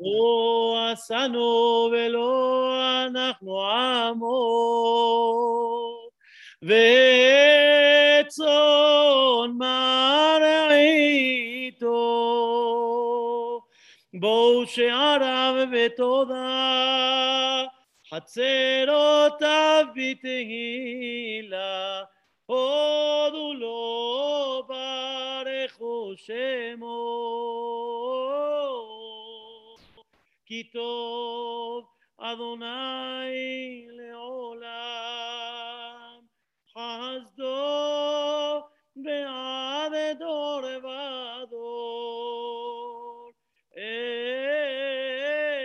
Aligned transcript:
לא 0.00 0.78
עשנו 0.92 1.88
ולא 1.92 2.72
אנחנו 3.06 3.62
עמו, 3.62 4.36
וצאן 6.62 6.70
מרעיתו, 9.58 11.96
בואו 14.14 14.66
שעריו 14.66 15.54
ותודה, 15.72 17.64
חצרותיו 18.10 19.84
בתהילה, 19.94 22.02
הודו 22.46 23.54
לו 23.54 24.62
ברכו 24.68 26.12
שמו. 26.16 27.95
כי 30.46 30.70
טוב 30.70 31.84
אדוני 32.18 33.86
לעולם, 33.90 34.66
חסדו 36.72 37.44
ועד 39.04 39.92
דור 40.18 40.60
ודור, 41.44 41.72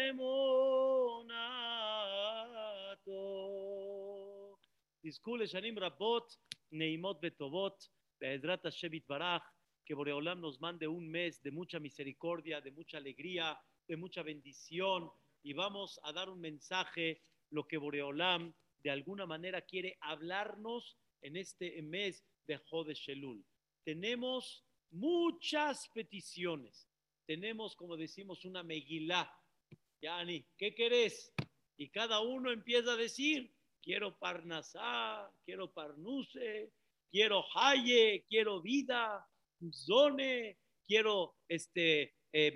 אמונתו. 0.09 1.31
תזכו 5.05 5.37
לשנים 5.37 5.79
רבות, 5.79 6.35
נעימות 6.71 7.19
וטובות, 7.23 7.87
בעזרת 8.21 8.65
השם 8.65 8.93
יתברך, 8.93 9.51
que 9.85 9.95
Boreolam 9.95 10.39
nos 10.39 10.59
mande 10.61 10.87
un 10.87 11.05
mes 11.09 11.41
de 11.41 11.51
mucha 11.51 11.79
misericordia, 11.79 12.61
de 12.61 12.71
mucha 12.71 12.97
alegría, 12.97 13.57
de 13.91 13.97
mucha 13.97 14.23
bendición 14.23 15.11
y 15.43 15.51
vamos 15.51 15.99
a 16.03 16.13
dar 16.13 16.29
un 16.29 16.39
mensaje, 16.39 17.21
lo 17.49 17.67
que 17.67 17.75
Boreolam 17.75 18.53
de 18.81 18.89
alguna 18.89 19.25
manera 19.25 19.63
quiere 19.63 19.97
hablarnos 19.99 20.97
en 21.21 21.35
este 21.35 21.81
mes 21.81 22.23
de 22.47 22.55
Jode 22.55 22.93
Shelul. 22.93 23.43
Tenemos 23.83 24.63
muchas 24.91 25.89
peticiones, 25.89 26.87
tenemos, 27.25 27.75
como 27.75 27.97
decimos, 27.97 28.45
una 28.45 28.63
megilá. 28.63 29.29
Yani, 30.01 30.45
¿qué 30.57 30.73
querés? 30.73 31.33
Y 31.75 31.89
cada 31.89 32.21
uno 32.21 32.49
empieza 32.49 32.93
a 32.93 32.95
decir, 32.95 33.53
quiero 33.81 34.17
parnasá, 34.17 35.29
quiero 35.43 35.69
parnuse, 35.73 36.71
quiero 37.11 37.43
haye, 37.55 38.23
quiero 38.29 38.61
vida, 38.61 39.29
zone, 39.69 40.57
quiero 40.85 41.35
este, 41.49 42.15
eh, 42.33 42.53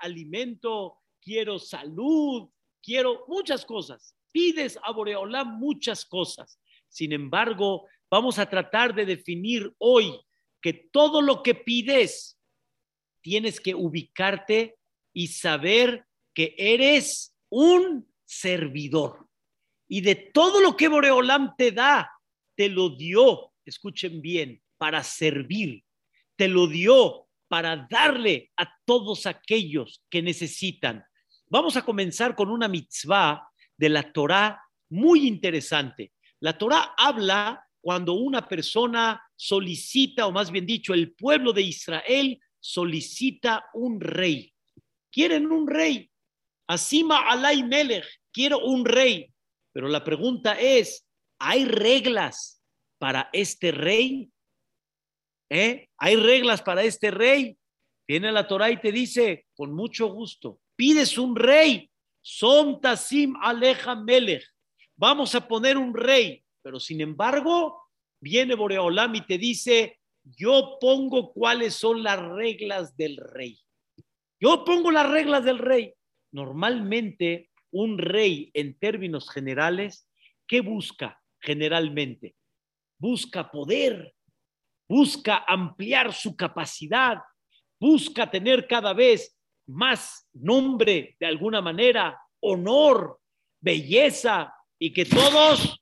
alimento, 0.00 0.98
quiero 1.20 1.58
salud, 1.58 2.48
quiero 2.82 3.24
muchas 3.28 3.64
cosas. 3.64 4.16
Pides 4.32 4.78
a 4.82 4.92
Boreolam 4.92 5.58
muchas 5.58 6.04
cosas. 6.04 6.60
Sin 6.88 7.12
embargo, 7.12 7.86
vamos 8.10 8.38
a 8.38 8.48
tratar 8.48 8.94
de 8.94 9.06
definir 9.06 9.72
hoy 9.78 10.20
que 10.60 10.72
todo 10.72 11.20
lo 11.20 11.42
que 11.42 11.54
pides 11.54 12.38
tienes 13.20 13.60
que 13.60 13.74
ubicarte 13.74 14.76
y 15.12 15.28
saber 15.28 16.06
que 16.34 16.54
eres 16.58 17.34
un 17.48 18.12
servidor. 18.24 19.28
Y 19.88 20.00
de 20.00 20.14
todo 20.14 20.60
lo 20.60 20.76
que 20.76 20.88
Boreolam 20.88 21.54
te 21.56 21.70
da, 21.70 22.10
te 22.56 22.68
lo 22.68 22.90
dio, 22.90 23.52
escuchen 23.64 24.20
bien, 24.20 24.62
para 24.76 25.02
servir. 25.02 25.84
Te 26.36 26.48
lo 26.48 26.66
dio 26.66 27.28
para 27.48 27.86
darle 27.90 28.50
a 28.56 28.68
todos 28.84 29.26
aquellos 29.26 30.02
que 30.10 30.22
necesitan. 30.22 31.04
Vamos 31.48 31.76
a 31.76 31.84
comenzar 31.84 32.34
con 32.34 32.50
una 32.50 32.68
mitzvah 32.68 33.48
de 33.76 33.88
la 33.88 34.12
Torá 34.12 34.60
muy 34.90 35.26
interesante. 35.26 36.12
La 36.40 36.56
Torá 36.56 36.94
habla 36.96 37.64
cuando 37.80 38.14
una 38.14 38.48
persona 38.48 39.22
solicita, 39.36 40.26
o 40.26 40.32
más 40.32 40.50
bien 40.50 40.66
dicho, 40.66 40.94
el 40.94 41.12
pueblo 41.14 41.52
de 41.52 41.62
Israel 41.62 42.40
solicita 42.58 43.66
un 43.74 44.00
rey. 44.00 44.52
Quieren 45.10 45.52
un 45.52 45.68
rey. 45.68 46.10
Asima 46.66 47.28
alay 47.28 47.62
melech, 47.62 48.06
quiero 48.32 48.58
un 48.60 48.84
rey. 48.84 49.30
Pero 49.72 49.88
la 49.88 50.02
pregunta 50.02 50.54
es, 50.58 51.06
¿hay 51.38 51.66
reglas 51.66 52.62
para 52.98 53.28
este 53.32 53.70
rey? 53.70 54.30
¿Eh? 55.54 55.88
Hay 55.98 56.16
reglas 56.16 56.62
para 56.62 56.82
este 56.82 57.12
rey. 57.12 57.56
Viene 58.08 58.32
la 58.32 58.48
Torah 58.48 58.72
y 58.72 58.80
te 58.80 58.90
dice, 58.90 59.46
con 59.54 59.72
mucho 59.72 60.08
gusto, 60.08 60.58
pides 60.74 61.16
un 61.16 61.36
rey. 61.36 61.88
Son 62.20 62.80
Tasim 62.80 63.36
Aleja 63.40 63.94
Melech. 63.94 64.44
Vamos 64.96 65.32
a 65.36 65.46
poner 65.46 65.78
un 65.78 65.94
rey. 65.94 66.42
Pero 66.60 66.80
sin 66.80 67.00
embargo, 67.00 67.84
viene 68.20 68.56
Boreolam 68.56 69.14
y 69.14 69.20
te 69.20 69.38
dice, 69.38 70.00
yo 70.24 70.76
pongo 70.80 71.32
cuáles 71.32 71.74
son 71.74 72.02
las 72.02 72.20
reglas 72.20 72.96
del 72.96 73.16
rey. 73.16 73.56
Yo 74.40 74.64
pongo 74.64 74.90
las 74.90 75.08
reglas 75.08 75.44
del 75.44 75.58
rey. 75.58 75.94
Normalmente, 76.32 77.50
un 77.70 77.98
rey, 77.98 78.50
en 78.54 78.76
términos 78.76 79.30
generales, 79.30 80.08
¿qué 80.48 80.62
busca 80.62 81.22
generalmente? 81.38 82.34
Busca 82.98 83.52
poder, 83.52 84.16
busca 84.88 85.44
ampliar 85.46 86.12
su 86.12 86.36
capacidad, 86.36 87.18
busca 87.80 88.30
tener 88.30 88.66
cada 88.66 88.92
vez 88.92 89.36
más 89.66 90.28
nombre 90.32 91.16
de 91.18 91.26
alguna 91.26 91.60
manera, 91.60 92.20
honor, 92.40 93.20
belleza 93.60 94.54
y 94.78 94.92
que 94.92 95.04
todos 95.04 95.80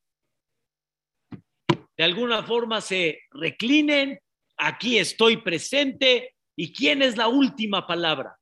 de 1.96 2.04
alguna 2.04 2.42
forma 2.42 2.80
se 2.80 3.20
reclinen, 3.30 4.18
aquí 4.56 4.98
estoy 4.98 5.38
presente 5.38 6.34
y 6.56 6.72
quién 6.72 7.02
es 7.02 7.16
la 7.16 7.28
última 7.28 7.86
palabra. 7.86 8.36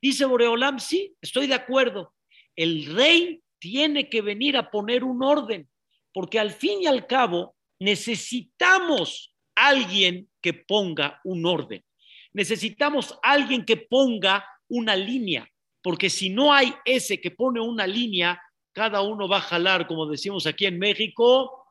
Dice 0.00 0.24
Boreolam, 0.24 0.78
sí, 0.78 1.14
estoy 1.20 1.46
de 1.46 1.54
acuerdo. 1.54 2.14
El 2.56 2.94
rey 2.94 3.42
tiene 3.58 4.08
que 4.08 4.22
venir 4.22 4.56
a 4.56 4.70
poner 4.70 5.04
un 5.04 5.22
orden, 5.22 5.68
porque 6.12 6.38
al 6.38 6.50
fin 6.50 6.82
y 6.82 6.86
al 6.86 7.06
cabo 7.06 7.56
necesitamos 7.78 9.33
alguien 9.54 10.28
que 10.40 10.54
ponga 10.54 11.20
un 11.24 11.46
orden. 11.46 11.84
Necesitamos 12.32 13.18
alguien 13.22 13.64
que 13.64 13.76
ponga 13.76 14.44
una 14.68 14.96
línea, 14.96 15.48
porque 15.82 16.10
si 16.10 16.30
no 16.30 16.52
hay 16.52 16.74
ese 16.84 17.20
que 17.20 17.30
pone 17.30 17.60
una 17.60 17.86
línea, 17.86 18.40
cada 18.72 19.02
uno 19.02 19.28
va 19.28 19.38
a 19.38 19.42
jalar, 19.42 19.86
como 19.86 20.06
decimos 20.06 20.46
aquí 20.46 20.66
en 20.66 20.78
México, 20.78 21.64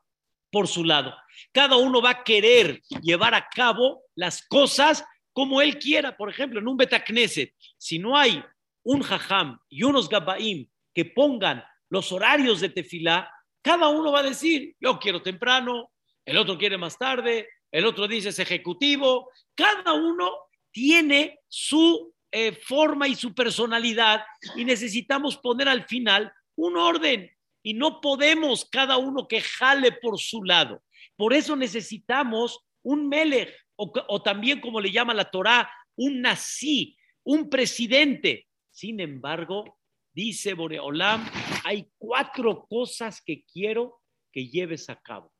por 0.52 0.68
su 0.68 0.84
lado. 0.86 1.14
Cada 1.52 1.78
uno 1.78 2.02
va 2.02 2.12
a 2.12 2.24
querer 2.24 2.82
llevar 3.02 3.34
a 3.34 3.48
cabo 3.50 4.04
las 4.16 4.48
cosas 4.48 5.04
como 5.34 5.62
él 5.62 5.80
quiera. 5.80 6.16
Por 6.16 6.30
ejemplo, 6.30 6.60
en 6.60 6.68
un 6.68 6.78
Betacneset, 6.78 7.54
si 7.78 8.00
no 8.00 8.16
hay 8.16 8.42
un 8.84 9.02
jajam 9.02 9.60
y 9.68 9.84
unos 9.84 10.08
gabaim 10.08 10.68
que 10.94 11.06
pongan 11.06 11.64
los 11.90 12.12
horarios 12.12 12.62
de 12.62 12.70
tefilá, 12.70 13.30
cada 13.62 13.90
uno 13.90 14.12
va 14.12 14.20
a 14.20 14.24
decir, 14.24 14.76
yo 14.80 15.00
quiero 15.00 15.22
temprano, 15.22 15.92
el 16.26 16.38
otro 16.38 16.58
quiere 16.58 16.78
más 16.78 16.98
tarde, 16.98 17.48
el 17.74 17.86
otro 17.88 18.08
dice 18.08 18.30
es 18.30 18.38
ejecutivo, 18.38 19.32
cada 19.56 19.94
uno 19.94 20.32
tiene 20.72 21.40
su 21.48 22.14
eh, 22.32 22.52
forma 22.52 23.08
y 23.08 23.16
su 23.16 23.34
personalidad 23.34 24.24
y 24.56 24.64
necesitamos 24.64 25.38
poner 25.38 25.68
al 25.68 25.86
final 25.86 26.32
un 26.56 26.78
orden 26.78 27.32
y 27.64 27.74
no 27.74 28.00
podemos 28.00 28.66
cada 28.66 28.98
uno 28.98 29.28
que 29.28 29.42
jale 29.42 29.92
por 29.92 30.20
su 30.20 30.44
lado. 30.44 30.84
Por 31.16 31.34
eso 31.34 31.56
necesitamos 31.56 32.60
un 32.84 33.10
melech 33.10 33.52
o, 33.76 34.22
también 34.22 34.62
como 34.62 34.80
le 34.80 34.92
llama 34.92 35.16
la 35.16 35.32
Torá, 35.32 35.68
un 35.96 36.22
nací, 36.22 36.96
un 37.24 37.50
presidente. 37.50 38.48
Sin 38.70 39.00
embargo, 39.00 39.80
dice 40.14 40.54
Boreolam, 40.54 41.28
hay 41.64 41.90
cuatro 41.98 42.68
cosas 42.68 43.20
que 43.20 43.44
quiero 43.46 44.00
que 44.32 44.48
lleves 44.48 44.92
a 44.92 45.02
cabo. 45.02 45.34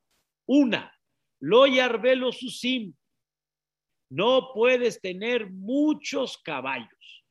Una, 0.46 0.92
lo 1.40 1.66
yarbelo 1.66 2.32
susim. 2.32 2.94
No 4.10 4.52
puedes 4.54 5.00
tener 5.00 5.50
muchos 5.50 6.38
caballos. 6.38 7.24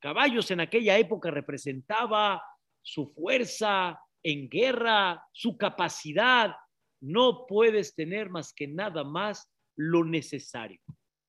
Caballos 0.00 0.50
en 0.50 0.60
aquella 0.60 0.96
época 0.98 1.30
representaba 1.30 2.42
su 2.82 3.06
fuerza 3.08 4.00
en 4.22 4.48
guerra, 4.48 5.22
su 5.32 5.56
capacidad. 5.58 6.54
No 7.02 7.46
puedes 7.46 7.94
tener 7.94 8.30
más 8.30 8.52
que 8.54 8.66
nada 8.66 9.04
más 9.04 9.50
lo 9.76 10.04
necesario. 10.04 10.80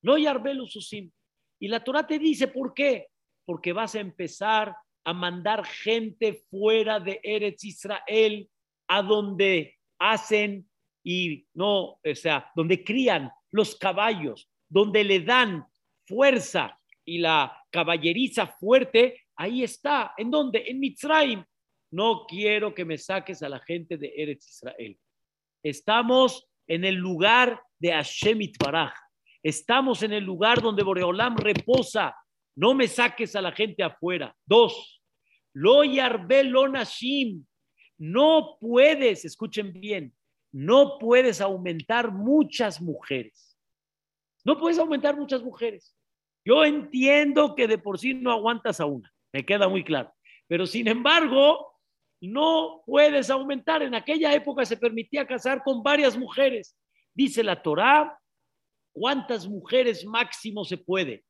No 0.02 0.16
yarbelo 0.16 0.66
susim. 0.66 1.10
Y 1.60 1.68
la 1.68 1.84
Torah 1.84 2.06
te 2.06 2.18
dice 2.18 2.48
por 2.48 2.74
qué. 2.74 3.08
Porque 3.44 3.72
vas 3.72 3.94
a 3.94 4.00
empezar 4.00 4.74
a 5.04 5.12
mandar 5.12 5.66
gente 5.66 6.44
fuera 6.48 7.00
de 7.00 7.20
Eretz 7.22 7.64
Israel 7.64 8.48
a 8.88 9.02
donde 9.02 9.78
hacen 9.98 10.68
y 11.04 11.46
no, 11.54 11.98
o 12.04 12.14
sea, 12.14 12.50
donde 12.54 12.84
crían 12.84 13.30
los 13.50 13.76
caballos, 13.76 14.48
donde 14.68 15.04
le 15.04 15.20
dan 15.20 15.66
fuerza 16.06 16.78
y 17.04 17.18
la 17.18 17.56
caballeriza 17.70 18.46
fuerte, 18.46 19.22
ahí 19.36 19.62
está. 19.62 20.14
¿En 20.16 20.30
dónde? 20.30 20.64
En 20.66 20.78
Mitzrayim. 20.78 21.44
No 21.90 22.24
quiero 22.26 22.74
que 22.74 22.84
me 22.84 22.96
saques 22.96 23.42
a 23.42 23.48
la 23.48 23.60
gente 23.60 23.98
de 23.98 24.12
Eretz 24.16 24.48
Israel. 24.48 24.98
Estamos 25.62 26.48
en 26.66 26.84
el 26.84 26.94
lugar 26.94 27.60
de 27.78 27.92
Hashem 27.92 28.40
Itbaraj. 28.40 28.94
Estamos 29.42 30.02
en 30.02 30.12
el 30.12 30.24
lugar 30.24 30.62
donde 30.62 30.82
Boreolam 30.82 31.36
reposa. 31.36 32.16
No 32.56 32.74
me 32.74 32.86
saques 32.86 33.34
a 33.36 33.42
la 33.42 33.52
gente 33.52 33.82
afuera. 33.82 34.34
Dos, 34.46 35.02
lo 35.52 35.82
lo 35.82 36.68
nashim. 36.68 37.44
No 37.98 38.56
puedes, 38.60 39.24
escuchen 39.24 39.72
bien, 39.72 40.14
no 40.52 40.98
puedes 40.98 41.40
aumentar 41.40 42.12
muchas 42.12 42.80
mujeres. 42.80 43.58
No 44.44 44.58
puedes 44.58 44.78
aumentar 44.78 45.16
muchas 45.16 45.42
mujeres. 45.42 45.96
Yo 46.44 46.64
entiendo 46.64 47.54
que 47.54 47.66
de 47.66 47.78
por 47.78 47.98
sí 47.98 48.14
no 48.14 48.32
aguantas 48.32 48.80
a 48.80 48.86
una, 48.86 49.12
me 49.32 49.46
queda 49.46 49.68
muy 49.68 49.84
claro. 49.84 50.12
Pero 50.48 50.66
sin 50.66 50.88
embargo, 50.88 51.78
no 52.20 52.82
puedes 52.84 53.30
aumentar. 53.30 53.82
En 53.82 53.94
aquella 53.94 54.34
época 54.34 54.64
se 54.64 54.76
permitía 54.76 55.26
casar 55.26 55.62
con 55.62 55.82
varias 55.82 56.16
mujeres. 56.16 56.76
Dice 57.14 57.42
la 57.42 57.62
Torá, 57.62 58.18
¿cuántas 58.92 59.46
mujeres 59.48 60.04
máximo 60.04 60.64
se 60.64 60.78
puede? 60.78 61.24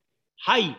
Hay 0.47 0.77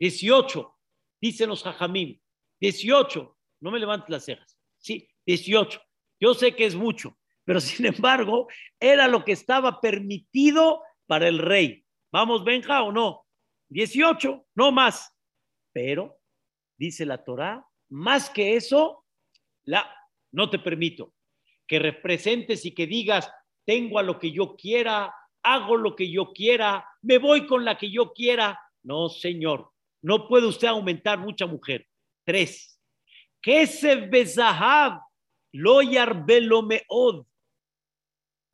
18, 0.00 0.76
dicen 1.20 1.48
los 1.48 1.62
jajamim. 1.62 2.18
18, 2.60 3.38
no 3.60 3.70
me 3.70 3.78
levantes 3.78 4.08
las 4.08 4.24
cejas. 4.24 4.58
Sí, 4.78 5.08
18. 5.26 5.80
Yo 6.22 6.34
sé 6.34 6.54
que 6.54 6.64
es 6.64 6.76
mucho, 6.76 7.18
pero 7.44 7.60
sin 7.60 7.84
embargo, 7.84 8.46
era 8.78 9.08
lo 9.08 9.24
que 9.24 9.32
estaba 9.32 9.80
permitido 9.80 10.82
para 11.06 11.26
el 11.26 11.38
rey. 11.38 11.84
¿Vamos, 12.12 12.44
Benja, 12.44 12.82
o 12.82 12.92
no? 12.92 13.26
18, 13.70 14.46
no 14.54 14.70
más. 14.70 15.12
Pero, 15.72 16.20
dice 16.78 17.04
la 17.04 17.24
Torá, 17.24 17.66
más 17.88 18.30
que 18.30 18.54
eso, 18.54 19.04
la, 19.64 19.90
no 20.30 20.48
te 20.48 20.60
permito 20.60 21.12
que 21.66 21.78
representes 21.78 22.64
y 22.66 22.72
que 22.72 22.86
digas, 22.86 23.28
tengo 23.64 23.98
a 23.98 24.02
lo 24.02 24.18
que 24.18 24.30
yo 24.30 24.54
quiera, 24.56 25.12
hago 25.42 25.76
lo 25.76 25.96
que 25.96 26.10
yo 26.10 26.32
quiera, 26.32 26.86
me 27.00 27.18
voy 27.18 27.46
con 27.46 27.64
la 27.64 27.76
que 27.76 27.90
yo 27.90 28.12
quiera. 28.12 28.60
No, 28.84 29.08
señor, 29.08 29.72
no 30.02 30.28
puede 30.28 30.46
usted 30.46 30.68
aumentar 30.68 31.18
mucha 31.18 31.46
mujer. 31.46 31.88
Tres. 32.24 32.78
se 33.42 33.96
Bezahab, 33.96 35.00
lo 35.52 35.82
yarbelo 35.82 36.62
meod. 36.62 37.26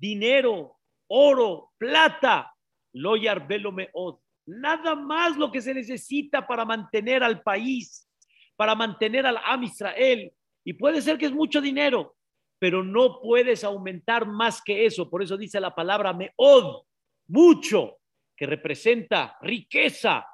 Dinero, 0.01 0.77
oro, 1.09 1.73
plata, 1.79 2.55
lo 2.93 3.17
yarbelo 3.17 3.73
meod. 3.73 4.19
Nada 4.47 4.95
más 4.95 5.37
lo 5.37 5.51
que 5.53 5.61
se 5.61 5.75
necesita 5.75 6.47
para 6.47 6.65
mantener 6.65 7.23
al 7.23 7.43
país, 7.43 8.09
para 8.57 8.75
mantener 8.75 9.27
al 9.27 9.39
Am 9.45 9.63
Israel. 9.65 10.33
Y 10.65 10.73
puede 10.75 11.03
ser 11.03 11.19
que 11.19 11.27
es 11.27 11.33
mucho 11.33 11.61
dinero, 11.61 12.17
pero 12.59 12.83
no 12.83 13.21
puedes 13.21 13.65
aumentar 13.65 14.27
más 14.27 14.63
que 14.63 14.87
eso. 14.87 15.09
Por 15.09 15.23
eso 15.23 15.37
dice 15.37 15.61
la 15.61 15.75
palabra 15.75 16.13
meod, 16.13 16.83
mucho, 17.29 17.99
que 18.37 18.47
representa 18.47 19.37
riqueza. 19.41 20.27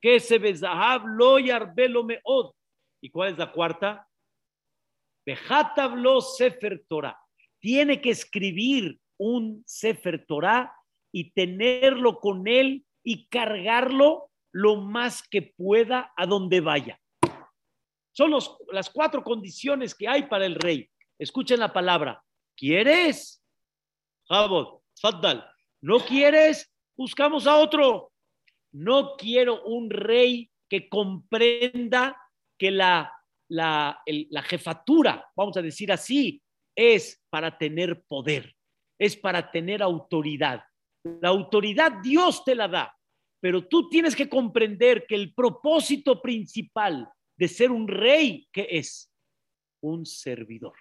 Que 0.00 0.18
se 0.20 0.38
Bezahab, 0.38 1.04
lo 1.06 2.04
meod. 2.04 2.52
¿Y 3.02 3.10
cuál 3.10 3.32
es 3.32 3.38
la 3.38 3.52
cuarta? 3.52 4.08
Habló 5.76 6.20
Sefer 6.20 6.84
Torah. 6.88 7.18
Tiene 7.60 8.00
que 8.00 8.10
escribir 8.10 8.98
un 9.18 9.62
Sefer 9.66 10.24
Torah 10.26 10.72
y 11.12 11.30
tenerlo 11.32 12.18
con 12.18 12.48
él 12.48 12.84
y 13.04 13.26
cargarlo 13.28 14.30
lo 14.52 14.76
más 14.76 15.22
que 15.28 15.42
pueda 15.42 16.12
a 16.16 16.26
donde 16.26 16.60
vaya. 16.60 16.98
Son 18.12 18.30
las 18.30 18.90
cuatro 18.90 19.22
condiciones 19.22 19.94
que 19.94 20.06
hay 20.06 20.24
para 20.24 20.44
el 20.44 20.56
rey. 20.56 20.90
Escuchen 21.18 21.60
la 21.60 21.72
palabra. 21.72 22.22
¿Quieres? 22.56 23.42
Jabot, 24.28 24.82
Faddal. 25.00 25.48
¿No 25.80 25.98
quieres? 26.00 26.70
Buscamos 26.96 27.46
a 27.46 27.56
otro. 27.56 28.12
No 28.72 29.16
quiero 29.16 29.62
un 29.64 29.90
rey 29.90 30.50
que 30.68 30.88
comprenda 30.88 32.16
que 32.58 32.70
la, 32.70 33.12
la, 33.52 34.02
la 34.06 34.42
jefatura, 34.42 35.30
vamos 35.36 35.56
a 35.58 35.62
decir 35.62 35.92
así, 35.92 36.42
es 36.74 37.22
para 37.28 37.58
tener 37.58 38.02
poder, 38.04 38.54
es 38.98 39.14
para 39.14 39.50
tener 39.50 39.82
autoridad. 39.82 40.64
La 41.20 41.28
autoridad 41.28 42.00
Dios 42.02 42.44
te 42.44 42.54
la 42.54 42.68
da, 42.68 42.96
pero 43.42 43.68
tú 43.68 43.90
tienes 43.90 44.16
que 44.16 44.28
comprender 44.28 45.04
que 45.06 45.16
el 45.16 45.34
propósito 45.34 46.22
principal 46.22 47.08
de 47.36 47.48
ser 47.48 47.70
un 47.70 47.88
rey, 47.88 48.48
que 48.50 48.66
es 48.70 49.12
un 49.82 50.06
servidor. 50.06 50.74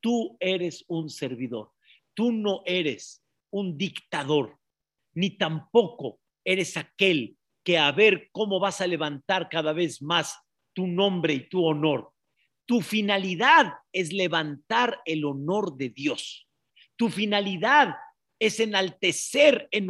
Tú 0.00 0.38
eres 0.40 0.84
un 0.88 1.10
servidor, 1.10 1.72
tú 2.14 2.32
no 2.32 2.62
eres 2.64 3.22
un 3.52 3.76
dictador, 3.76 4.58
ni 5.14 5.36
tampoco 5.36 6.20
eres 6.44 6.78
aquel 6.78 7.36
que 7.62 7.76
a 7.76 7.92
ver 7.92 8.30
cómo 8.32 8.58
vas 8.58 8.80
a 8.80 8.86
levantar 8.86 9.50
cada 9.50 9.74
vez 9.74 10.00
más 10.00 10.45
tu 10.76 10.86
nombre 10.86 11.32
y 11.32 11.48
tu 11.48 11.64
honor. 11.64 12.12
Tu 12.66 12.82
finalidad 12.82 13.72
es 13.92 14.12
levantar 14.12 15.00
el 15.06 15.24
honor 15.24 15.74
de 15.74 15.88
Dios. 15.88 16.46
Tu 16.96 17.08
finalidad 17.08 17.94
es 18.38 18.60
enaltecer 18.60 19.68
el 19.70 19.88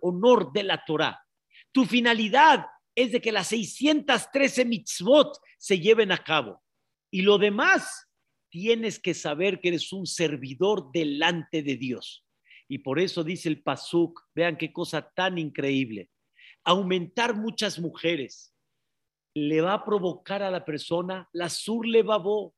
honor 0.00 0.52
de 0.52 0.62
la 0.62 0.82
Torah. 0.86 1.22
Tu 1.70 1.84
finalidad 1.84 2.64
es 2.94 3.12
de 3.12 3.20
que 3.20 3.30
las 3.30 3.48
613 3.48 4.64
mitzvot 4.64 5.36
se 5.58 5.78
lleven 5.78 6.12
a 6.12 6.24
cabo. 6.24 6.62
Y 7.10 7.20
lo 7.20 7.36
demás, 7.36 8.08
tienes 8.48 8.98
que 8.98 9.12
saber 9.12 9.60
que 9.60 9.68
eres 9.68 9.92
un 9.92 10.06
servidor 10.06 10.90
delante 10.92 11.62
de 11.62 11.76
Dios. 11.76 12.24
Y 12.68 12.78
por 12.78 12.98
eso 13.00 13.22
dice 13.22 13.50
el 13.50 13.62
Pasuk, 13.62 14.18
vean 14.34 14.56
qué 14.56 14.72
cosa 14.72 15.10
tan 15.14 15.36
increíble 15.36 16.08
aumentar 16.64 17.34
muchas 17.34 17.78
mujeres 17.78 18.54
le 19.48 19.60
va 19.60 19.74
a 19.74 19.84
provocar 19.84 20.42
a 20.42 20.50
la 20.50 20.64
persona 20.64 21.28
la 21.32 21.48
sur 21.48 21.86
le 21.86 22.02
babó, 22.02 22.54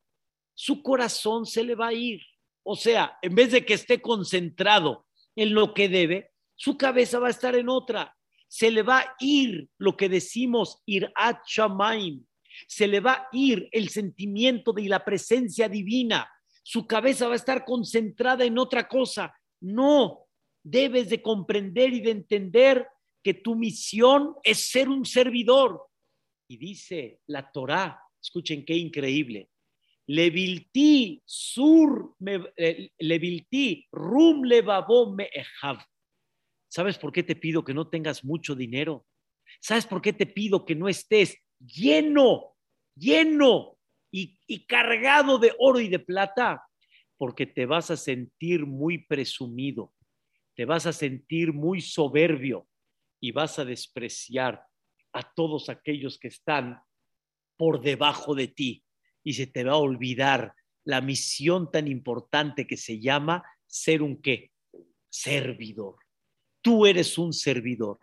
su 0.54 0.82
corazón 0.82 1.46
se 1.46 1.62
le 1.62 1.74
va 1.74 1.88
a 1.88 1.92
ir. 1.92 2.20
O 2.64 2.76
sea, 2.76 3.18
en 3.22 3.34
vez 3.34 3.52
de 3.52 3.64
que 3.64 3.74
esté 3.74 4.00
concentrado 4.00 5.06
en 5.36 5.54
lo 5.54 5.74
que 5.74 5.88
debe, 5.88 6.32
su 6.54 6.76
cabeza 6.76 7.18
va 7.18 7.28
a 7.28 7.30
estar 7.30 7.54
en 7.54 7.68
otra. 7.68 8.16
Se 8.48 8.70
le 8.70 8.82
va 8.82 8.98
a 8.98 9.16
ir 9.20 9.68
lo 9.78 9.96
que 9.96 10.08
decimos 10.08 10.82
ir 10.86 11.10
a 11.16 11.42
shamaim. 11.46 12.24
Se 12.66 12.86
le 12.86 13.00
va 13.00 13.12
a 13.12 13.28
ir 13.32 13.68
el 13.72 13.88
sentimiento 13.88 14.72
de 14.72 14.88
la 14.88 15.04
presencia 15.04 15.68
divina. 15.68 16.30
Su 16.62 16.86
cabeza 16.86 17.26
va 17.26 17.32
a 17.32 17.36
estar 17.36 17.64
concentrada 17.64 18.44
en 18.44 18.58
otra 18.58 18.86
cosa. 18.86 19.34
No, 19.60 20.26
debes 20.62 21.08
de 21.08 21.22
comprender 21.22 21.92
y 21.92 22.00
de 22.00 22.10
entender 22.10 22.86
que 23.22 23.34
tu 23.34 23.54
misión 23.54 24.34
es 24.42 24.70
ser 24.70 24.88
un 24.88 25.04
servidor. 25.04 25.88
Y 26.48 26.56
dice 26.56 27.20
la 27.26 27.50
Torá, 27.50 28.00
escuchen 28.20 28.64
qué 28.64 28.74
increíble. 28.74 29.50
Levilti 30.06 31.22
sur, 31.24 32.16
eh, 32.56 32.90
levilti 32.98 33.86
rum 33.92 34.42
levabo 34.44 35.14
me 35.14 35.30
¿Sabes 36.68 36.98
por 36.98 37.12
qué 37.12 37.22
te 37.22 37.36
pido 37.36 37.64
que 37.64 37.74
no 37.74 37.88
tengas 37.88 38.24
mucho 38.24 38.54
dinero? 38.54 39.06
¿Sabes 39.60 39.86
por 39.86 40.02
qué 40.02 40.12
te 40.12 40.26
pido 40.26 40.64
que 40.64 40.74
no 40.74 40.88
estés 40.88 41.38
lleno, 41.60 42.56
lleno 42.96 43.78
y, 44.10 44.38
y 44.46 44.66
cargado 44.66 45.38
de 45.38 45.54
oro 45.58 45.78
y 45.78 45.88
de 45.88 46.00
plata? 46.00 46.62
Porque 47.16 47.46
te 47.46 47.66
vas 47.66 47.90
a 47.90 47.96
sentir 47.96 48.66
muy 48.66 49.06
presumido, 49.06 49.94
te 50.56 50.64
vas 50.64 50.86
a 50.86 50.92
sentir 50.92 51.52
muy 51.52 51.80
soberbio, 51.80 52.66
y 53.22 53.30
vas 53.30 53.58
a 53.60 53.64
despreciar 53.64 54.66
a 55.12 55.22
todos 55.34 55.68
aquellos 55.68 56.18
que 56.18 56.28
están 56.28 56.80
por 57.56 57.80
debajo 57.80 58.34
de 58.34 58.48
ti 58.48 58.84
y 59.22 59.34
se 59.34 59.46
te 59.46 59.64
va 59.64 59.72
a 59.72 59.76
olvidar 59.76 60.54
la 60.84 61.00
misión 61.00 61.70
tan 61.70 61.86
importante 61.86 62.66
que 62.66 62.76
se 62.76 63.00
llama 63.00 63.44
ser 63.66 64.02
un 64.02 64.20
qué? 64.20 64.50
Servidor. 65.08 65.96
Tú 66.60 66.86
eres 66.86 67.18
un 67.18 67.32
servidor. 67.32 67.98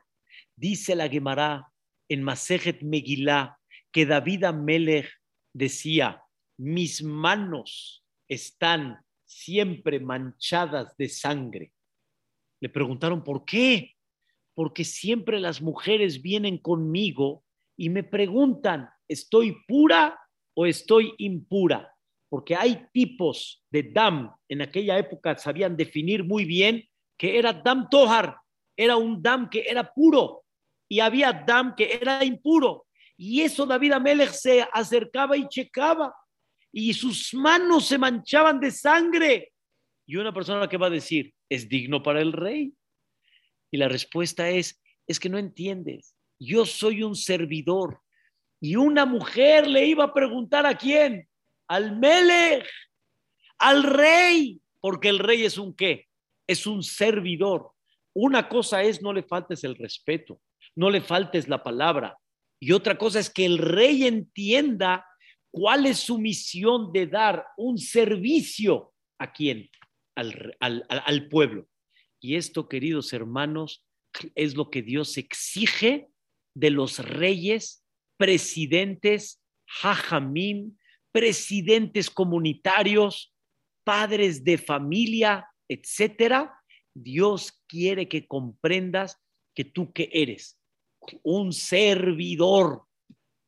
Dice 0.55 0.95
la 0.95 1.09
Gemara 1.09 1.71
en 2.07 2.23
Masejet 2.23 2.81
Megilá 2.81 3.59
que 3.91 4.05
David 4.05 4.45
Amelech 4.45 5.09
decía, 5.53 6.23
mis 6.57 7.01
manos 7.01 8.03
están 8.27 8.99
siempre 9.25 9.99
manchadas 9.99 10.95
de 10.97 11.09
sangre. 11.09 11.73
Le 12.59 12.69
preguntaron, 12.69 13.23
¿por 13.23 13.45
qué? 13.45 13.95
Porque 14.59 14.83
siempre 14.83 15.39
las 15.39 15.61
mujeres 15.61 16.21
vienen 16.21 16.57
conmigo 16.57 17.45
y 17.77 17.87
me 17.87 18.03
preguntan, 18.03 18.89
¿estoy 19.07 19.55
pura 19.65 20.19
o 20.53 20.65
estoy 20.65 21.13
impura? 21.17 21.95
Porque 22.27 22.57
hay 22.57 22.85
tipos 22.91 23.63
de 23.71 23.83
dam, 23.83 24.35
en 24.49 24.61
aquella 24.61 24.97
época 24.97 25.37
sabían 25.37 25.77
definir 25.77 26.25
muy 26.25 26.43
bien 26.43 26.83
que 27.17 27.39
era 27.39 27.53
dam 27.53 27.87
tohar, 27.89 28.35
era 28.75 28.97
un 28.97 29.21
dam 29.21 29.49
que 29.49 29.61
era 29.61 29.93
puro, 29.93 30.43
y 30.89 30.99
había 30.99 31.31
Dam 31.31 31.73
que 31.73 31.93
era 31.93 32.25
impuro. 32.25 32.85
Y 33.15 33.39
eso 33.39 33.65
David 33.65 33.93
Amelech 33.93 34.31
se 34.31 34.67
acercaba 34.73 35.37
y 35.37 35.47
checaba 35.47 36.13
y 36.69 36.93
sus 36.93 37.33
manos 37.33 37.85
se 37.85 37.97
manchaban 37.97 38.59
de 38.59 38.71
sangre. 38.71 39.53
Y 40.05 40.17
una 40.17 40.33
persona 40.33 40.67
que 40.67 40.75
va 40.75 40.87
a 40.87 40.89
decir, 40.89 41.33
¿es 41.47 41.69
digno 41.69 42.03
para 42.03 42.19
el 42.19 42.33
rey? 42.33 42.73
Y 43.71 43.77
la 43.77 43.87
respuesta 43.87 44.49
es, 44.49 44.81
es 45.07 45.19
que 45.19 45.29
no 45.29 45.37
entiendes. 45.37 46.15
Yo 46.39 46.65
soy 46.65 47.03
un 47.03 47.15
servidor. 47.15 48.01
Y 48.61 48.75
una 48.75 49.05
mujer 49.05 49.67
le 49.67 49.85
iba 49.85 50.05
a 50.05 50.13
preguntar 50.13 50.65
a 50.65 50.77
quién? 50.77 51.27
Al 51.67 51.97
Melech, 51.97 52.67
al 53.57 53.83
rey, 53.83 54.59
porque 54.81 55.09
el 55.09 55.19
rey 55.19 55.45
es 55.45 55.57
un 55.57 55.75
qué? 55.75 56.07
Es 56.47 56.65
un 56.65 56.83
servidor. 56.83 57.71
Una 58.13 58.49
cosa 58.49 58.81
es 58.83 59.01
no 59.01 59.13
le 59.13 59.23
faltes 59.23 59.63
el 59.63 59.75
respeto, 59.75 60.41
no 60.75 60.89
le 60.89 61.01
faltes 61.01 61.47
la 61.47 61.63
palabra. 61.63 62.17
Y 62.59 62.71
otra 62.71 62.97
cosa 62.97 63.19
es 63.19 63.29
que 63.29 63.45
el 63.45 63.57
rey 63.57 64.05
entienda 64.05 65.05
cuál 65.51 65.85
es 65.85 65.99
su 65.99 66.17
misión 66.17 66.91
de 66.91 67.07
dar 67.07 67.45
un 67.57 67.77
servicio 67.77 68.93
a 69.19 69.31
quién? 69.31 69.69
Al, 70.15 70.55
al 70.59 71.29
pueblo. 71.29 71.67
Y 72.19 72.35
esto, 72.35 72.67
queridos 72.67 73.13
hermanos, 73.13 73.85
es 74.35 74.55
lo 74.55 74.69
que 74.69 74.81
Dios 74.81 75.17
exige 75.17 76.09
de 76.55 76.69
los 76.69 76.99
reyes, 76.99 77.85
presidentes, 78.17 79.41
hajamim, 79.81 80.77
presidentes 81.11 82.09
comunitarios, 82.09 83.33
padres 83.83 84.43
de 84.43 84.57
familia, 84.57 85.47
etcétera. 85.67 86.53
Dios 86.93 87.61
quiere 87.67 88.07
que 88.07 88.27
comprendas 88.27 89.17
que 89.55 89.63
tú 89.63 89.93
que 89.93 90.09
eres 90.11 90.59
un 91.23 91.53
servidor. 91.53 92.83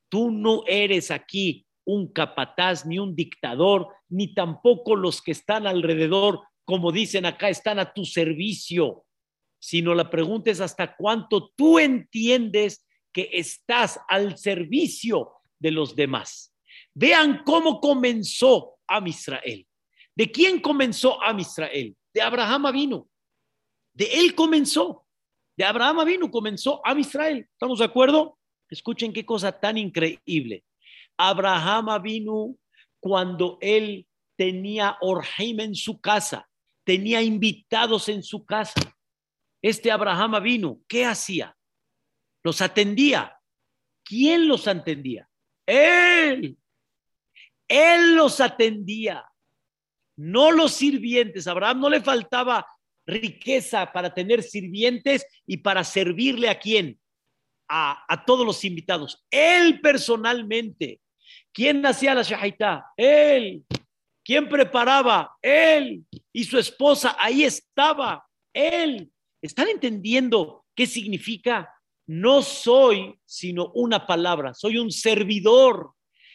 Tú 0.10 0.32
no 0.32 0.64
eres 0.68 1.12
aquí 1.12 1.66
un 1.86 2.12
capataz, 2.12 2.86
ni 2.86 3.00
un 3.00 3.16
dictador, 3.16 3.88
ni 4.10 4.34
tampoco 4.34 4.96
los 4.96 5.22
que 5.22 5.32
están 5.32 5.68
alrededor, 5.68 6.42
como 6.66 6.92
dicen 6.92 7.26
acá, 7.26 7.50
están 7.50 7.80
a 7.80 7.94
tu 7.94 8.06
servicio 8.06 9.06
sino 9.62 9.94
la 9.94 10.10
pregunta 10.10 10.50
es 10.50 10.60
hasta 10.60 10.96
cuánto 10.96 11.52
tú 11.56 11.78
entiendes 11.78 12.86
que 13.14 13.30
estás 13.32 14.00
al 14.10 14.38
servicio 14.38 15.34
de 15.60 15.70
los 15.70 15.96
demás. 15.96 16.54
Vean 16.96 17.44
cómo 17.46 17.80
comenzó 17.80 18.80
Am 18.88 19.06
Israel. 19.06 19.66
¿De 20.16 20.32
quién 20.32 20.60
comenzó 20.60 21.22
Am 21.22 21.40
Israel? 21.40 21.96
De 22.12 22.22
Abraham 22.22 22.74
vino. 22.74 23.08
De 23.94 24.06
él 24.06 24.34
comenzó. 24.34 25.06
De 25.56 25.64
Abraham 25.64 26.06
vino 26.08 26.32
comenzó 26.32 26.82
Am 26.84 26.98
Israel. 26.98 27.48
¿Estamos 27.52 27.80
de 27.80 27.86
acuerdo? 27.86 28.40
Escuchen 28.68 29.14
qué 29.14 29.24
cosa 29.24 29.52
tan 29.52 29.78
increíble. 29.78 30.64
Abraham 31.18 32.02
vino 32.02 32.56
cuando 33.00 33.60
él 33.62 34.08
tenía 34.36 34.98
Orheim 35.02 35.60
en 35.60 35.76
su 35.76 36.02
casa, 36.02 36.50
tenía 36.92 37.22
invitados 37.22 38.10
en 38.10 38.22
su 38.22 38.46
casa 38.46 38.94
este 39.62 39.92
Abraham 39.92 40.44
vino, 40.44 40.82
¿qué 40.90 41.06
hacía? 41.06 41.56
Los 42.44 42.62
atendía. 42.62 43.40
¿Quién 44.04 44.46
los 44.46 44.68
atendía? 44.68 45.30
Él. 45.66 46.58
Él 47.70 48.16
los 48.16 48.42
atendía. 48.42 49.24
No 50.18 50.52
los 50.52 50.74
sirvientes. 50.74 51.48
Abraham 51.48 51.80
no 51.80 51.90
le 51.90 52.02
faltaba 52.02 52.66
riqueza 53.06 53.90
para 53.94 54.14
tener 54.14 54.44
sirvientes 54.44 55.26
y 55.48 55.58
para 55.58 55.86
servirle 55.86 56.50
a 56.50 56.60
quién? 56.60 57.00
A, 57.70 58.04
a 58.14 58.26
todos 58.26 58.46
los 58.46 58.66
invitados. 58.66 59.26
Él 59.32 59.80
personalmente. 59.80 61.00
¿Quién 61.54 61.86
hacía 61.86 62.14
la 62.16 62.24
shahaitá? 62.24 62.88
Él. 62.98 63.64
¿Quién 64.24 64.48
preparaba? 64.48 65.38
Él. 65.42 66.06
Y 66.32 66.44
su 66.44 66.58
esposa 66.58 67.16
ahí 67.20 67.44
estaba. 67.44 68.26
Él. 68.54 69.12
¿Están 69.42 69.70
entendiendo 69.70 70.66
qué 70.76 70.86
significa? 70.86 71.74
No 72.08 72.42
soy 72.42 73.20
sino 73.26 73.72
una 73.74 74.06
palabra, 74.06 74.54
soy 74.54 74.78
un 74.78 74.92
servidor. 74.92 75.94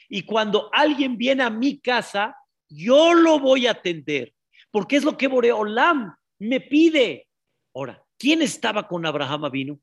Y 0.09 0.23
cuando 0.23 0.71
alguien 0.73 1.17
viene 1.17 1.43
a 1.43 1.51
mi 1.51 1.79
casa, 1.81 2.37
yo 2.69 3.15
lo 3.15 3.39
voy 3.39 3.67
a 3.67 3.73
atender, 3.73 4.35
porque 4.71 4.97
es 4.97 5.05
lo 5.05 5.17
que 5.17 5.29
Boreolam 5.29 6.15
me 6.39 6.61
pide. 6.61 7.29
Ahora, 7.75 8.03
¿quién 8.19 8.43
estaba 8.43 8.89
con 8.89 9.05
Abraham 9.05 9.51
vino? 9.51 9.81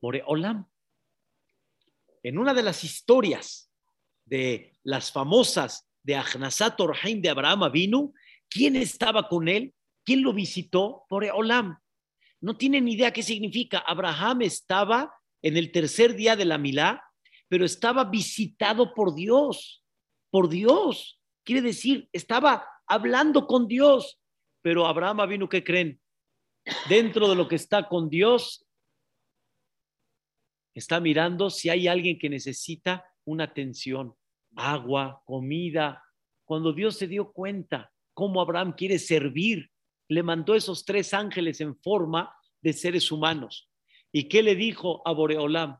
Boreolam. 0.00 0.66
En 2.22 2.38
una 2.38 2.54
de 2.54 2.62
las 2.62 2.84
historias 2.84 3.70
de 4.24 4.76
las 4.82 5.10
famosas 5.10 5.87
de 6.08 6.16
Ahnasat 6.16 6.80
Orhaim 6.80 7.20
de 7.20 7.28
Abraham 7.28 7.70
vino, 7.70 8.14
¿quién 8.48 8.76
estaba 8.76 9.28
con 9.28 9.46
él? 9.46 9.74
¿Quién 10.06 10.22
lo 10.22 10.32
visitó? 10.32 11.04
Por 11.06 11.22
Olam. 11.22 11.78
No 12.40 12.56
tienen 12.56 12.88
idea 12.88 13.12
qué 13.12 13.22
significa. 13.22 13.80
Abraham 13.80 14.40
estaba 14.40 15.12
en 15.42 15.58
el 15.58 15.70
tercer 15.70 16.14
día 16.14 16.34
de 16.34 16.46
la 16.46 16.56
Milá, 16.56 17.04
pero 17.46 17.66
estaba 17.66 18.04
visitado 18.04 18.94
por 18.94 19.14
Dios. 19.14 19.84
Por 20.30 20.48
Dios. 20.48 21.20
Quiere 21.44 21.60
decir, 21.60 22.08
estaba 22.10 22.66
hablando 22.86 23.46
con 23.46 23.68
Dios. 23.68 24.18
Pero 24.62 24.86
Abraham 24.86 25.28
vino, 25.28 25.46
¿qué 25.46 25.62
creen? 25.62 26.00
Dentro 26.88 27.28
de 27.28 27.36
lo 27.36 27.48
que 27.48 27.56
está 27.56 27.86
con 27.86 28.08
Dios, 28.08 28.64
está 30.72 31.00
mirando 31.00 31.50
si 31.50 31.68
hay 31.68 31.86
alguien 31.86 32.18
que 32.18 32.30
necesita 32.30 33.04
una 33.26 33.44
atención, 33.44 34.14
agua, 34.56 35.22
comida. 35.24 36.04
Cuando 36.44 36.72
Dios 36.72 36.96
se 36.96 37.06
dio 37.06 37.32
cuenta 37.32 37.92
cómo 38.14 38.40
Abraham 38.40 38.72
quiere 38.76 38.98
servir 38.98 39.70
le 40.08 40.22
mandó 40.22 40.54
esos 40.54 40.84
tres 40.84 41.12
ángeles 41.14 41.60
en 41.60 41.76
forma 41.76 42.34
de 42.62 42.72
seres 42.72 43.12
humanos. 43.12 43.70
¿Y 44.10 44.24
qué 44.24 44.42
le 44.42 44.56
dijo 44.56 45.06
a 45.06 45.12
Boreolam? 45.12 45.78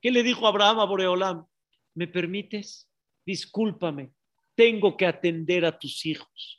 ¿Qué 0.00 0.10
le 0.10 0.22
dijo 0.22 0.46
Abraham 0.46 0.80
a 0.80 0.84
Boreolam? 0.84 1.46
¿Me 1.94 2.08
permites? 2.08 2.90
Discúlpame, 3.24 4.12
tengo 4.54 4.96
que 4.96 5.06
atender 5.06 5.64
a 5.64 5.78
tus 5.78 6.04
hijos. 6.06 6.58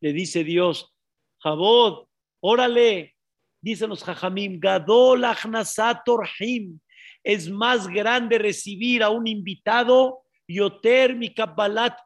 Le 0.00 0.12
dice 0.12 0.44
Dios, 0.44 0.92
Jabod, 1.38 2.08
órale, 2.40 3.16
dicen 3.60 3.90
los 3.90 4.02
Jajamim, 4.02 4.58
Gadol 4.58 5.24
Orhim, 5.24 6.80
es 7.26 7.50
más 7.50 7.88
grande 7.88 8.38
recibir 8.38 9.02
a 9.02 9.10
un 9.10 9.26
invitado, 9.26 10.22
Yoter 10.46 11.16
mi 11.16 11.34
Kabbalat 11.34 11.98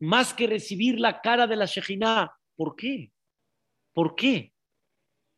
más 0.00 0.34
que 0.34 0.48
recibir 0.48 0.98
la 0.98 1.20
cara 1.20 1.46
de 1.46 1.54
la 1.54 1.64
Shejina. 1.64 2.28
¿Por 2.56 2.74
qué? 2.74 3.12
¿Por 3.94 4.16
qué? 4.16 4.52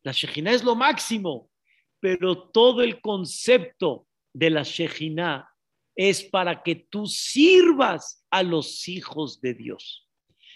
La 0.02 0.12
Shejina 0.12 0.52
es 0.52 0.64
lo 0.64 0.75
máximo, 0.75 1.50
pero 2.00 2.49
todo 2.49 2.80
el 2.80 3.02
concepto 3.02 4.06
de 4.32 4.49
la 4.49 4.62
Shejina 4.62 5.47
es 5.94 6.25
para 6.25 6.62
que 6.62 6.76
tú 6.76 7.06
sirvas 7.06 8.25
a 8.30 8.42
los 8.42 8.88
hijos 8.88 9.42
de 9.42 9.52
Dios. 9.52 10.09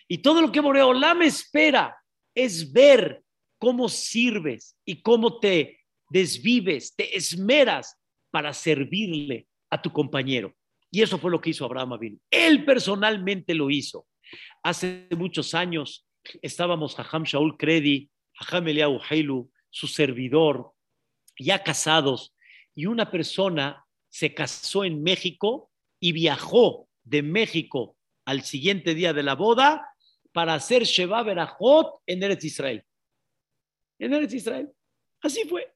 Y 0.08 0.18
todo 0.18 0.40
lo 0.40 0.50
que 0.50 0.60
Boreolam 0.60 1.20
espera 1.20 1.94
es 2.34 2.72
ver 2.72 3.22
cómo 3.58 3.90
sirves 3.90 4.74
y 4.86 5.02
cómo 5.02 5.38
te 5.38 5.83
desvives, 6.14 6.94
te 6.94 7.16
esmeras 7.16 7.98
para 8.30 8.52
servirle 8.52 9.48
a 9.68 9.82
tu 9.82 9.92
compañero. 9.92 10.54
Y 10.88 11.02
eso 11.02 11.18
fue 11.18 11.32
lo 11.32 11.40
que 11.40 11.50
hizo 11.50 11.64
Abraham 11.64 11.94
Avinu. 11.94 12.20
Él 12.30 12.64
personalmente 12.64 13.52
lo 13.52 13.68
hizo. 13.68 14.06
Hace 14.62 15.08
muchos 15.10 15.54
años 15.54 16.06
estábamos 16.40 16.94
Jajam 16.94 17.24
Shaul 17.24 17.56
Kredi, 17.56 18.10
Jajam 18.34 18.68
Eliyahu 18.68 19.00
Heilu, 19.10 19.50
su 19.70 19.88
servidor, 19.88 20.72
ya 21.36 21.64
casados, 21.64 22.32
y 22.76 22.86
una 22.86 23.10
persona 23.10 23.84
se 24.08 24.34
casó 24.34 24.84
en 24.84 25.02
México 25.02 25.72
y 25.98 26.12
viajó 26.12 26.88
de 27.02 27.22
México 27.22 27.96
al 28.24 28.42
siguiente 28.42 28.94
día 28.94 29.12
de 29.12 29.24
la 29.24 29.34
boda 29.34 29.84
para 30.32 30.54
hacer 30.54 30.84
Sheba 30.84 31.24
Berajot 31.24 32.02
en 32.06 32.22
Eretz 32.22 32.44
Israel. 32.44 32.84
En 33.98 34.14
Eretz 34.14 34.34
Israel. 34.34 34.70
Así 35.20 35.42
fue. 35.48 35.73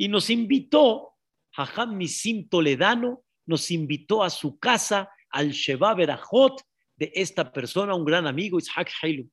Y 0.00 0.08
nos 0.08 0.30
invitó 0.30 1.10
Jajam 1.52 1.94
Misim 1.94 2.48
Toledano 2.48 3.22
nos 3.44 3.70
invitó 3.70 4.22
a 4.22 4.30
su 4.30 4.58
casa, 4.58 5.10
al 5.28 5.50
Sheba 5.50 5.92
Berajot 5.92 6.62
de 6.96 7.12
esta 7.14 7.52
persona, 7.52 7.94
un 7.94 8.06
gran 8.06 8.26
amigo, 8.26 8.58
Isaac 8.58 8.90
Hailu. 9.02 9.28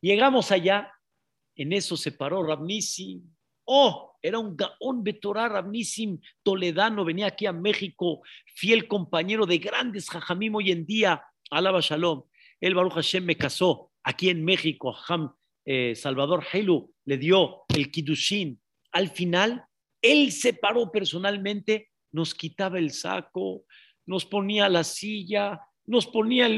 Llegamos 0.00 0.52
allá, 0.52 0.92
en 1.56 1.72
eso 1.72 1.96
se 1.96 2.12
paró 2.12 2.44
Rabnisim. 2.44 3.22
Oh, 3.64 4.16
era 4.22 4.38
un 4.38 4.56
Gaón 4.56 5.02
Betorá 5.02 5.48
Rabnisim 5.48 6.20
toledano, 6.44 7.04
venía 7.04 7.26
aquí 7.26 7.46
a 7.46 7.52
México, 7.52 8.22
fiel 8.46 8.86
compañero 8.86 9.46
de 9.46 9.58
grandes 9.58 10.08
Jajamim 10.08 10.54
hoy 10.54 10.70
en 10.70 10.86
día, 10.86 11.24
Alaba 11.50 11.80
Shalom. 11.80 12.22
El 12.60 12.76
Baruch 12.76 12.92
Hashem 12.92 13.24
me 13.24 13.36
casó 13.36 13.90
aquí 14.04 14.28
en 14.28 14.44
México, 14.44 14.96
Ham, 15.08 15.34
eh, 15.64 15.96
Salvador 15.96 16.44
Hailu 16.52 16.94
le 17.04 17.18
dio 17.18 17.62
el 17.74 17.90
Kiddushin 17.90 18.60
Al 18.92 19.08
final, 19.10 19.66
él 20.02 20.32
se 20.32 20.52
paró 20.52 20.90
personalmente, 20.90 21.90
nos 22.10 22.34
quitaba 22.34 22.78
el 22.78 22.90
saco, 22.90 23.64
nos 24.04 24.26
ponía 24.26 24.68
la 24.68 24.84
silla, 24.84 25.60
nos 25.86 26.06
ponía 26.06 26.48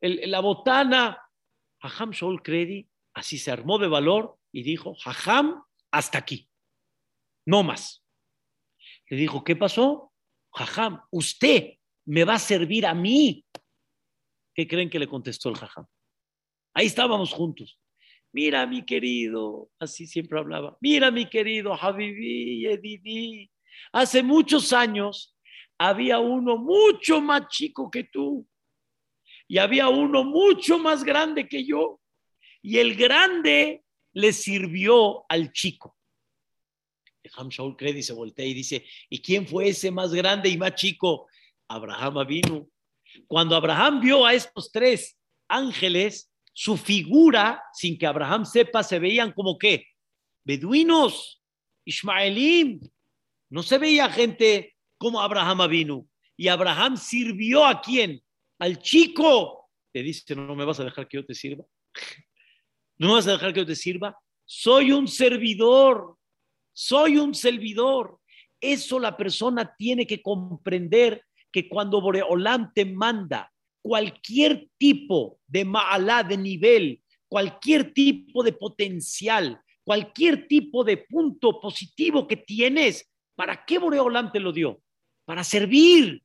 la 0.00 0.40
botana. 0.40 1.22
Jajam 1.80 2.10
Shaul 2.10 2.42
Credi 2.42 2.88
así 3.14 3.38
se 3.38 3.50
armó 3.50 3.78
de 3.78 3.88
valor 3.88 4.38
y 4.52 4.62
dijo, 4.62 4.94
Jajam, 4.94 5.62
hasta 5.90 6.18
aquí, 6.18 6.48
no 7.46 7.62
más. 7.62 8.04
Le 9.08 9.16
dijo, 9.16 9.44
¿qué 9.44 9.56
pasó? 9.56 10.12
Jajam, 10.52 11.00
usted 11.10 11.74
me 12.06 12.24
va 12.24 12.34
a 12.34 12.38
servir 12.38 12.86
a 12.86 12.94
mí. 12.94 13.44
¿Qué 14.54 14.66
creen 14.66 14.90
que 14.90 14.98
le 14.98 15.06
contestó 15.06 15.50
el 15.50 15.56
Jajam? 15.56 15.86
Ahí 16.74 16.86
estábamos 16.86 17.32
juntos. 17.32 17.78
Mira, 18.32 18.66
mi 18.66 18.84
querido, 18.84 19.70
así 19.78 20.06
siempre 20.06 20.38
hablaba. 20.38 20.76
Mira, 20.80 21.10
mi 21.10 21.26
querido 21.26 21.74
Habibi, 21.74 22.66
Edidi. 22.66 23.50
Hace 23.92 24.22
muchos 24.22 24.72
años 24.72 25.36
había 25.78 26.18
uno 26.18 26.58
mucho 26.58 27.20
más 27.20 27.48
chico 27.48 27.90
que 27.90 28.04
tú 28.04 28.46
y 29.48 29.58
había 29.58 29.88
uno 29.88 30.24
mucho 30.24 30.78
más 30.78 31.02
grande 31.02 31.48
que 31.48 31.64
yo. 31.64 32.00
Y 32.60 32.78
el 32.78 32.94
grande 32.96 33.82
le 34.12 34.32
sirvió 34.32 35.24
al 35.28 35.52
chico. 35.52 35.96
Ham 37.34 37.48
Shaul 37.48 37.76
se 38.02 38.12
voltea 38.12 38.46
y 38.46 38.54
dice, 38.54 38.84
¿y 39.08 39.20
quién 39.20 39.46
fue 39.46 39.68
ese 39.68 39.90
más 39.90 40.12
grande 40.12 40.48
y 40.48 40.56
más 40.56 40.74
chico? 40.74 41.28
Abraham 41.68 42.26
vino. 42.26 42.68
Cuando 43.26 43.56
Abraham 43.56 44.00
vio 44.00 44.24
a 44.24 44.34
estos 44.34 44.70
tres 44.70 45.18
ángeles, 45.48 46.27
su 46.60 46.76
figura, 46.76 47.62
sin 47.72 47.96
que 47.96 48.04
Abraham 48.04 48.44
sepa, 48.44 48.82
se 48.82 48.98
veían 48.98 49.30
como 49.30 49.56
qué? 49.56 49.86
Beduinos, 50.42 51.40
Ismaelim. 51.84 52.80
No 53.48 53.62
se 53.62 53.78
veía 53.78 54.10
gente 54.10 54.74
como 54.98 55.20
Abraham 55.20 55.70
vino. 55.70 56.08
Y 56.36 56.48
Abraham 56.48 56.96
sirvió 56.96 57.64
a 57.64 57.80
quién? 57.80 58.20
Al 58.58 58.82
chico. 58.82 59.70
Te 59.92 60.02
dice, 60.02 60.34
no, 60.34 60.46
no 60.46 60.56
me 60.56 60.64
vas 60.64 60.80
a 60.80 60.84
dejar 60.84 61.06
que 61.06 61.18
yo 61.18 61.24
te 61.24 61.34
sirva. 61.34 61.64
No 62.98 63.06
me 63.06 63.14
vas 63.14 63.28
a 63.28 63.32
dejar 63.32 63.52
que 63.52 63.60
yo 63.60 63.66
te 63.66 63.76
sirva. 63.76 64.18
Soy 64.44 64.90
un 64.90 65.06
servidor. 65.06 66.16
Soy 66.72 67.18
un 67.18 67.36
servidor. 67.36 68.18
Eso 68.60 68.98
la 68.98 69.16
persona 69.16 69.76
tiene 69.78 70.08
que 70.08 70.20
comprender 70.20 71.24
que 71.52 71.68
cuando 71.68 72.00
Boreolam 72.00 72.72
te 72.74 72.84
manda 72.84 73.48
cualquier 73.82 74.68
tipo 74.78 75.40
de 75.46 75.64
ma'alá, 75.64 76.22
de 76.22 76.36
nivel, 76.36 77.02
cualquier 77.28 77.92
tipo 77.92 78.42
de 78.42 78.52
potencial, 78.52 79.60
cualquier 79.84 80.46
tipo 80.48 80.84
de 80.84 80.98
punto 80.98 81.60
positivo 81.60 82.26
que 82.26 82.36
tienes, 82.36 83.10
¿para 83.34 83.64
qué 83.64 83.78
Boreolam 83.78 84.32
te 84.32 84.40
lo 84.40 84.52
dio? 84.52 84.82
Para 85.24 85.44
servir. 85.44 86.22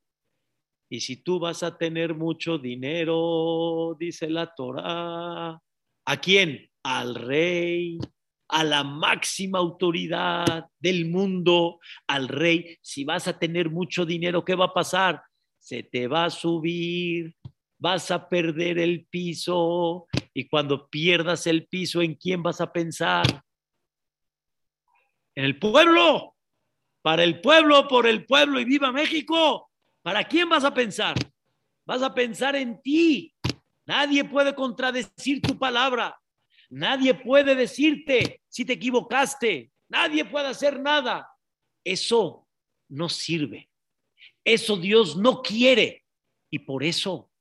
Y 0.89 0.99
si 0.99 1.17
tú 1.17 1.39
vas 1.39 1.63
a 1.63 1.77
tener 1.77 2.13
mucho 2.13 2.57
dinero, 2.57 3.95
dice 3.99 4.29
la 4.29 4.53
Torah, 4.53 5.59
¿a 6.05 6.17
quién? 6.21 6.69
Al 6.83 7.15
rey, 7.15 7.97
a 8.49 8.63
la 8.63 8.83
máxima 8.83 9.59
autoridad 9.59 10.67
del 10.79 11.05
mundo, 11.09 11.79
al 12.07 12.27
rey. 12.27 12.77
Si 12.81 13.03
vas 13.03 13.27
a 13.27 13.39
tener 13.39 13.69
mucho 13.69 14.05
dinero, 14.05 14.45
¿qué 14.45 14.55
va 14.55 14.65
a 14.65 14.73
pasar? 14.73 15.23
Se 15.57 15.81
te 15.81 16.07
va 16.07 16.25
a 16.25 16.29
subir 16.29 17.33
vas 17.83 18.11
a 18.11 18.29
perder 18.29 18.79
el 18.79 19.05
piso 19.07 20.07
y 20.33 20.47
cuando 20.47 20.87
pierdas 20.89 21.45
el 21.47 21.67
piso, 21.67 22.01
¿en 22.01 22.15
quién 22.15 22.41
vas 22.41 22.61
a 22.61 22.71
pensar? 22.71 23.43
En 25.35 25.43
el 25.43 25.59
pueblo, 25.59 26.37
para 27.01 27.25
el 27.25 27.41
pueblo, 27.41 27.85
por 27.89 28.07
el 28.07 28.25
pueblo 28.25 28.61
y 28.61 28.63
viva 28.63 28.93
México. 28.93 29.69
¿Para 30.01 30.23
quién 30.23 30.47
vas 30.47 30.63
a 30.63 30.73
pensar? 30.73 31.15
Vas 31.85 32.01
a 32.01 32.13
pensar 32.13 32.55
en 32.55 32.81
ti. 32.81 33.35
Nadie 33.85 34.23
puede 34.23 34.55
contradecir 34.55 35.41
tu 35.41 35.59
palabra. 35.59 36.17
Nadie 36.69 37.13
puede 37.13 37.53
decirte 37.53 38.43
si 38.47 38.63
te 38.63 38.73
equivocaste. 38.73 39.73
Nadie 39.89 40.23
puede 40.23 40.47
hacer 40.47 40.79
nada. 40.79 41.29
Eso 41.83 42.47
no 42.87 43.09
sirve. 43.09 43.69
Eso 44.45 44.77
Dios 44.77 45.17
no 45.17 45.41
quiere. 45.41 46.05
Y 46.49 46.59
por 46.59 46.85
eso 46.85 47.32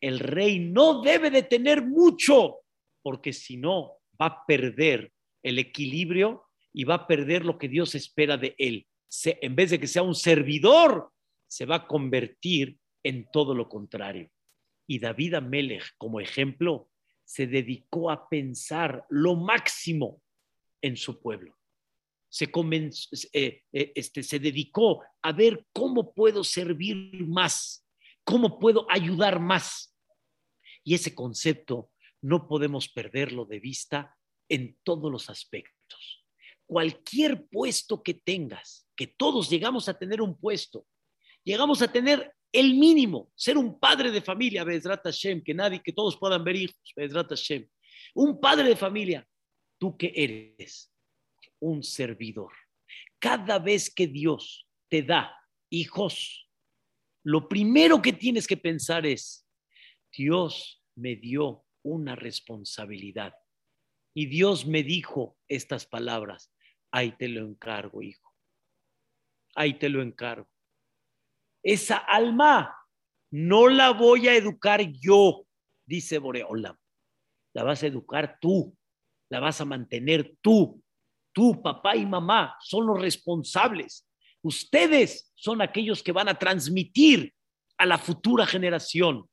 el 0.00 0.18
rey 0.18 0.58
no 0.58 1.02
debe 1.02 1.30
de 1.30 1.42
tener 1.42 1.84
mucho, 1.84 2.58
porque 3.02 3.32
si 3.32 3.56
no, 3.56 3.98
va 4.20 4.26
a 4.26 4.46
perder 4.46 5.12
el 5.42 5.58
equilibrio 5.58 6.44
y 6.72 6.84
va 6.84 6.94
a 6.94 7.06
perder 7.06 7.44
lo 7.44 7.58
que 7.58 7.68
Dios 7.68 7.94
espera 7.94 8.36
de 8.36 8.54
él. 8.58 8.86
En 9.24 9.56
vez 9.56 9.70
de 9.70 9.80
que 9.80 9.86
sea 9.86 10.02
un 10.02 10.14
servidor, 10.14 11.10
se 11.46 11.64
va 11.64 11.76
a 11.76 11.86
convertir 11.86 12.78
en 13.02 13.28
todo 13.32 13.54
lo 13.54 13.68
contrario. 13.68 14.30
Y 14.86 14.98
David 14.98 15.34
Amelech, 15.34 15.94
como 15.96 16.20
ejemplo, 16.20 16.90
se 17.24 17.46
dedicó 17.46 18.10
a 18.10 18.28
pensar 18.28 19.04
lo 19.10 19.36
máximo 19.36 20.22
en 20.80 20.96
su 20.96 21.20
pueblo. 21.20 21.56
Se, 22.30 22.50
eh, 23.32 23.62
eh, 23.72 23.92
este, 23.94 24.22
se 24.22 24.38
dedicó 24.38 25.02
a 25.22 25.32
ver 25.32 25.66
cómo 25.72 26.12
puedo 26.12 26.44
servir 26.44 27.26
más, 27.26 27.86
cómo 28.28 28.58
puedo 28.58 28.86
ayudar 28.90 29.40
más. 29.40 29.96
Y 30.84 30.94
ese 30.94 31.14
concepto 31.14 31.90
no 32.20 32.46
podemos 32.46 32.90
perderlo 32.90 33.46
de 33.46 33.58
vista 33.58 34.14
en 34.50 34.78
todos 34.82 35.10
los 35.10 35.30
aspectos. 35.30 36.26
Cualquier 36.66 37.46
puesto 37.46 38.02
que 38.02 38.12
tengas, 38.12 38.86
que 38.94 39.06
todos 39.06 39.48
llegamos 39.48 39.88
a 39.88 39.98
tener 39.98 40.20
un 40.20 40.38
puesto, 40.38 40.86
llegamos 41.42 41.80
a 41.80 41.90
tener 41.90 42.34
el 42.52 42.74
mínimo, 42.74 43.32
ser 43.34 43.56
un 43.56 43.80
padre 43.80 44.10
de 44.10 44.20
familia, 44.20 44.62
Bezrat 44.62 45.04
Hashem, 45.04 45.42
que 45.42 45.54
nadie, 45.54 45.82
que 45.82 45.94
todos 45.94 46.18
puedan 46.18 46.44
ver 46.44 46.56
hijos, 46.56 46.92
Bezrat 46.94 47.30
Hashem. 47.30 47.66
Un 48.14 48.38
padre 48.38 48.68
de 48.68 48.76
familia, 48.76 49.26
¿tú 49.78 49.96
qué 49.96 50.12
eres? 50.14 50.92
Un 51.60 51.82
servidor. 51.82 52.52
Cada 53.18 53.58
vez 53.58 53.88
que 53.88 54.06
Dios 54.06 54.68
te 54.90 55.02
da 55.02 55.34
hijos, 55.70 56.47
lo 57.24 57.48
primero 57.48 58.00
que 58.00 58.12
tienes 58.12 58.46
que 58.46 58.56
pensar 58.56 59.06
es, 59.06 59.46
Dios 60.12 60.82
me 60.96 61.16
dio 61.16 61.64
una 61.82 62.16
responsabilidad. 62.16 63.34
Y 64.14 64.26
Dios 64.26 64.66
me 64.66 64.82
dijo 64.82 65.38
estas 65.48 65.86
palabras, 65.86 66.52
ahí 66.90 67.12
te 67.12 67.28
lo 67.28 67.46
encargo, 67.46 68.02
hijo. 68.02 68.34
Ahí 69.54 69.78
te 69.78 69.88
lo 69.88 70.02
encargo. 70.02 70.48
Esa 71.62 71.98
alma 71.98 72.74
no 73.30 73.68
la 73.68 73.90
voy 73.90 74.28
a 74.28 74.34
educar 74.34 74.80
yo, 74.80 75.46
dice 75.86 76.18
Boreolam. 76.18 76.76
La 77.54 77.62
vas 77.62 77.82
a 77.82 77.86
educar 77.86 78.38
tú, 78.40 78.76
la 79.30 79.40
vas 79.40 79.60
a 79.60 79.64
mantener 79.64 80.36
tú. 80.40 80.82
Tú, 81.32 81.62
papá 81.62 81.94
y 81.94 82.06
mamá, 82.06 82.56
son 82.60 82.86
los 82.86 83.00
responsables. 83.00 84.07
Ustedes 84.42 85.32
son 85.34 85.62
aquellos 85.62 86.02
que 86.02 86.12
van 86.12 86.28
a 86.28 86.38
transmitir 86.38 87.34
a 87.76 87.86
la 87.86 87.98
futura 87.98 88.46
generación. 88.46 89.28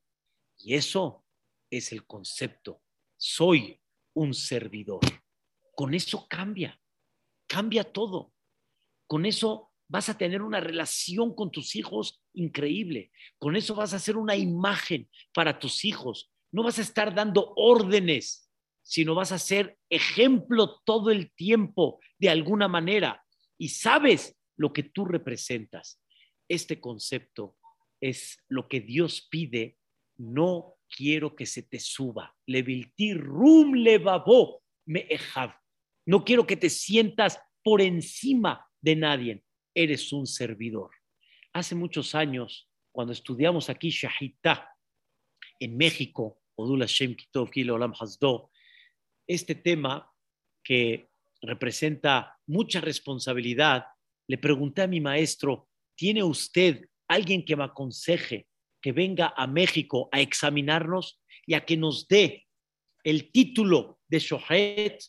Y 0.58 0.76
eso 0.76 1.26
es 1.70 1.91
el 1.91 2.06
concepto. 2.06 2.82
Soy 3.18 3.82
un 4.13 4.34
servidor. 4.34 5.02
Con 5.76 5.94
eso 5.94 6.28
cambia, 6.28 6.80
cambia 7.48 7.84
todo. 7.84 8.34
Con 9.08 9.26
eso 9.26 9.72
vas 9.88 10.10
a 10.10 10.18
tener 10.18 10.41
una 10.41 10.60
relación 10.60 11.36
con 11.36 11.52
tus 11.52 11.76
hijos 11.76 12.22
increíble. 12.34 13.12
Con 13.38 13.56
eso 13.56 13.76
vas 13.76 13.94
a 13.94 13.98
hacer 13.98 14.18
una 14.18 14.36
imagen 14.36 15.10
para 15.34 15.60
tus 15.60 15.86
hijos. 15.86 16.32
No 16.52 16.63
vas 16.63 16.80
a 16.80 16.84
estar 16.84 17.13
dando 17.13 17.54
órdenes, 17.56 18.50
sino 18.82 19.15
vas 19.15 19.32
a 19.32 19.39
ser 19.39 19.78
ejemplo 19.89 20.82
todo 20.86 21.12
el 21.12 21.32
tiempo 21.34 22.00
de 22.18 22.30
alguna 22.30 22.68
manera. 22.68 23.24
Y 23.58 23.70
sabes 23.70 24.35
lo 24.58 24.74
que 24.74 24.84
tú 24.84 25.06
representas. 25.06 26.02
Este 26.48 26.80
concepto 26.80 27.58
es 28.02 28.38
lo 28.48 28.68
que 28.68 28.82
Dios 28.82 29.28
pide, 29.30 29.78
no 30.18 30.76
quiero 30.89 31.36
que 31.36 31.46
se 31.46 31.63
te 31.63 31.80
suba. 31.80 32.36
Leviltir 32.46 33.20
rum 33.20 33.74
levabo 33.74 34.63
me 34.86 35.08
No 36.06 36.24
quiero 36.24 36.46
que 36.46 36.58
te 36.58 36.70
sientas 36.70 37.39
por 37.63 37.82
encima 37.82 38.68
de 38.82 38.96
nadie. 38.96 39.44
Eres 39.74 40.13
un 40.13 40.28
servidor. 40.28 40.91
Hace 41.54 41.74
muchos 41.74 42.15
años, 42.15 42.70
cuando 42.91 43.13
estudiamos 43.13 43.70
aquí 43.70 43.89
Shahita 43.89 44.70
en 45.60 45.76
México, 45.76 46.41
este 49.28 49.56
tema 49.56 50.13
que 50.63 51.10
representa 51.41 52.39
mucha 52.48 52.82
responsabilidad, 52.82 53.86
le 54.28 54.38
pregunté 54.38 54.84
a 54.84 54.88
mi 54.88 55.02
maestro, 55.02 55.68
¿tiene 55.96 56.24
usted 56.24 56.88
alguien 57.08 57.46
que 57.46 57.56
me 57.56 57.64
aconseje 57.64 58.48
que 58.82 58.92
venga 58.92 59.34
a 59.36 59.48
México 59.48 60.10
a 60.12 60.22
examinarnos 60.22 61.20
y 61.48 61.56
a 61.56 61.66
que 61.66 61.76
nos 61.76 62.08
dé 62.08 62.46
el 63.04 63.32
título 63.32 64.00
de 64.08 64.20
Shohet. 64.20 65.04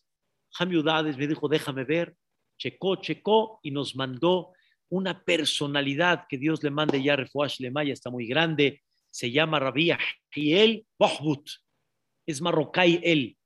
Hamiudades 0.58 1.18
me 1.18 1.26
dijo, 1.26 1.46
déjame 1.46 1.84
ver. 1.84 2.16
checó, 2.58 2.96
checó 2.96 3.60
y 3.62 3.70
nos 3.70 3.94
mandó 3.94 4.52
una 4.88 5.22
personalidad 5.24 6.24
que 6.26 6.38
Dios 6.38 6.62
le 6.62 6.70
mande 6.70 7.02
ya 7.02 7.16
Refuash 7.16 7.60
Lemaya, 7.60 7.92
está 7.92 8.08
muy 8.08 8.26
grande, 8.26 8.82
se 9.10 9.30
llama 9.30 9.58
Rabbi 9.58 9.92
él 10.34 10.86
Bohbut, 10.98 11.46
es 12.24 12.40
marroquí 12.40 12.98
él. 13.02 13.36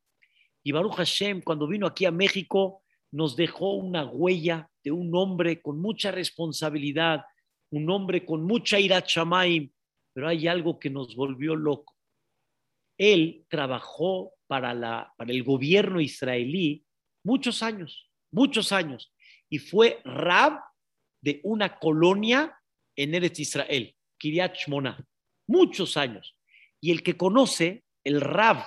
Y 0.63 0.71
Baruch 0.71 0.95
Hashem, 0.95 1.43
cuando 1.43 1.67
vino 1.67 1.89
aquí 1.89 2.05
a 2.05 2.13
México, 2.13 2.85
nos 3.11 3.35
dejó 3.35 3.75
una 3.75 4.05
huella 4.05 4.70
de 4.83 4.90
un 4.90 5.14
hombre 5.14 5.61
con 5.61 5.81
mucha 5.81 6.11
responsabilidad, 6.11 7.25
un 7.71 7.88
hombre 7.90 8.25
con 8.25 8.45
mucha 8.45 8.79
ira 8.79 9.05
pero 10.12 10.29
hay 10.29 10.49
algo 10.49 10.79
que 10.79 10.90
nos 10.90 11.14
volvió 11.14 11.55
loco. 11.55 11.95
Él 12.99 13.47
trabajó 13.49 14.35
para, 14.47 14.75
la, 14.75 15.14
para 15.16 15.33
el 15.33 15.45
gobierno 15.45 16.01
israelí 16.01 16.85
muchos 17.25 17.62
años, 17.62 18.11
muchos 18.33 18.73
años, 18.73 19.12
y 19.49 19.59
fue 19.59 20.01
Rab 20.05 20.61
de 21.23 21.40
una 21.45 21.79
colonia 21.79 22.59
en 22.97 23.14
Eretz 23.14 23.40
Israel, 23.40 23.95
Kiryat 24.19 24.57
Shmona, 24.57 25.07
muchos 25.47 25.97
años. 25.97 26.37
Y 26.81 26.90
el 26.90 27.03
que 27.03 27.16
conoce 27.16 27.85
el 28.05 28.21
Rab, 28.21 28.64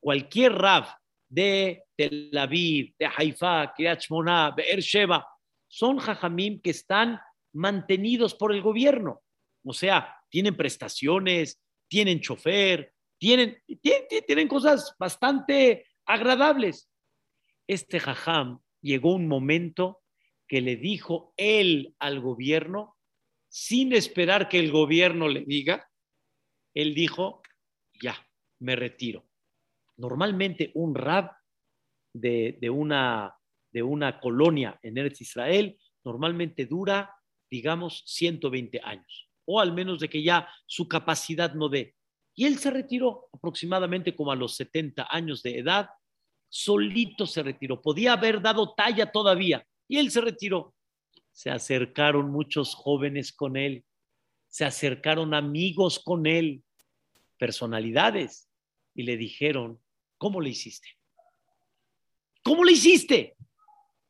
cualquier 0.00 0.52
Rab 0.52 0.86
de 1.28 1.84
Tel 1.96 2.36
Aviv, 2.36 2.94
de 2.98 3.06
Haifa, 3.06 3.72
Kiryat 3.74 4.00
Shmona, 4.00 4.52
Be'er 4.52 4.80
Sheba, 4.80 5.26
son 5.68 5.98
jajamim 5.98 6.60
que 6.60 6.70
están 6.70 7.20
mantenidos 7.52 8.34
por 8.34 8.54
el 8.54 8.62
gobierno. 8.62 9.22
O 9.64 9.72
sea, 9.72 10.14
tienen 10.28 10.56
prestaciones, 10.56 11.60
tienen 11.88 12.20
chofer, 12.20 12.92
tienen, 13.18 13.58
tienen, 13.80 14.06
tienen 14.26 14.48
cosas 14.48 14.94
bastante 14.98 15.86
agradables. 16.04 16.90
Este 17.66 17.98
jajam 17.98 18.60
llegó 18.80 19.14
un 19.14 19.26
momento 19.26 20.02
que 20.46 20.60
le 20.60 20.76
dijo 20.76 21.32
él 21.36 21.94
al 21.98 22.20
gobierno, 22.20 22.96
sin 23.48 23.92
esperar 23.92 24.48
que 24.48 24.58
el 24.58 24.70
gobierno 24.70 25.28
le 25.28 25.40
diga, 25.40 25.90
él 26.74 26.94
dijo, 26.94 27.42
ya, 28.00 28.14
me 28.60 28.76
retiro. 28.76 29.26
Normalmente 29.96 30.70
un 30.74 30.94
rab 30.94 31.32
de, 32.12 32.70
una, 32.70 33.34
de 33.76 33.82
una 33.82 34.18
colonia 34.20 34.80
en 34.82 34.96
Eretz 34.96 35.20
Israel 35.20 35.78
normalmente 36.02 36.64
dura, 36.64 37.14
digamos, 37.50 38.04
120 38.06 38.80
años, 38.82 39.28
o 39.44 39.60
al 39.60 39.74
menos 39.74 40.00
de 40.00 40.08
que 40.08 40.22
ya 40.22 40.48
su 40.64 40.88
capacidad 40.88 41.52
no 41.52 41.68
dé. 41.68 41.94
Y 42.34 42.46
él 42.46 42.56
se 42.56 42.70
retiró 42.70 43.28
aproximadamente 43.34 44.16
como 44.16 44.32
a 44.32 44.34
los 44.34 44.56
70 44.56 45.08
años 45.10 45.42
de 45.42 45.58
edad, 45.58 45.90
solito 46.48 47.26
se 47.26 47.42
retiró. 47.42 47.82
Podía 47.82 48.14
haber 48.14 48.40
dado 48.40 48.72
talla 48.72 49.12
todavía, 49.12 49.62
y 49.86 49.98
él 49.98 50.10
se 50.10 50.22
retiró. 50.22 50.74
Se 51.32 51.50
acercaron 51.50 52.30
muchos 52.30 52.74
jóvenes 52.74 53.30
con 53.30 53.58
él, 53.58 53.84
se 54.48 54.64
acercaron 54.64 55.34
amigos 55.34 55.98
con 55.98 56.24
él, 56.24 56.64
personalidades, 57.36 58.48
y 58.94 59.02
le 59.02 59.18
dijeron, 59.18 59.82
¿cómo 60.16 60.40
le 60.40 60.48
hiciste? 60.48 60.88
¿Cómo 62.46 62.62
le 62.62 62.72
hiciste? 62.72 63.35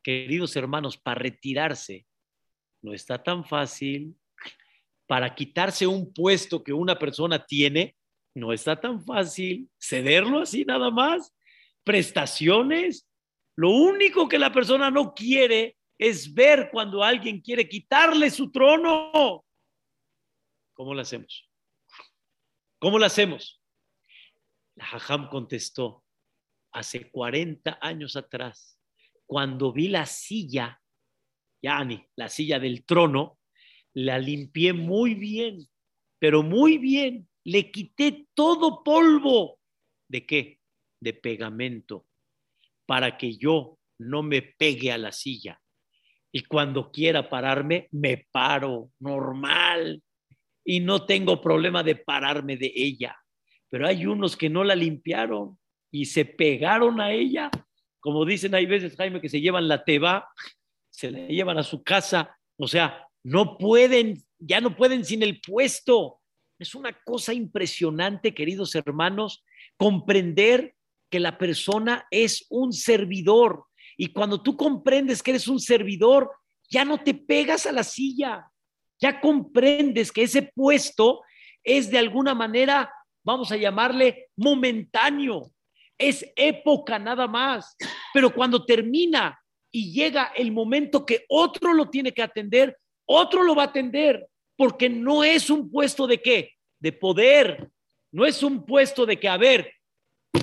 Queridos 0.06 0.54
hermanos, 0.54 0.96
para 0.96 1.18
retirarse 1.18 2.06
no 2.80 2.94
está 2.94 3.20
tan 3.20 3.44
fácil. 3.44 4.16
Para 5.08 5.34
quitarse 5.34 5.84
un 5.84 6.14
puesto 6.14 6.62
que 6.62 6.72
una 6.72 6.96
persona 6.96 7.44
tiene, 7.44 7.96
no 8.32 8.52
está 8.52 8.80
tan 8.80 9.04
fácil. 9.04 9.68
Cederlo 9.76 10.38
así 10.38 10.64
nada 10.64 10.92
más. 10.92 11.34
Prestaciones, 11.82 13.08
lo 13.56 13.70
único 13.70 14.28
que 14.28 14.38
la 14.38 14.52
persona 14.52 14.92
no 14.92 15.12
quiere 15.12 15.76
es 15.98 16.32
ver 16.32 16.68
cuando 16.70 17.02
alguien 17.02 17.40
quiere 17.40 17.68
quitarle 17.68 18.30
su 18.30 18.52
trono. 18.52 19.44
¿Cómo 20.74 20.94
lo 20.94 21.00
hacemos? 21.00 21.50
¿Cómo 22.78 23.00
lo 23.00 23.06
hacemos? 23.06 23.60
La 24.76 24.84
Jajam 24.84 25.28
contestó, 25.30 26.04
hace 26.70 27.10
40 27.10 27.80
años 27.80 28.14
atrás, 28.14 28.75
cuando 29.26 29.72
vi 29.72 29.88
la 29.88 30.06
silla, 30.06 30.80
Yani, 31.62 32.00
la 32.16 32.28
silla 32.28 32.60
del 32.60 32.84
trono, 32.84 33.40
la 33.94 34.18
limpié 34.18 34.72
muy 34.72 35.14
bien, 35.14 35.66
pero 36.18 36.42
muy 36.42 36.78
bien. 36.78 37.28
Le 37.44 37.70
quité 37.70 38.26
todo 38.34 38.84
polvo. 38.84 39.58
¿De 40.08 40.24
qué? 40.26 40.60
De 41.00 41.12
pegamento 41.12 42.06
para 42.86 43.16
que 43.16 43.36
yo 43.36 43.78
no 43.98 44.22
me 44.22 44.42
pegue 44.42 44.92
a 44.92 44.98
la 44.98 45.12
silla. 45.12 45.60
Y 46.30 46.42
cuando 46.42 46.92
quiera 46.92 47.28
pararme, 47.28 47.88
me 47.90 48.28
paro 48.30 48.92
normal 49.00 50.02
y 50.64 50.80
no 50.80 51.04
tengo 51.04 51.40
problema 51.40 51.82
de 51.82 51.96
pararme 51.96 52.56
de 52.56 52.72
ella. 52.74 53.16
Pero 53.68 53.86
hay 53.86 54.06
unos 54.06 54.36
que 54.36 54.50
no 54.50 54.62
la 54.62 54.74
limpiaron 54.74 55.58
y 55.90 56.04
se 56.04 56.24
pegaron 56.24 57.00
a 57.00 57.12
ella. 57.12 57.50
Como 58.06 58.24
dicen, 58.24 58.54
hay 58.54 58.66
veces, 58.66 58.94
Jaime, 58.94 59.20
que 59.20 59.28
se 59.28 59.40
llevan 59.40 59.66
la 59.66 59.82
teba, 59.82 60.28
se 60.90 61.10
la 61.10 61.26
llevan 61.26 61.58
a 61.58 61.64
su 61.64 61.82
casa. 61.82 62.38
O 62.56 62.68
sea, 62.68 63.04
no 63.24 63.58
pueden, 63.58 64.22
ya 64.38 64.60
no 64.60 64.76
pueden 64.76 65.04
sin 65.04 65.24
el 65.24 65.40
puesto. 65.40 66.20
Es 66.56 66.76
una 66.76 66.92
cosa 67.02 67.34
impresionante, 67.34 68.32
queridos 68.32 68.76
hermanos, 68.76 69.44
comprender 69.76 70.76
que 71.10 71.18
la 71.18 71.36
persona 71.36 72.06
es 72.12 72.46
un 72.48 72.72
servidor. 72.72 73.64
Y 73.96 74.12
cuando 74.12 74.40
tú 74.40 74.56
comprendes 74.56 75.20
que 75.20 75.32
eres 75.32 75.48
un 75.48 75.58
servidor, 75.58 76.30
ya 76.70 76.84
no 76.84 77.02
te 77.02 77.12
pegas 77.12 77.66
a 77.66 77.72
la 77.72 77.82
silla, 77.82 78.46
ya 79.00 79.20
comprendes 79.20 80.12
que 80.12 80.22
ese 80.22 80.42
puesto 80.54 81.22
es 81.64 81.90
de 81.90 81.98
alguna 81.98 82.36
manera, 82.36 82.88
vamos 83.24 83.50
a 83.50 83.56
llamarle, 83.56 84.28
momentáneo, 84.36 85.50
es 85.98 86.24
época 86.36 86.98
nada 86.98 87.26
más, 87.26 87.76
pero 88.12 88.32
cuando 88.32 88.64
termina 88.64 89.38
y 89.72 89.92
llega 89.92 90.32
el 90.36 90.52
momento 90.52 91.04
que 91.04 91.24
otro 91.28 91.72
lo 91.72 91.88
tiene 91.88 92.12
que 92.12 92.22
atender, 92.22 92.76
otro 93.06 93.42
lo 93.42 93.54
va 93.54 93.64
a 93.64 93.66
atender, 93.66 94.26
porque 94.56 94.88
no 94.88 95.24
es 95.24 95.50
un 95.50 95.70
puesto 95.70 96.06
de 96.06 96.20
qué, 96.20 96.52
de 96.80 96.92
poder, 96.92 97.70
no 98.12 98.24
es 98.24 98.42
un 98.42 98.64
puesto 98.64 99.04
de 99.04 99.18
que, 99.18 99.28
a 99.28 99.36
ver, 99.36 99.70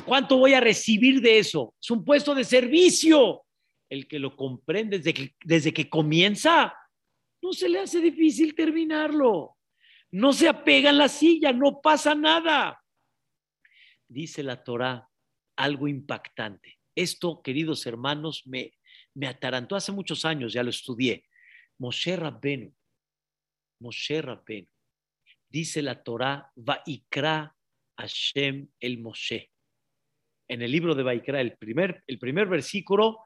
¿Cuánto 0.06 0.38
voy 0.38 0.54
a 0.54 0.60
recibir 0.60 1.22
de 1.22 1.40
eso? 1.40 1.76
Es 1.82 1.92
un 1.92 2.04
puesto 2.04 2.34
de 2.36 2.44
servicio. 2.44 3.44
El 3.90 4.08
que 4.08 4.20
lo 4.20 4.36
comprende 4.36 4.98
desde 4.98 5.14
que, 5.14 5.36
desde 5.44 5.74
que 5.74 5.90
comienza, 5.90 6.74
no 7.42 7.54
se 7.54 7.70
le 7.70 7.80
hace 7.80 8.00
difícil 8.00 8.56
terminarlo. 8.56 9.58
No 10.12 10.34
se 10.34 10.48
apega 10.48 10.90
en 10.90 10.98
la 10.98 11.10
silla, 11.10 11.54
no 11.54 11.80
pasa 11.82 12.16
nada. 12.16 12.82
Dice 14.08 14.44
la 14.44 14.64
Torah 14.64 15.08
algo 15.56 15.88
impactante. 15.88 16.80
Esto, 16.96 17.42
queridos 17.42 17.86
hermanos, 17.86 18.44
me, 18.46 18.74
me 19.14 19.28
atarantó 19.28 19.76
hace 19.76 19.92
muchos 19.92 20.26
años, 20.26 20.54
ya 20.54 20.64
lo 20.64 20.70
estudié. 20.70 21.26
Moshe 21.80 22.16
Rabbenu, 22.16 22.74
Moshe 23.80 24.22
Rabbenu, 24.22 24.68
dice 25.50 25.82
la 25.82 26.04
Torah, 26.04 26.52
Vaikra 26.56 27.56
Hashem 27.98 28.70
el 28.80 29.00
Moshe 29.00 29.54
en 30.48 30.62
el 30.62 30.72
libro 30.72 30.96
de 30.96 31.04
Baikra, 31.04 31.42
el 31.42 31.58
primer, 31.58 32.04
el 32.08 32.20
primer 32.20 32.48
versículo, 32.48 33.26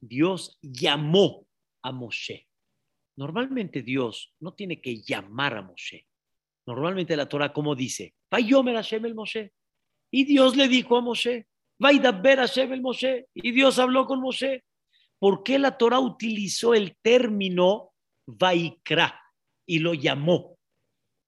Dios 0.00 0.58
llamó 0.62 1.46
a 1.82 1.92
Moshe. 1.92 2.46
Normalmente 3.16 3.82
Dios 3.82 4.34
no 4.40 4.54
tiene 4.54 4.80
que 4.80 5.00
llamar 5.02 5.56
a 5.56 5.62
Moshe. 5.62 6.06
Normalmente 6.66 7.16
la 7.16 7.28
Torah, 7.28 7.52
como 7.52 7.74
dice, 7.74 8.14
Vayomer 8.30 8.76
Hashem 8.76 9.04
el 9.06 9.14
Moshe. 9.14 9.52
Y 10.10 10.24
Dios 10.24 10.56
le 10.56 10.68
dijo 10.68 10.96
a 10.96 11.00
Moshe, 11.00 11.48
ver 11.78 12.38
Hashem 12.38 12.72
el 12.72 12.80
Moshe. 12.80 13.26
Y 13.34 13.52
Dios 13.52 13.78
habló 13.78 14.06
con 14.06 14.20
Moshe. 14.20 14.64
¿Por 15.18 15.42
qué 15.42 15.58
la 15.58 15.76
Torah 15.76 16.00
utilizó 16.00 16.74
el 16.74 16.96
término 17.02 17.92
Vaikra 18.26 19.20
y 19.66 19.80
lo 19.80 19.94
llamó? 19.94 20.58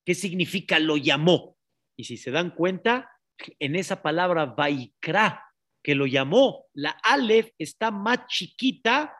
¿Qué 0.05 0.15
significa 0.15 0.79
lo 0.79 0.97
llamó? 0.97 1.57
Y 1.97 2.05
si 2.05 2.17
se 2.17 2.31
dan 2.31 2.51
cuenta, 2.51 3.11
en 3.59 3.77
esa 3.77 4.03
palabra 4.03 4.47
Vaikra, 4.47 5.45
que 5.83 5.95
lo 5.95 6.07
llamó, 6.07 6.67
la 6.75 6.91
Aleph 7.03 7.53
está 7.59 7.91
más 7.91 8.27
chiquita 8.27 9.15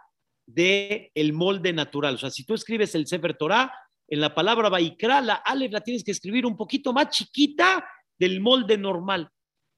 de 0.47 1.11
el 1.15 1.33
molde 1.33 1.73
natural. 1.73 2.17
O 2.17 2.19
sea, 2.19 2.31
si 2.31 2.45
tú 2.45 2.55
escribes 2.55 2.95
el 2.95 3.07
Sefer 3.07 3.37
Torah, 3.37 3.73
en 4.09 4.21
la 4.21 4.35
palabra 4.35 4.69
Vaikra, 4.69 5.21
la 5.21 5.35
Aleph 5.35 5.73
la 5.73 5.81
tienes 5.81 6.05
que 6.05 6.11
escribir 6.11 6.45
un 6.45 6.57
poquito 6.57 6.93
más 6.93 7.11
chiquita 7.11 7.89
del 8.19 8.41
molde 8.41 8.77
normal. 8.77 9.31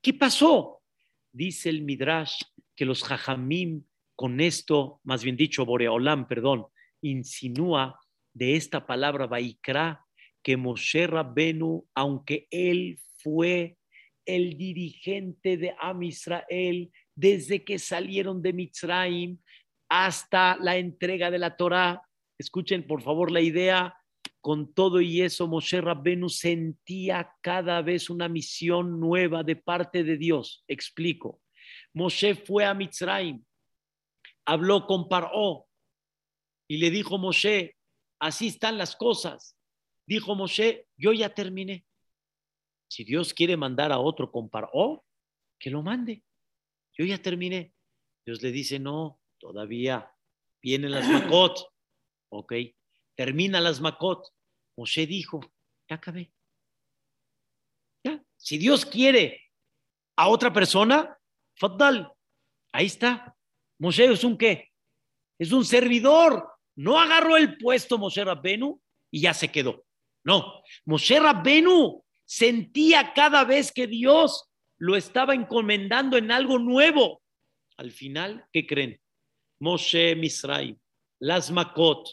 ¿Qué 0.03 0.15
pasó? 0.15 0.82
Dice 1.33 1.71
el 1.71 1.83
Midrash 1.83 2.43
que 2.77 2.85
los 2.85 3.03
Jajamim 3.03 3.85
con 4.15 4.41
esto, 4.41 5.01
más 5.05 5.25
bien 5.25 5.37
dicho, 5.37 5.65
Boreolam, 5.65 6.29
perdón, 6.29 6.67
insinúa 7.01 7.99
de 8.35 8.57
esta 8.57 8.87
palabra 8.87 9.27
Vaikra 9.27 10.05
que 10.43 10.57
Moshe 10.57 11.07
Rabbenu, 11.07 11.87
aunque 11.95 12.47
él 12.51 12.99
fue 13.19 13.79
el 14.27 14.57
dirigente 14.57 15.57
de 15.57 15.75
Am 15.81 16.03
Israel 16.03 16.91
desde 17.15 17.65
que 17.65 17.79
salieron 17.79 18.43
de 18.43 18.53
Mitzrayim 18.53 19.39
hasta 19.89 20.57
la 20.57 20.77
entrega 20.77 21.31
de 21.31 21.39
la 21.39 21.57
Torah. 21.57 22.03
Escuchen 22.39 22.87
por 22.87 23.03
favor 23.03 23.31
la 23.31 23.41
idea. 23.41 23.95
Con 24.43 24.75
todo 24.75 25.01
y 25.01 25.23
eso, 25.23 25.47
Moshe 25.47 25.81
Rabbenu 25.81 26.29
sentía 26.29 27.33
cada 27.41 27.81
vez 27.81 28.11
una 28.11 28.29
misión 28.29 28.99
nueva 28.99 29.45
de 29.45 29.55
parte 29.55 30.03
de 30.03 30.17
Dios. 30.17 30.65
Explico. 30.67 31.41
Moshe 31.95 32.35
fue 32.35 32.65
a 32.65 32.75
Mitzrayim, 32.75 33.45
habló 34.45 34.85
con 34.89 35.09
Paró 35.09 35.69
y 36.67 36.79
le 36.79 36.91
dijo 36.91 37.19
Moshe, 37.19 37.77
así 38.19 38.49
están 38.49 38.79
las 38.79 38.97
cosas. 38.97 39.57
Dijo 40.07 40.35
Moshe, 40.35 40.89
yo 40.97 41.13
ya 41.13 41.33
terminé. 41.33 41.85
Si 42.89 43.05
Dios 43.05 43.33
quiere 43.33 43.57
mandar 43.57 43.93
a 43.93 44.01
otro 44.01 44.33
con 44.33 44.49
Paró, 44.51 45.05
que 45.57 45.71
lo 45.71 45.83
mande. 45.83 46.25
Yo 46.99 47.05
ya 47.05 47.17
terminé. 47.17 47.73
Dios 48.27 48.43
le 48.43 48.51
dice, 48.51 48.81
no, 48.81 49.21
todavía 49.39 50.13
vienen 50.61 50.91
las 50.91 51.09
Makot. 51.31 51.73
Ok, 52.31 52.55
termina 53.15 53.61
las 53.61 53.81
Makot. 53.81 54.29
Moshe 54.77 55.07
dijo, 55.07 55.41
ya 55.89 55.97
acabé. 55.97 56.33
Ya, 58.05 58.23
si 58.37 58.59
Dios 58.59 58.85
quiere 58.87 59.41
a 60.17 60.29
otra 60.29 60.53
persona, 60.53 61.19
Faddal, 61.55 62.13
ahí 62.73 62.87
está. 62.87 63.37
Moshe 63.79 64.05
es 64.05 64.25
un 64.25 64.37
qué? 64.37 64.71
Es 65.39 65.53
un 65.53 65.65
servidor. 65.65 66.49
No 66.75 66.99
agarró 66.99 67.37
el 67.37 67.59
puesto 67.59 67.99
Moshe 67.99 68.25
Rabbenu 68.25 68.81
y 69.11 69.21
ya 69.21 69.35
se 69.35 69.51
quedó. 69.51 69.85
No, 70.25 70.63
Moshe 70.85 71.19
Rabbenu 71.19 72.05
sentía 72.25 73.13
cada 73.13 73.45
vez 73.45 73.73
que 73.73 73.87
Dios 73.87 74.49
lo 74.79 74.97
estaba 74.97 75.35
encomendando 75.35 76.17
en 76.17 76.31
algo 76.31 76.59
nuevo. 76.59 77.23
Al 77.77 77.91
final, 77.91 78.47
¿qué 78.53 78.67
creen? 78.67 79.01
Moshe 79.61 80.17
Misraim, 80.17 80.79
las 81.19 81.51
Makot, 81.51 82.09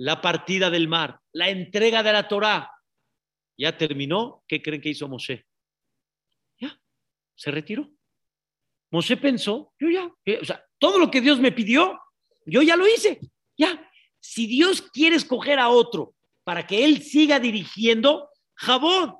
la 0.00 0.22
partida 0.22 0.70
del 0.70 0.88
mar, 0.88 1.20
la 1.32 1.50
entrega 1.50 2.02
de 2.02 2.12
la 2.12 2.26
Torá. 2.26 2.72
Ya 3.58 3.76
terminó. 3.76 4.42
¿Qué 4.48 4.62
creen 4.62 4.80
que 4.80 4.88
hizo 4.88 5.06
Moshe? 5.08 5.44
Ya, 6.58 6.80
se 7.34 7.50
retiró. 7.50 7.86
Moshe 8.90 9.18
pensó, 9.18 9.74
yo 9.78 9.90
ya, 9.90 10.10
eh, 10.24 10.38
o 10.40 10.44
sea, 10.44 10.64
todo 10.78 10.98
lo 10.98 11.10
que 11.10 11.20
Dios 11.20 11.38
me 11.38 11.52
pidió, 11.52 12.00
yo 12.46 12.62
ya 12.62 12.76
lo 12.76 12.88
hice. 12.88 13.20
Ya, 13.58 13.90
si 14.18 14.46
Dios 14.46 14.80
quiere 14.90 15.16
escoger 15.16 15.58
a 15.58 15.68
otro 15.68 16.14
para 16.44 16.66
que 16.66 16.82
él 16.86 17.02
siga 17.02 17.38
dirigiendo, 17.38 18.30
Jabón, 18.54 19.16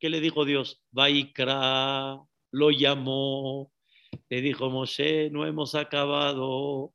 ¿qué 0.00 0.08
le 0.08 0.20
dijo 0.20 0.46
Dios? 0.46 0.82
Vaikra, 0.92 2.18
lo 2.52 2.70
llamó, 2.70 3.70
le 4.30 4.40
dijo 4.40 4.70
Moshe, 4.70 5.28
no 5.28 5.46
hemos 5.46 5.74
acabado. 5.74 6.94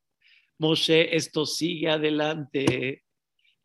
Moshe, 0.57 1.15
esto 1.15 1.45
sigue 1.45 1.89
adelante. 1.91 3.03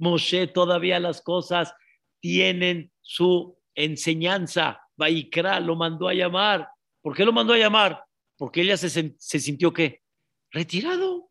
Moshe, 0.02 0.48
todavía 0.48 0.98
las 1.00 1.22
cosas 1.22 1.74
tienen 2.20 2.92
su 3.00 3.56
enseñanza. 3.74 4.80
Vaikra 4.96 5.60
lo 5.60 5.76
mandó 5.76 6.08
a 6.08 6.14
llamar. 6.14 6.68
¿Por 7.00 7.16
qué 7.16 7.24
lo 7.24 7.32
mandó 7.32 7.52
a 7.52 7.58
llamar? 7.58 8.04
porque 8.42 8.62
ella 8.62 8.76
se, 8.76 9.14
se 9.16 9.38
sintió 9.38 9.72
qué? 9.72 10.02
Retirado. 10.50 11.30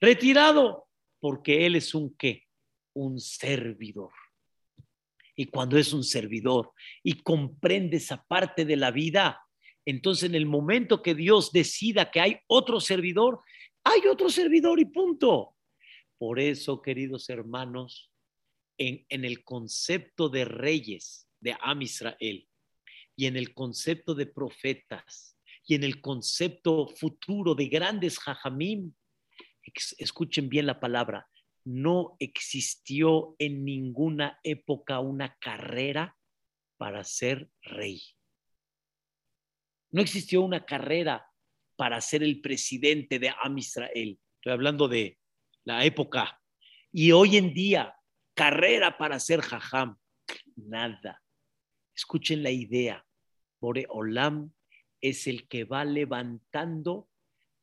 Retirado, 0.00 0.88
porque 1.20 1.64
él 1.64 1.76
es 1.76 1.94
un 1.94 2.16
qué? 2.16 2.42
Un 2.92 3.20
servidor. 3.20 4.10
Y 5.36 5.46
cuando 5.46 5.78
es 5.78 5.92
un 5.92 6.02
servidor 6.02 6.72
y 7.04 7.22
comprende 7.22 7.98
esa 7.98 8.20
parte 8.24 8.64
de 8.64 8.74
la 8.74 8.90
vida, 8.90 9.40
entonces 9.84 10.28
en 10.28 10.34
el 10.34 10.46
momento 10.46 11.02
que 11.02 11.14
Dios 11.14 11.52
decida 11.52 12.10
que 12.10 12.20
hay 12.20 12.40
otro 12.48 12.80
servidor, 12.80 13.40
hay 13.84 14.08
otro 14.10 14.28
servidor 14.28 14.80
y 14.80 14.86
punto. 14.86 15.54
Por 16.18 16.40
eso, 16.40 16.80
queridos 16.80 17.28
hermanos, 17.28 18.10
en, 18.78 19.04
el 19.08 19.44
concepto 19.44 20.28
de 20.28 20.44
reyes 20.44 21.28
de 21.40 21.56
Am 21.60 21.82
Israel 21.82 22.48
y 23.14 23.26
en 23.26 23.36
el 23.36 23.54
concepto 23.54 24.14
de 24.14 24.26
profetas, 24.26 25.38
y 25.68 25.74
en 25.74 25.82
el 25.82 26.00
concepto 26.00 26.86
futuro 26.86 27.54
de 27.54 27.66
grandes 27.66 28.18
jajamim, 28.18 28.92
escuchen 29.98 30.48
bien 30.48 30.66
la 30.66 30.78
palabra, 30.78 31.28
no 31.64 32.16
existió 32.20 33.34
en 33.38 33.64
ninguna 33.64 34.38
época 34.44 35.00
una 35.00 35.36
carrera 35.40 36.16
para 36.76 37.02
ser 37.02 37.50
rey. 37.62 38.00
No 39.90 40.00
existió 40.02 40.42
una 40.42 40.64
carrera 40.64 41.26
para 41.74 42.00
ser 42.00 42.22
el 42.22 42.40
presidente 42.40 43.18
de 43.18 43.30
Am 43.42 43.58
Israel. 43.58 44.20
Estoy 44.36 44.52
hablando 44.52 44.86
de 44.86 45.18
la 45.66 45.84
época. 45.84 46.40
Y 46.92 47.12
hoy 47.12 47.36
en 47.36 47.52
día, 47.52 47.94
carrera 48.34 48.96
para 48.96 49.18
ser 49.20 49.40
jajam. 49.42 49.98
Nada. 50.54 51.22
Escuchen 51.94 52.42
la 52.42 52.50
idea. 52.50 53.04
Bore 53.60 53.84
Olam 53.88 54.52
es 55.00 55.26
el 55.26 55.48
que 55.48 55.64
va 55.64 55.84
levantando 55.84 57.08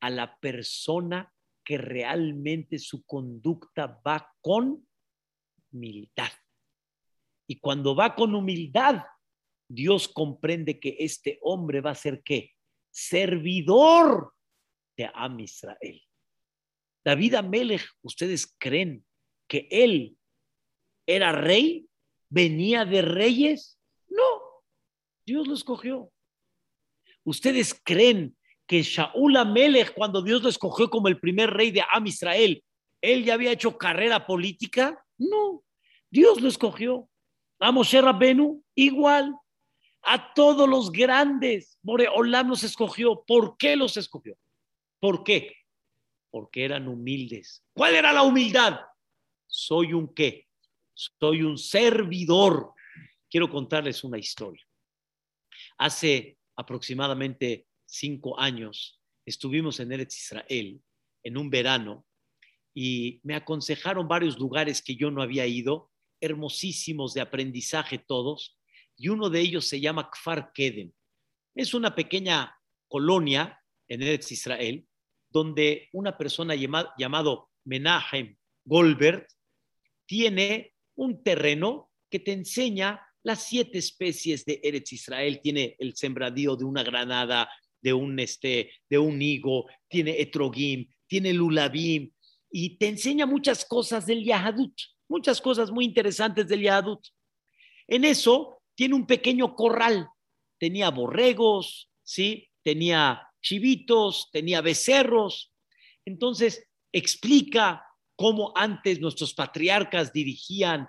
a 0.00 0.10
la 0.10 0.38
persona 0.38 1.32
que 1.64 1.78
realmente 1.78 2.78
su 2.78 3.04
conducta 3.04 4.00
va 4.06 4.30
con 4.40 4.86
humildad. 5.72 6.30
Y 7.46 7.58
cuando 7.58 7.94
va 7.96 8.14
con 8.14 8.34
humildad, 8.34 9.02
Dios 9.66 10.08
comprende 10.08 10.78
que 10.78 10.96
este 10.98 11.38
hombre 11.40 11.80
va 11.80 11.92
a 11.92 11.94
ser 11.94 12.22
qué? 12.22 12.52
Servidor 12.90 14.34
de 14.96 15.10
Am 15.14 15.40
Israel. 15.40 16.02
David 17.04 17.34
Amelech, 17.34 17.86
¿ustedes 18.02 18.54
creen 18.58 19.04
que 19.46 19.68
él 19.70 20.16
era 21.06 21.32
rey? 21.32 21.86
¿Venía 22.30 22.84
de 22.84 23.02
reyes? 23.02 23.78
No, 24.08 24.62
Dios 25.26 25.46
lo 25.46 25.54
escogió. 25.54 26.10
¿Ustedes 27.24 27.78
creen 27.84 28.36
que 28.66 28.82
Shaul 28.82 29.36
Amelech, 29.36 29.92
cuando 29.94 30.22
Dios 30.22 30.42
lo 30.42 30.48
escogió 30.48 30.88
como 30.88 31.08
el 31.08 31.20
primer 31.20 31.50
rey 31.50 31.70
de 31.70 31.84
Am 31.92 32.06
Israel, 32.06 32.64
él 33.00 33.24
ya 33.24 33.34
había 33.34 33.52
hecho 33.52 33.76
carrera 33.76 34.26
política? 34.26 35.04
No, 35.18 35.62
Dios 36.10 36.40
lo 36.40 36.48
escogió. 36.48 37.08
A 37.60 37.70
Moshe 37.70 38.00
Rabbenu, 38.00 38.62
igual. 38.74 39.34
A 40.02 40.32
todos 40.34 40.68
los 40.68 40.90
grandes, 40.90 41.78
Olam 41.84 42.48
los 42.48 42.62
escogió. 42.62 43.24
¿Por 43.26 43.56
qué 43.56 43.76
los 43.76 43.96
escogió? 43.96 44.36
¿Por 45.00 45.22
qué? 45.24 45.54
Porque 46.34 46.64
eran 46.64 46.88
humildes. 46.88 47.64
¿Cuál 47.74 47.94
era 47.94 48.12
la 48.12 48.24
humildad? 48.24 48.80
Soy 49.46 49.92
un 49.92 50.12
qué? 50.12 50.48
Soy 50.92 51.42
un 51.42 51.56
servidor. 51.56 52.72
Quiero 53.30 53.48
contarles 53.48 54.02
una 54.02 54.18
historia. 54.18 54.66
Hace 55.78 56.36
aproximadamente 56.56 57.68
cinco 57.86 58.36
años, 58.36 59.00
estuvimos 59.24 59.78
en 59.78 59.92
Eretz 59.92 60.16
Israel 60.16 60.82
en 61.22 61.36
un 61.36 61.50
verano 61.50 62.04
y 62.74 63.20
me 63.22 63.36
aconsejaron 63.36 64.08
varios 64.08 64.36
lugares 64.36 64.82
que 64.82 64.96
yo 64.96 65.12
no 65.12 65.22
había 65.22 65.46
ido, 65.46 65.92
hermosísimos 66.20 67.14
de 67.14 67.20
aprendizaje 67.20 67.98
todos, 67.98 68.58
y 68.96 69.06
uno 69.06 69.30
de 69.30 69.38
ellos 69.38 69.68
se 69.68 69.80
llama 69.80 70.10
Kfar 70.10 70.52
Kedem. 70.52 70.90
Es 71.54 71.74
una 71.74 71.94
pequeña 71.94 72.58
colonia 72.88 73.56
en 73.86 74.02
Eretz 74.02 74.32
Israel 74.32 74.84
donde 75.34 75.88
una 75.92 76.16
persona 76.16 76.54
llamado 76.54 77.50
Menahem 77.64 78.36
Goldberg 78.64 79.26
tiene 80.06 80.74
un 80.94 81.24
terreno 81.24 81.90
que 82.08 82.20
te 82.20 82.30
enseña 82.32 83.04
las 83.24 83.42
siete 83.42 83.78
especies 83.78 84.44
de 84.44 84.60
Eretz 84.62 84.92
Israel. 84.92 85.40
Tiene 85.42 85.74
el 85.80 85.96
sembradío 85.96 86.54
de 86.54 86.64
una 86.64 86.84
granada, 86.84 87.50
de 87.82 87.92
un, 87.92 88.20
este, 88.20 88.70
de 88.88 88.96
un 88.96 89.20
higo, 89.20 89.66
tiene 89.88 90.20
etrogim, 90.20 90.88
tiene 91.08 91.32
lulabim, 91.32 92.12
y 92.50 92.76
te 92.76 92.86
enseña 92.86 93.26
muchas 93.26 93.64
cosas 93.64 94.06
del 94.06 94.22
Yahadut, 94.22 94.78
muchas 95.08 95.40
cosas 95.40 95.72
muy 95.72 95.84
interesantes 95.84 96.46
del 96.46 96.62
Yahadut. 96.62 97.04
En 97.88 98.04
eso 98.04 98.62
tiene 98.76 98.94
un 98.94 99.06
pequeño 99.06 99.56
corral, 99.56 100.08
tenía 100.58 100.90
borregos, 100.90 101.90
¿sí? 102.04 102.48
tenía 102.62 103.26
chivitos, 103.44 104.30
tenía 104.32 104.60
becerros. 104.62 105.52
Entonces 106.04 106.66
explica 106.92 107.84
cómo 108.16 108.52
antes 108.56 109.00
nuestros 109.00 109.34
patriarcas 109.34 110.12
dirigían, 110.12 110.88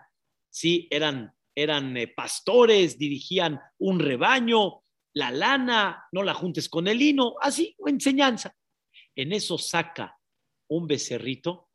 ¿sí? 0.50 0.88
eran 0.90 1.36
eran 1.56 1.96
eh, 1.96 2.08
pastores, 2.10 2.98
dirigían 2.98 3.60
un 3.80 4.00
rebaño, 4.00 4.84
la 5.14 5.32
lana, 5.32 6.06
no 6.12 6.22
la 6.22 6.34
juntes 6.34 6.68
con 6.68 6.88
el 6.88 7.00
lino, 7.00 7.36
así, 7.42 7.76
enseñanza. 7.86 8.54
En 9.16 9.32
eso 9.32 9.58
saca 9.58 10.20
un 10.68 10.86
becerrito, 10.86 11.70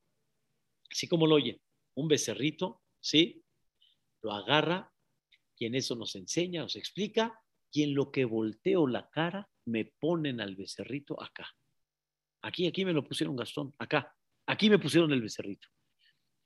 así 0.91 1.09
como 1.09 1.27
lo 1.27 1.37
oyen, 1.37 1.59
un 1.95 2.09
becerrito, 2.09 2.83
¿sí? 3.01 3.43
Lo 4.23 4.33
agarra 4.33 4.93
y 5.57 5.67
en 5.67 5.75
eso 5.75 5.95
nos 5.95 6.15
enseña, 6.17 6.63
nos 6.63 6.77
explica, 6.77 7.43
y 7.73 7.83
en 7.85 7.95
lo 7.95 8.11
que 8.11 8.25
volteo 8.25 8.87
la 8.87 9.09
cara, 9.11 9.49
me 9.67 9.85
ponen 9.85 10.41
al 10.41 10.57
becerrito 10.57 11.21
acá. 11.23 11.49
Aquí, 12.43 12.67
aquí 12.67 12.85
me 12.85 12.93
lo 12.93 13.05
pusieron 13.05 13.37
Gastón, 13.37 13.75
acá. 13.79 14.15
Aquí 14.47 14.69
me 14.69 14.79
pusieron 14.79 15.13
el 15.13 15.23
becerrito. 15.23 15.69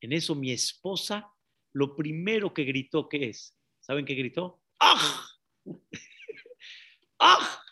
En 0.00 0.12
eso 0.12 0.34
mi 0.34 0.52
esposa, 0.52 1.32
lo 1.72 1.96
primero 1.96 2.52
que 2.52 2.64
gritó, 2.64 3.08
¿qué 3.08 3.30
es? 3.30 3.56
¿Saben 3.80 4.04
qué 4.04 4.14
gritó? 4.14 4.62
¡Ah! 4.80 5.26
¡Ah! 7.18 7.62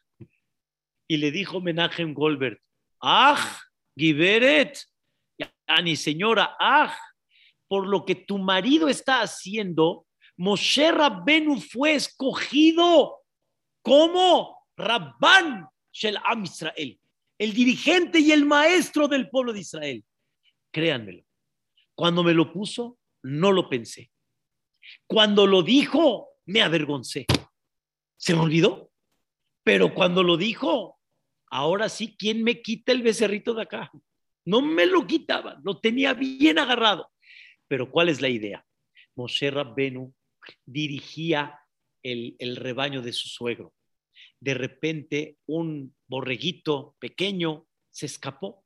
Y 1.07 1.19
le 1.19 1.31
dijo 1.31 1.61
Menachem 1.61 2.15
Goldberg, 2.15 2.63
¡Ah! 3.03 3.61
Giberet, 3.95 4.79
Ani 5.67 5.97
señora, 5.97 6.57
¡Ah! 6.59 6.97
Por 7.69 7.87
lo 7.87 8.05
que 8.05 8.15
tu 8.15 8.39
marido 8.39 8.89
está 8.89 9.21
haciendo, 9.21 10.07
Moshe 10.37 10.91
Rabbenu 10.93 11.61
fue 11.61 11.95
escogido 11.95 13.22
como 13.83 14.67
Rabban 14.77 15.69
Shel 15.93 16.17
Am 16.25 16.45
Israel, 16.45 16.99
el 17.39 17.53
dirigente 17.53 18.21
y 18.21 18.33
el 18.33 18.45
maestro 18.45 19.09
del 19.09 19.29
pueblo 19.29 19.53
de 19.53 19.61
Israel. 19.61 20.05
Créanmelo, 20.71 21.25
cuando 21.95 22.23
me 22.23 22.33
lo 22.33 22.53
puso, 22.53 22.99
no 23.23 23.53
lo 23.53 23.69
pensé. 23.69 24.11
Cuando 25.07 25.47
lo 25.47 25.63
dijo, 25.63 26.29
me 26.47 26.63
avergoncé. 26.63 27.27
Se 28.17 28.35
me 28.35 28.41
olvidó. 28.41 28.91
Pero 29.65 29.95
cuando 29.95 30.23
lo 30.23 30.37
dijo, 30.37 30.99
ahora 31.51 31.89
sí, 31.89 32.17
¿quién 32.19 32.43
me 32.43 32.63
quita 32.63 32.93
el 32.93 33.03
becerrito 33.03 33.55
de 33.55 33.63
acá? 33.63 33.91
No 34.45 34.61
me 34.61 34.87
lo 34.87 35.07
quitaba, 35.07 35.61
lo 35.63 35.79
tenía 35.79 36.15
bien 36.15 36.59
agarrado. 36.59 37.11
Pero 37.69 37.91
¿cuál 37.91 38.09
es 38.09 38.21
la 38.21 38.29
idea? 38.29 38.65
Moshe 39.15 39.51
Rabbenu 39.51 40.13
dirigía 40.65 41.62
el, 42.03 42.37
el 42.39 42.57
rebaño 42.57 43.03
de 43.03 43.13
su 43.13 43.29
suegro. 43.29 43.75
De 44.41 44.55
repente, 44.55 45.39
un 45.47 45.95
borreguito 46.07 46.97
pequeño 46.99 47.67
se 47.91 48.07
escapó 48.07 48.63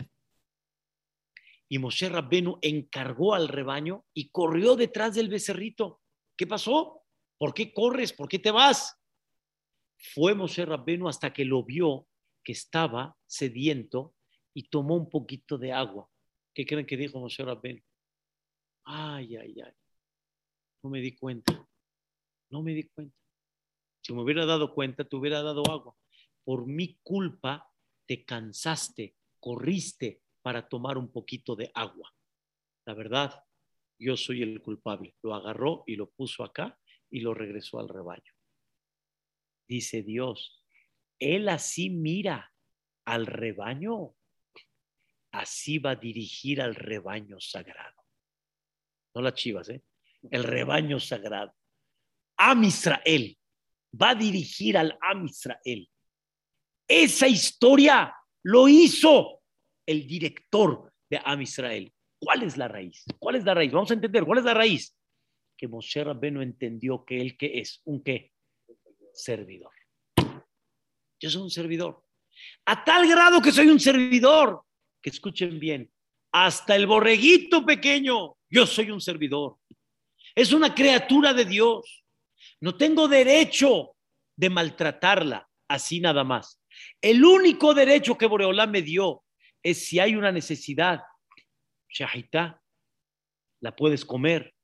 y 1.68 1.78
Moshe 1.78 2.08
Rabbenu 2.08 2.58
encargó 2.62 3.34
al 3.34 3.48
rebaño 3.48 4.04
y 4.14 4.30
corrió 4.30 4.76
detrás 4.76 5.14
del 5.14 5.28
becerrito. 5.28 6.00
¿Qué 6.36 6.46
pasó? 6.46 7.02
¿Por 7.38 7.54
qué 7.54 7.72
corres? 7.72 8.12
¿Por 8.12 8.28
qué 8.28 8.38
te 8.38 8.50
vas? 8.50 8.96
Fue 10.14 10.34
Moshe 10.34 10.64
Rabbenu 10.64 11.08
hasta 11.08 11.32
que 11.32 11.44
lo 11.44 11.64
vio 11.64 12.06
que 12.44 12.52
estaba 12.52 13.16
sediento 13.26 14.14
y 14.54 14.68
tomó 14.68 14.94
un 14.94 15.10
poquito 15.10 15.58
de 15.58 15.72
agua. 15.72 16.08
¿Qué 16.54 16.64
creen 16.64 16.86
que 16.86 16.96
dijo 16.96 17.18
Moshe 17.18 17.44
Rabbenu? 17.44 17.82
Ay, 18.84 19.36
ay, 19.36 19.60
ay. 19.60 19.72
No 20.82 20.90
me 20.90 21.00
di 21.00 21.16
cuenta. 21.16 21.66
No 22.50 22.62
me 22.62 22.72
di 22.72 22.84
cuenta. 22.84 23.16
Si 24.06 24.12
me 24.12 24.22
hubiera 24.22 24.46
dado 24.46 24.72
cuenta, 24.72 25.02
te 25.02 25.16
hubiera 25.16 25.42
dado 25.42 25.64
agua. 25.68 25.96
Por 26.44 26.64
mi 26.64 26.96
culpa 27.02 27.68
te 28.06 28.24
cansaste, 28.24 29.16
corriste, 29.40 30.22
para 30.42 30.68
tomar 30.68 30.96
un 30.96 31.10
poquito 31.10 31.56
de 31.56 31.72
agua. 31.74 32.14
La 32.84 32.94
verdad, 32.94 33.42
yo 33.98 34.16
soy 34.16 34.42
el 34.42 34.62
culpable. 34.62 35.16
Lo 35.22 35.34
agarró 35.34 35.82
y 35.88 35.96
lo 35.96 36.08
puso 36.08 36.44
acá 36.44 36.78
y 37.10 37.18
lo 37.18 37.34
regresó 37.34 37.80
al 37.80 37.88
rebaño. 37.88 38.32
Dice 39.66 40.04
Dios, 40.04 40.64
Él 41.18 41.48
así 41.48 41.90
mira 41.90 42.54
al 43.06 43.26
rebaño, 43.26 44.14
así 45.32 45.80
va 45.80 45.90
a 45.90 45.96
dirigir 45.96 46.62
al 46.62 46.76
rebaño 46.76 47.40
sagrado. 47.40 48.04
No 49.16 49.22
las 49.22 49.34
chivas, 49.34 49.68
¿eh? 49.68 49.82
El 50.30 50.44
rebaño 50.44 51.00
sagrado. 51.00 51.52
Am 52.36 52.62
Israel 52.62 53.36
va 54.00 54.10
a 54.10 54.14
dirigir 54.14 54.76
al 54.76 54.96
Am 55.00 55.26
Israel. 55.26 55.88
Esa 56.88 57.26
historia 57.26 58.14
lo 58.42 58.68
hizo 58.68 59.42
el 59.86 60.06
director 60.06 60.92
de 61.10 61.20
Am 61.24 61.42
Israel. 61.42 61.92
¿Cuál 62.18 62.42
es 62.42 62.56
la 62.56 62.68
raíz? 62.68 63.04
¿Cuál 63.18 63.36
es 63.36 63.44
la 63.44 63.54
raíz? 63.54 63.72
Vamos 63.72 63.90
a 63.90 63.94
entender, 63.94 64.24
¿cuál 64.24 64.38
es 64.38 64.44
la 64.44 64.54
raíz? 64.54 64.96
Que 65.56 65.68
Moshe 65.68 66.02
Rabbenu 66.02 66.42
entendió 66.42 67.04
que 67.04 67.20
él 67.20 67.36
que 67.36 67.58
es 67.60 67.80
un 67.84 68.02
qué? 68.02 68.32
Servidor. 69.12 69.72
Yo 71.18 71.30
soy 71.30 71.42
un 71.42 71.50
servidor. 71.50 72.04
A 72.66 72.84
tal 72.84 73.08
grado 73.08 73.40
que 73.40 73.52
soy 73.52 73.68
un 73.68 73.80
servidor, 73.80 74.62
que 75.00 75.10
escuchen 75.10 75.58
bien, 75.58 75.90
hasta 76.32 76.76
el 76.76 76.86
borreguito 76.86 77.64
pequeño, 77.64 78.36
yo 78.50 78.66
soy 78.66 78.90
un 78.90 79.00
servidor. 79.00 79.56
Es 80.34 80.52
una 80.52 80.74
criatura 80.74 81.32
de 81.32 81.46
Dios. 81.46 82.04
No 82.60 82.76
tengo 82.76 83.08
derecho 83.08 83.96
de 84.36 84.50
maltratarla 84.50 85.48
así 85.68 86.00
nada 86.00 86.24
más. 86.24 86.60
El 87.00 87.24
único 87.24 87.74
derecho 87.74 88.16
que 88.16 88.26
Boreolá 88.26 88.66
me 88.66 88.82
dio 88.82 89.24
es 89.62 89.86
si 89.86 89.98
hay 89.98 90.14
una 90.14 90.30
necesidad, 90.30 91.00
shahita, 91.88 92.62
la 93.60 93.74
puedes 93.74 94.04
comer, 94.04 94.54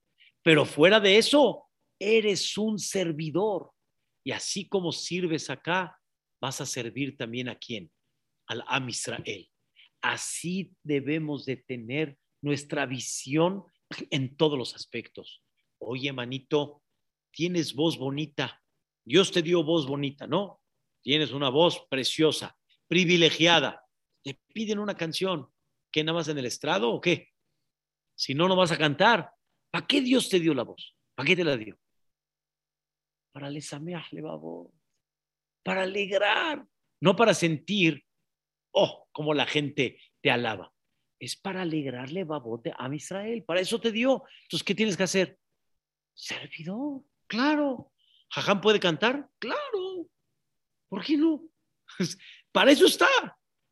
pero 0.43 0.65
fuera 0.65 1.01
de 1.01 1.19
eso, 1.19 1.69
eres 1.99 2.57
un 2.59 2.79
servidor. 2.79 3.73
Y 4.25 4.33
así 4.33 4.69
como 4.69 4.93
sirves 4.93 5.51
acá, 5.51 5.99
vas 6.41 6.61
a 6.61 6.67
servir 6.67 7.17
también 7.17 7.49
a 7.49 7.57
quién? 7.57 7.91
Al 8.47 8.65
Am 8.67 8.89
Israel. 8.89 9.49
Así 10.01 10.73
debemos 10.83 11.45
de 11.45 11.57
tener 11.57 12.19
nuestra 12.43 12.87
visión 12.87 13.65
en 14.11 14.37
todos 14.37 14.59
los 14.59 14.75
aspectos. 14.75 15.43
Oye, 15.79 16.13
manito, 16.13 16.82
tienes 17.33 17.75
voz 17.75 17.99
bonita. 17.99 18.63
Dios 19.05 19.33
te 19.33 19.43
dio 19.43 19.65
voz 19.65 19.87
bonita, 19.87 20.27
¿no? 20.27 20.61
Tienes 21.03 21.33
una 21.33 21.49
voz 21.49 21.87
preciosa, 21.91 22.57
privilegiada 22.87 23.83
le 24.25 24.35
piden 24.53 24.79
una 24.79 24.97
canción, 24.97 25.49
¿qué 25.91 26.05
nada 26.05 26.19
más 26.19 26.29
en 26.29 26.39
el 26.39 26.47
estrado 26.47 26.91
o 26.91 27.01
qué? 27.01 27.31
Si 28.15 28.35
no, 28.35 28.49
no 28.49 28.57
vas 28.57 28.73
a 28.73 28.79
cantar. 28.79 29.33
¿Para 29.71 29.87
qué 29.87 30.01
Dios 30.01 30.29
te 30.29 30.39
dio 30.39 30.55
la 30.55 30.63
voz? 30.63 30.97
¿Para 31.15 31.27
qué 31.27 31.37
te 31.37 31.45
la 31.45 31.57
dio? 31.57 31.79
Para 33.33 33.51
voz, 34.37 34.71
para 35.65 35.83
alegrar, 35.83 36.67
no 37.01 37.17
para 37.17 37.33
sentir, 37.33 38.05
oh, 38.73 39.09
como 39.11 39.33
la 39.33 39.47
gente 39.47 39.99
te 40.21 40.31
alaba. 40.31 40.73
Es 41.19 41.37
para 41.37 41.63
alegrarle 41.63 42.25
babote 42.25 42.73
a 42.77 42.95
Israel. 42.95 43.45
Para 43.45 43.61
eso 43.61 43.81
te 43.81 43.93
dio. 43.93 44.25
Entonces, 44.43 44.65
¿qué 44.65 44.75
tienes 44.75 44.97
que 44.97 45.05
hacer? 45.05 45.39
Servidor, 46.15 47.03
claro. 47.33 47.91
¿Jajam 48.31 48.61
puede 48.61 48.79
cantar? 48.79 49.29
Claro. 49.39 50.07
¿Por 50.89 51.03
qué 51.03 51.17
no? 51.17 51.43
Para 52.53 52.71
eso 52.71 52.85
está. 52.87 53.09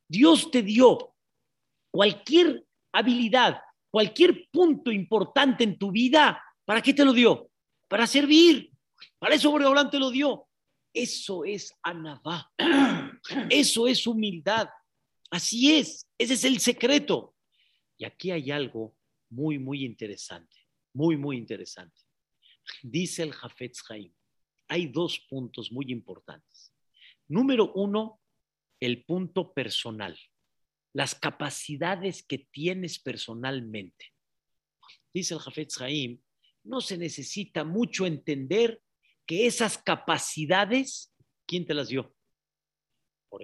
Dios 0.09 0.51
te 0.51 0.63
dio 0.63 1.15
cualquier 1.91 2.67
habilidad, 2.93 3.61
cualquier 3.91 4.49
punto 4.51 4.91
importante 4.91 5.65
en 5.65 5.79
tu 5.79 5.93
vida, 5.93 6.43
¿para 6.65 6.81
qué 6.81 6.95
te 6.95 7.05
lo 7.05 7.13
dio? 7.13 7.51
Para 7.87 8.07
servir. 8.07 8.73
Para 9.19 9.35
eso 9.35 9.51
Boreolán 9.51 9.91
te 9.91 9.99
lo 9.99 10.11
dio. 10.11 10.49
Eso 10.93 11.45
es 11.45 11.73
anabá. 11.83 12.51
Eso 13.51 13.87
es 13.87 14.07
humildad. 14.07 14.69
Así 15.31 15.77
es. 15.77 16.09
Ese 16.19 16.35
es 16.35 16.45
el 16.45 16.59
secreto. 16.59 17.37
Y 17.97 18.05
aquí 18.05 18.31
hay 18.31 18.51
algo 18.51 18.97
muy, 19.29 19.59
muy 19.59 19.85
interesante. 19.85 20.57
Muy, 20.93 21.17
muy 21.17 21.37
interesante. 21.37 22.10
Dice 22.83 23.23
el 23.23 23.33
Jafetz 23.33 23.83
Haim. 23.91 24.13
Hay 24.69 24.87
dos 24.87 25.19
puntos 25.21 25.73
muy 25.73 25.91
importantes. 25.91 26.73
Número 27.29 27.73
uno, 27.75 28.21
el 28.81 29.05
punto 29.05 29.53
personal, 29.53 30.19
las 30.93 31.15
capacidades 31.15 32.23
que 32.23 32.39
tienes 32.39 32.99
personalmente. 32.99 34.13
Dice 35.13 35.35
el 35.35 35.41
Jafet 35.41 35.71
Haim, 35.81 36.21
no 36.65 36.81
se 36.81 36.97
necesita 36.97 37.65
mucho 37.65 38.07
entender 38.07 38.83
que 39.27 39.47
esas 39.47 39.79
capacidades, 39.79 41.15
¿quién 41.47 41.67
te 41.67 41.75
las 41.75 41.89
dio? 41.89 42.15
Por 43.29 43.43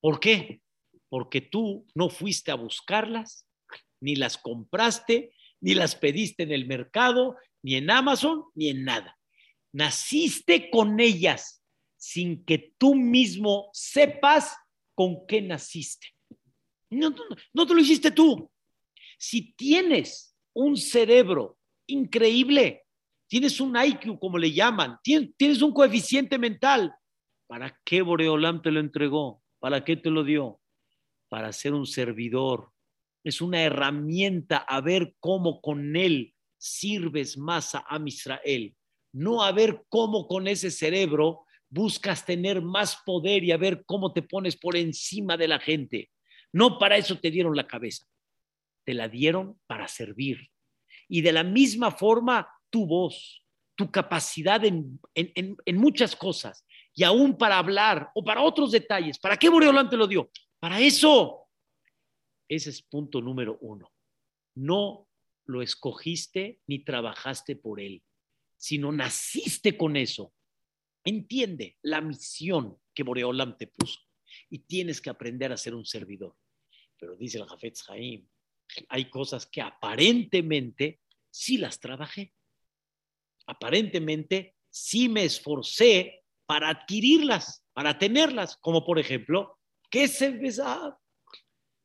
¿Por 0.00 0.20
qué? 0.20 0.60
Porque 1.08 1.40
tú 1.40 1.86
no 1.94 2.10
fuiste 2.10 2.50
a 2.50 2.56
buscarlas, 2.56 3.48
ni 4.00 4.16
las 4.16 4.36
compraste, 4.36 5.32
ni 5.60 5.74
las 5.74 5.96
pediste 5.96 6.42
en 6.42 6.52
el 6.52 6.66
mercado, 6.66 7.36
ni 7.62 7.76
en 7.76 7.90
Amazon, 7.90 8.44
ni 8.54 8.68
en 8.68 8.84
nada. 8.84 9.18
Naciste 9.72 10.70
con 10.70 11.00
ellas 11.00 11.62
sin 11.96 12.44
que 12.44 12.74
tú 12.78 12.94
mismo 12.94 13.68
sepas 13.72 14.56
con 14.94 15.26
qué 15.26 15.42
naciste. 15.42 16.08
No, 16.90 17.12
te 17.12 17.74
lo 17.74 17.80
hiciste 17.80 18.10
tú. 18.10 18.50
Si 19.18 19.52
tienes 19.54 20.36
un 20.54 20.76
cerebro 20.76 21.58
increíble, 21.86 22.84
tienes 23.28 23.60
un 23.60 23.76
IQ, 23.76 24.18
como 24.20 24.38
le 24.38 24.52
llaman, 24.52 24.98
tienes, 25.02 25.62
un 25.62 25.72
coeficiente 25.72 26.38
mental, 26.38 26.94
¿para 27.48 27.78
qué 27.84 28.02
Boreolam 28.02 28.62
te 28.62 28.70
lo 28.70 28.80
entregó? 28.80 29.42
¿Para 29.58 29.84
qué 29.84 29.96
te 29.96 30.10
lo 30.10 30.22
dio? 30.22 30.60
Para 31.28 31.52
ser 31.52 31.74
un 31.74 31.86
servidor. 31.86 32.70
Es 33.24 33.40
una 33.40 33.62
herramienta 33.62 34.58
a 34.58 34.80
ver 34.80 35.16
cómo 35.18 35.60
con 35.60 35.96
él 35.96 36.35
sirves 36.58 37.36
más 37.36 37.74
a 37.74 38.00
Israel. 38.04 38.74
No 39.12 39.42
a 39.42 39.52
ver 39.52 39.84
cómo 39.88 40.26
con 40.26 40.48
ese 40.48 40.70
cerebro 40.70 41.46
buscas 41.68 42.24
tener 42.24 42.62
más 42.62 42.96
poder 43.04 43.44
y 43.44 43.52
a 43.52 43.56
ver 43.56 43.84
cómo 43.84 44.12
te 44.12 44.22
pones 44.22 44.56
por 44.56 44.76
encima 44.76 45.36
de 45.36 45.48
la 45.48 45.58
gente. 45.58 46.10
No 46.52 46.78
para 46.78 46.96
eso 46.96 47.18
te 47.18 47.30
dieron 47.30 47.56
la 47.56 47.66
cabeza, 47.66 48.06
te 48.84 48.94
la 48.94 49.08
dieron 49.08 49.60
para 49.66 49.88
servir. 49.88 50.48
Y 51.08 51.20
de 51.20 51.32
la 51.32 51.44
misma 51.44 51.90
forma, 51.90 52.48
tu 52.70 52.86
voz, 52.86 53.44
tu 53.76 53.90
capacidad 53.90 54.62
en, 54.64 54.98
muchas 55.74 56.16
cosas, 56.16 56.64
y 56.94 57.04
aún 57.04 57.36
para 57.36 57.58
hablar 57.58 58.10
o 58.14 58.24
para 58.24 58.42
otros 58.42 58.72
detalles. 58.72 59.18
¿Para 59.18 59.36
qué 59.36 59.48
Boreolán 59.48 59.90
te 59.90 59.96
lo 59.96 60.06
dio? 60.06 60.30
Para 60.58 60.80
eso. 60.80 61.46
Ese 62.48 62.70
es 62.70 62.82
punto 62.82 63.20
número 63.20 63.58
uno. 63.60 63.92
No 64.54 65.05
lo 65.46 65.62
escogiste 65.62 66.60
ni 66.66 66.80
trabajaste 66.84 67.56
por 67.56 67.80
él, 67.80 68.02
sino 68.56 68.92
naciste 68.92 69.76
con 69.76 69.96
eso. 69.96 70.34
Entiende 71.04 71.78
la 71.82 72.00
misión 72.00 72.78
que 72.94 73.02
Boreolam 73.02 73.56
te 73.56 73.68
puso 73.68 74.00
y 74.50 74.60
tienes 74.60 75.00
que 75.00 75.10
aprender 75.10 75.52
a 75.52 75.56
ser 75.56 75.74
un 75.74 75.86
servidor. 75.86 76.36
Pero 76.98 77.16
dice 77.16 77.38
el 77.38 77.46
Jafetz 77.46 77.88
Haim, 77.90 78.26
hay 78.88 79.08
cosas 79.10 79.46
que 79.46 79.62
aparentemente 79.62 81.00
sí 81.30 81.58
las 81.58 81.78
trabajé. 81.78 82.32
Aparentemente 83.46 84.56
sí 84.68 85.08
me 85.08 85.24
esforcé 85.24 86.24
para 86.46 86.70
adquirirlas, 86.70 87.64
para 87.72 87.98
tenerlas, 87.98 88.56
como 88.56 88.84
por 88.84 88.98
ejemplo, 88.98 89.58
¿qué 89.90 90.04
es 90.04 90.20
empezar? 90.22 90.96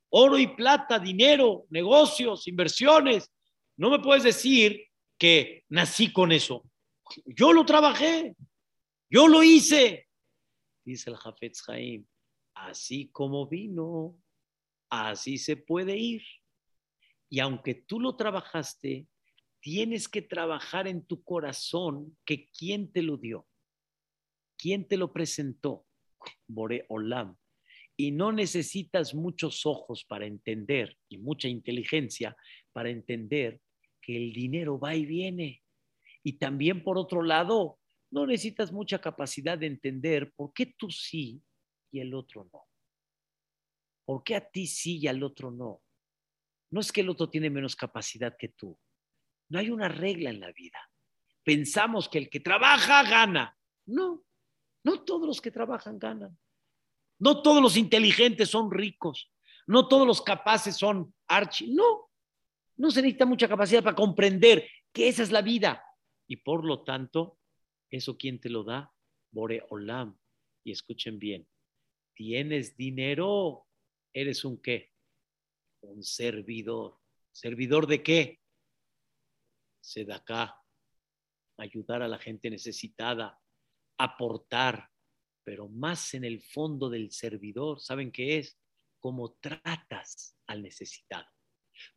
Oro 0.10 0.38
y 0.38 0.48
plata, 0.48 1.00
dinero, 1.00 1.66
negocios, 1.70 2.48
inversiones. 2.48 3.32
No 3.78 3.90
me 3.90 4.00
puedes 4.00 4.24
decir 4.24 4.88
que 5.18 5.66
nací 5.70 6.12
con 6.12 6.32
eso. 6.32 6.70
Yo 7.26 7.54
lo 7.54 7.66
trabajé, 7.66 8.36
yo 9.10 9.28
lo 9.28 9.44
hice. 9.44 10.08
Dice 10.84 11.10
el 11.10 11.18
Jafetz 11.18 11.68
Haim, 11.70 12.06
así 12.56 13.10
como 13.10 13.48
vino, 13.48 14.18
así 14.90 15.38
se 15.38 15.58
puede 15.58 15.98
ir. 15.98 16.24
Y 17.30 17.40
aunque 17.40 17.76
tú 17.76 18.00
lo 18.00 18.16
trabajaste, 18.16 19.08
tienes 19.62 20.10
que 20.10 20.22
trabajar 20.22 20.88
en 20.88 21.06
tu 21.06 21.24
corazón 21.24 22.18
que 22.26 22.50
quién 22.50 22.92
te 22.92 23.02
lo 23.02 23.18
dio, 23.18 23.48
quién 24.58 24.88
te 24.88 24.98
lo 24.98 25.14
presentó, 25.14 25.86
Bore 26.48 26.86
Olam. 26.90 27.38
Y 28.02 28.10
no 28.10 28.32
necesitas 28.32 29.14
muchos 29.14 29.64
ojos 29.64 30.04
para 30.06 30.26
entender 30.26 30.98
y 31.08 31.20
mucha 31.20 31.48
inteligencia 31.48 32.36
para 32.74 32.90
entender 32.90 33.62
que 34.02 34.18
el 34.18 34.34
dinero 34.34 34.80
va 34.80 34.96
y 34.96 35.06
viene. 35.06 35.62
Y 36.24 36.40
también 36.40 36.84
por 36.84 36.98
otro 36.98 37.22
lado, 37.22 37.78
no 38.10 38.26
necesitas 38.26 38.72
mucha 38.72 39.00
capacidad 39.00 39.56
de 39.56 39.68
entender 39.68 40.34
por 40.34 40.52
qué 40.52 40.74
tú 40.76 40.90
sí 40.90 41.44
y 41.92 42.00
el 42.00 42.16
otro 42.16 42.50
no. 42.52 42.66
¿Por 44.04 44.24
qué 44.24 44.36
a 44.36 44.50
ti 44.50 44.66
sí 44.66 44.98
y 44.98 45.08
al 45.08 45.22
otro 45.22 45.52
no? 45.52 45.84
No 46.72 46.80
es 46.80 46.92
que 46.92 47.02
el 47.02 47.10
otro 47.10 47.30
tiene 47.30 47.52
menos 47.52 47.76
capacidad 47.76 48.36
que 48.36 48.48
tú. 48.48 48.80
No 49.50 49.60
hay 49.60 49.70
una 49.70 49.90
regla 49.90 50.32
en 50.32 50.40
la 50.40 50.52
vida. 50.52 50.90
Pensamos 51.44 52.10
que 52.10 52.18
el 52.18 52.32
que 52.32 52.40
trabaja 52.40 53.04
gana. 53.04 53.56
No, 53.86 54.26
no 54.84 55.04
todos 55.04 55.28
los 55.28 55.40
que 55.40 55.52
trabajan 55.52 56.00
ganan. 56.00 56.36
No 57.22 57.44
todos 57.44 57.62
los 57.62 57.78
inteligentes 57.78 58.50
son 58.50 58.72
ricos. 58.72 59.32
No 59.68 59.88
todos 59.88 60.08
los 60.08 60.24
capaces 60.24 60.76
son 60.76 61.14
archi. 61.28 61.72
No, 61.72 62.10
no 62.78 62.90
se 62.90 63.02
necesita 63.02 63.26
mucha 63.26 63.48
capacidad 63.48 63.84
para 63.84 63.96
comprender 63.96 64.68
que 64.92 65.08
esa 65.08 65.22
es 65.22 65.32
la 65.32 65.44
vida. 65.44 65.84
Y 66.28 66.38
por 66.38 66.66
lo 66.66 66.84
tanto, 66.84 67.38
¿eso 67.92 68.18
quién 68.18 68.42
te 68.42 68.50
lo 68.50 68.64
da? 68.64 68.92
Bore 69.32 69.64
Olam. 69.70 70.18
Y 70.64 70.72
escuchen 70.72 71.20
bien, 71.20 71.48
tienes 72.16 72.76
dinero, 72.76 73.68
eres 74.14 74.44
un 74.44 74.60
qué? 74.60 74.92
Un 75.82 76.04
servidor. 76.04 77.00
¿Servidor 77.32 77.86
de 77.86 78.02
qué? 78.02 78.42
acá, 80.12 80.62
ayudar 81.58 82.02
a 82.02 82.08
la 82.08 82.18
gente 82.18 82.50
necesitada, 82.50 83.40
aportar, 83.98 84.91
pero 85.44 85.68
más 85.68 86.14
en 86.14 86.24
el 86.24 86.42
fondo 86.42 86.90
del 86.90 87.12
servidor, 87.12 87.80
¿saben 87.80 88.12
qué 88.12 88.38
es? 88.38 88.58
Cómo 89.00 89.38
tratas 89.40 90.36
al 90.48 90.62
necesitado. 90.62 91.28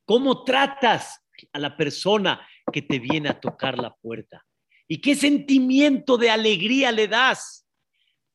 ¿Cómo 0.05 0.45
tratas 0.45 1.21
a 1.53 1.59
la 1.59 1.77
persona 1.77 2.47
que 2.73 2.83
te 2.83 2.99
viene 2.99 3.29
a 3.29 3.41
tocar 3.41 3.79
la 3.79 3.95
puerta? 3.95 4.45
¿Y 4.89 5.01
qué 5.01 5.15
sentimiento 5.15 6.17
de 6.17 6.31
alegría 6.31 6.93
le 6.93 7.09
das? 7.09 7.67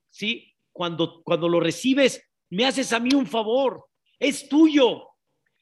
¿Sí? 0.10 0.54
Cuando, 0.72 1.24
cuando 1.24 1.50
lo 1.50 1.60
recibes, 1.60 2.24
me 2.50 2.66
haces 2.66 2.94
a 2.94 3.00
mí 3.00 3.10
un 3.14 3.28
favor, 3.28 3.86
es 4.18 4.48
tuyo. 4.48 5.10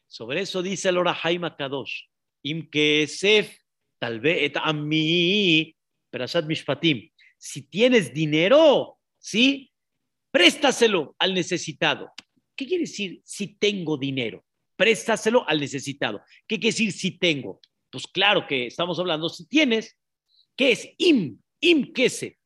Sobre 0.07 0.41
eso 0.41 0.61
dice 0.61 0.89
el 0.89 1.03
Jaime 1.03 1.55
Kadosh, 1.57 2.03
Im 2.43 2.69
Kesef 2.69 3.57
tal 3.99 4.19
vez 4.19 4.51
a 4.55 4.73
mí, 4.73 5.75
Mishpatim, 6.47 7.09
si 7.37 7.63
tienes 7.63 8.13
dinero, 8.13 8.96
¿sí? 9.28 9.73
Préstaselo 10.32 11.13
al 11.19 11.34
necesitado. 11.34 12.11
¿Qué 12.55 12.65
quiere 12.65 12.84
decir 12.84 13.21
si 13.25 13.57
tengo 13.57 13.97
dinero? 13.97 14.45
Préstaselo 14.78 15.47
al 15.49 15.59
necesitado. 15.59 16.21
¿Qué 16.47 16.55
quiere 16.57 16.73
decir 16.73 16.93
si 16.93 17.17
tengo? 17.17 17.59
Pues 17.91 18.07
claro 18.07 18.47
que 18.47 18.67
estamos 18.67 18.97
hablando 18.99 19.28
si 19.28 19.45
tienes. 19.45 19.99
¿Qué 20.55 20.71
es? 20.71 20.89
Im, 20.97 21.41
im 21.59 21.93
se 22.09 22.39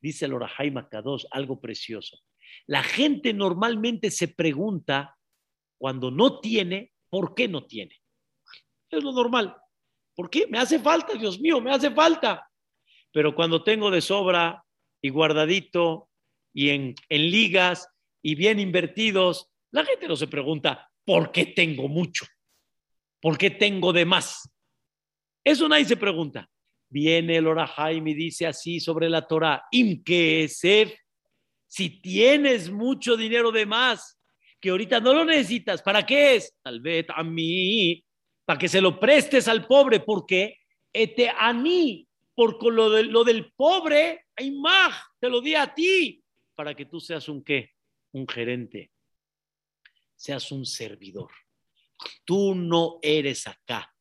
Dice 0.00 0.24
el 0.24 0.34
Orahai 0.34 0.74
Kadosh 0.90 1.24
algo 1.30 1.60
precioso. 1.60 2.18
La 2.66 2.82
gente 2.82 3.32
normalmente 3.32 4.10
se 4.10 4.26
pregunta 4.26 5.16
cuando 5.78 6.10
no 6.10 6.40
tiene, 6.40 6.92
¿por 7.10 7.34
qué 7.34 7.46
no 7.46 7.64
tiene? 7.64 8.00
Es 8.90 9.04
lo 9.04 9.12
normal. 9.12 9.56
¿Por 10.16 10.30
qué? 10.30 10.48
Me 10.48 10.58
hace 10.58 10.80
falta, 10.80 11.14
Dios 11.14 11.40
mío, 11.40 11.60
me 11.60 11.72
hace 11.72 11.92
falta. 11.92 12.50
Pero 13.12 13.36
cuando 13.36 13.62
tengo 13.62 13.90
de 13.90 14.00
sobra 14.00 14.64
y 15.00 15.10
guardadito 15.10 16.10
y 16.54 16.70
en, 16.70 16.94
ligas 17.10 17.88
y 18.22 18.36
bien 18.36 18.60
invertidos, 18.60 19.50
la 19.72 19.84
gente 19.84 20.08
no 20.08 20.16
se 20.16 20.28
pregunta, 20.28 20.90
¿por 21.04 21.32
qué 21.32 21.46
tengo 21.46 21.88
mucho? 21.88 22.24
¿Por 23.20 23.36
qué 23.36 23.50
tengo 23.50 23.92
de 23.92 24.04
más? 24.04 24.48
Eso 25.44 25.68
nadie 25.68 25.84
se 25.84 25.96
pregunta. 25.96 26.48
Viene 26.88 27.36
el 27.36 27.46
Orahai 27.46 27.98
y 27.98 28.14
dice 28.14 28.46
así 28.46 28.80
sobre 28.80 29.10
la 29.10 29.26
Torah, 29.26 29.64
Imkesef, 29.72 30.94
si 31.66 32.00
tienes 32.00 32.70
mucho 32.70 33.16
dinero 33.16 33.50
de 33.50 33.66
más, 33.66 34.18
que 34.60 34.70
ahorita 34.70 35.00
no 35.00 35.12
lo 35.12 35.24
necesitas, 35.24 35.82
¿para 35.82 36.06
qué 36.06 36.36
es? 36.36 36.54
Tal 36.62 36.80
vez 36.80 37.06
a 37.14 37.22
mí 37.24 38.02
para 38.44 38.58
que 38.58 38.68
se 38.68 38.80
lo 38.80 39.00
prestes 39.00 39.48
al 39.48 39.66
pobre, 39.66 40.00
porque 40.00 40.58
este 40.92 41.30
a 41.30 41.52
mí, 41.52 42.06
por 42.34 42.62
lo, 42.72 43.02
lo 43.02 43.24
del 43.24 43.52
pobre, 43.52 44.26
más, 44.60 44.94
te 45.18 45.28
lo 45.28 45.40
di 45.40 45.54
a 45.54 45.72
ti, 45.74 46.23
para 46.54 46.74
que 46.74 46.86
tú 46.86 47.00
seas 47.00 47.28
un 47.28 47.42
qué, 47.42 47.72
un 48.12 48.26
gerente, 48.26 48.92
seas 50.14 50.50
un 50.52 50.66
servidor. 50.66 51.30
Tú 52.24 52.54
no 52.54 52.98
eres 53.02 53.46
acá, 53.46 53.94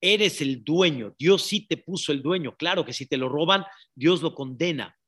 eres 0.00 0.40
el 0.40 0.64
dueño. 0.64 1.14
Dios 1.18 1.42
sí 1.42 1.66
te 1.66 1.76
puso 1.76 2.12
el 2.12 2.22
dueño. 2.22 2.56
Claro 2.56 2.84
que 2.84 2.92
si 2.92 3.06
te 3.06 3.16
lo 3.16 3.28
roban, 3.28 3.64
Dios 3.94 4.22
lo 4.22 4.34
condena. 4.34 4.98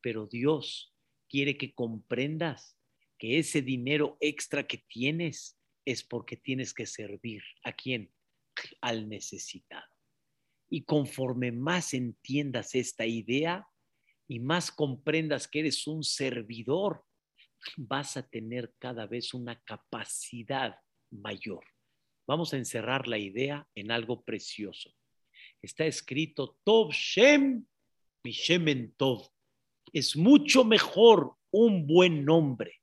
Pero 0.00 0.26
Dios 0.26 0.94
quiere 1.28 1.56
que 1.56 1.74
comprendas 1.74 2.76
que 3.18 3.38
ese 3.38 3.62
dinero 3.62 4.16
extra 4.20 4.66
que 4.66 4.78
tienes 4.78 5.58
es 5.84 6.02
porque 6.02 6.36
tienes 6.36 6.72
que 6.72 6.86
servir. 6.86 7.42
¿A 7.64 7.72
quién? 7.72 8.12
al 8.80 9.08
necesitado. 9.08 9.86
Y 10.68 10.84
conforme 10.84 11.52
más 11.52 11.94
entiendas 11.94 12.74
esta 12.74 13.06
idea 13.06 13.66
y 14.30 14.38
más 14.38 14.70
comprendas 14.70 15.48
que 15.48 15.58
eres 15.58 15.88
un 15.88 16.04
servidor, 16.04 17.04
vas 17.76 18.16
a 18.16 18.22
tener 18.28 18.72
cada 18.78 19.04
vez 19.04 19.34
una 19.34 19.60
capacidad 19.62 20.76
mayor. 21.10 21.64
Vamos 22.28 22.54
a 22.54 22.56
encerrar 22.56 23.08
la 23.08 23.18
idea 23.18 23.66
en 23.74 23.90
algo 23.90 24.22
precioso. 24.22 24.94
Está 25.60 25.84
escrito 25.84 26.60
Tov 26.62 26.92
Shem 26.92 27.66
Mishemen 28.22 28.94
Tov. 28.96 29.32
Es 29.92 30.14
mucho 30.16 30.64
mejor 30.64 31.34
un 31.50 31.88
buen 31.88 32.24
nombre 32.24 32.82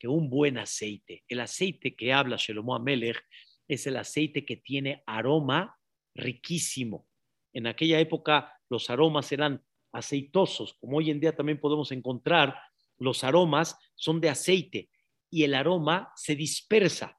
que 0.00 0.08
un 0.08 0.28
buen 0.28 0.58
aceite. 0.58 1.22
El 1.28 1.38
aceite 1.38 1.94
que 1.94 2.12
habla 2.12 2.38
Shelomo 2.38 2.74
Amelech 2.74 3.24
es 3.68 3.86
el 3.86 3.98
aceite 3.98 4.44
que 4.44 4.56
tiene 4.56 5.04
aroma 5.06 5.78
riquísimo. 6.16 7.06
En 7.52 7.68
aquella 7.68 8.00
época 8.00 8.52
los 8.68 8.90
aromas 8.90 9.30
eran 9.30 9.64
aceitosos, 9.92 10.74
como 10.80 10.98
hoy 10.98 11.10
en 11.10 11.20
día 11.20 11.34
también 11.34 11.60
podemos 11.60 11.92
encontrar, 11.92 12.58
los 12.98 13.24
aromas 13.24 13.78
son 13.94 14.20
de 14.20 14.28
aceite 14.28 14.90
y 15.30 15.44
el 15.44 15.54
aroma 15.54 16.12
se 16.16 16.34
dispersa 16.34 17.18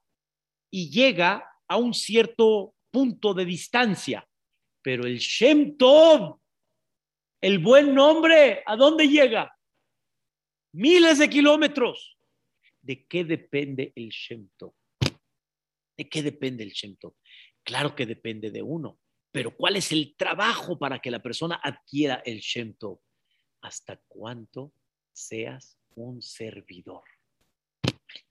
y 0.70 0.90
llega 0.90 1.44
a 1.68 1.76
un 1.76 1.94
cierto 1.94 2.74
punto 2.90 3.34
de 3.34 3.44
distancia. 3.44 4.26
Pero 4.82 5.04
el 5.04 5.18
Shem 5.18 5.76
Tov, 5.76 6.40
el 7.40 7.58
buen 7.58 7.94
nombre, 7.94 8.62
¿a 8.66 8.76
dónde 8.76 9.08
llega? 9.08 9.54
Miles 10.72 11.18
de 11.18 11.28
kilómetros. 11.28 12.16
¿De 12.80 13.04
qué 13.06 13.24
depende 13.24 13.92
el 13.94 14.08
Shem 14.08 14.48
Tov? 14.56 14.74
¿De 15.96 16.08
qué 16.08 16.22
depende 16.22 16.64
el 16.64 16.70
Shem 16.70 16.96
Tov? 16.96 17.14
Claro 17.62 17.94
que 17.94 18.06
depende 18.06 18.50
de 18.50 18.62
uno, 18.62 18.98
pero 19.32 19.56
¿cuál 19.56 19.76
es 19.76 19.92
el 19.92 20.16
trabajo 20.16 20.78
para 20.78 20.98
que 20.98 21.10
la 21.10 21.22
persona 21.22 21.60
adquiera 21.62 22.22
el 22.24 22.40
Shem 22.40 22.74
Tov? 22.74 23.00
Hasta 23.62 24.00
cuánto 24.08 24.72
seas 25.12 25.78
un 25.94 26.22
servidor. 26.22 27.04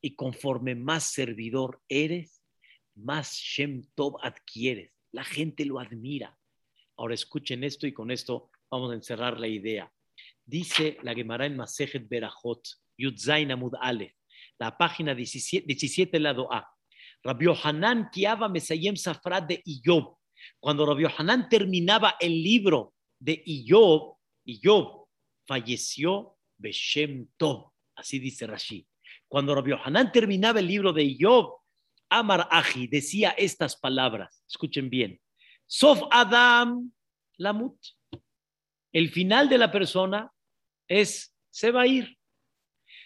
Y 0.02 0.16
conforme 0.16 0.76
más 0.76 1.06
servidor 1.06 1.82
eres, 1.88 2.42
más 2.96 3.34
Shem 3.34 3.84
Tov 3.96 4.18
adquieres. 4.22 4.92
La 5.12 5.24
gente 5.24 5.66
lo 5.66 5.80
admira. 5.80 6.38
Ahora 6.98 7.14
escuchen 7.14 7.64
esto 7.64 7.88
y 7.88 7.94
con 7.94 8.12
esto 8.12 8.52
vamos 8.70 8.92
a 8.92 8.96
encerrar 8.96 9.40
la 9.40 9.48
idea. 9.48 9.92
Dice 10.46 10.98
la 11.04 11.14
Gemara 11.14 11.46
en 11.46 11.56
Masejet 11.56 12.10
Berajot, 12.10 12.62
Yudzain 12.98 13.52
Amud 13.52 13.74
Ale, 13.80 14.18
la 14.58 14.78
página 14.78 15.16
17, 15.16 15.66
17 15.66 16.20
lado 16.20 16.52
A. 16.52 16.70
Rabbi 17.24 17.46
Hanan 17.64 18.10
Kiaba 18.12 18.50
Mesayem 18.50 18.96
Safrat 18.96 19.48
de 19.48 19.62
Iyob. 19.66 20.19
Cuando 20.60 20.86
Rabbi 20.86 21.06
Hanan 21.18 21.50
terminaba 21.50 22.16
el 22.20 22.44
libro 22.44 22.94
de 23.20 23.42
Iyob, 23.46 24.18
Iyob 24.46 25.08
falleció 25.46 26.38
Beshem 26.58 27.28
Tov. 27.38 27.72
Así 27.96 28.20
dice 28.20 28.48
Rashi. 28.48 28.86
Cuando 29.28 29.56
Rabbi 29.56 29.72
Hanan 29.84 30.12
terminaba 30.12 30.60
el 30.60 30.68
libro 30.68 30.94
de 30.94 31.04
Iyob, 31.04 31.60
Amar 32.10 32.48
Aji 32.50 32.88
decía 32.88 33.32
estas 33.32 33.76
palabras. 33.76 34.44
Escuchen 34.48 34.90
bien. 34.90 35.20
Sof 35.68 36.02
Adam 36.12 36.92
Lamut. 37.38 37.78
El 38.92 39.10
final 39.10 39.48
de 39.48 39.58
la 39.58 39.72
persona 39.72 40.32
es, 40.88 41.36
se 41.52 41.72
va 41.72 41.82
a 41.82 41.88
ir. 41.88 42.18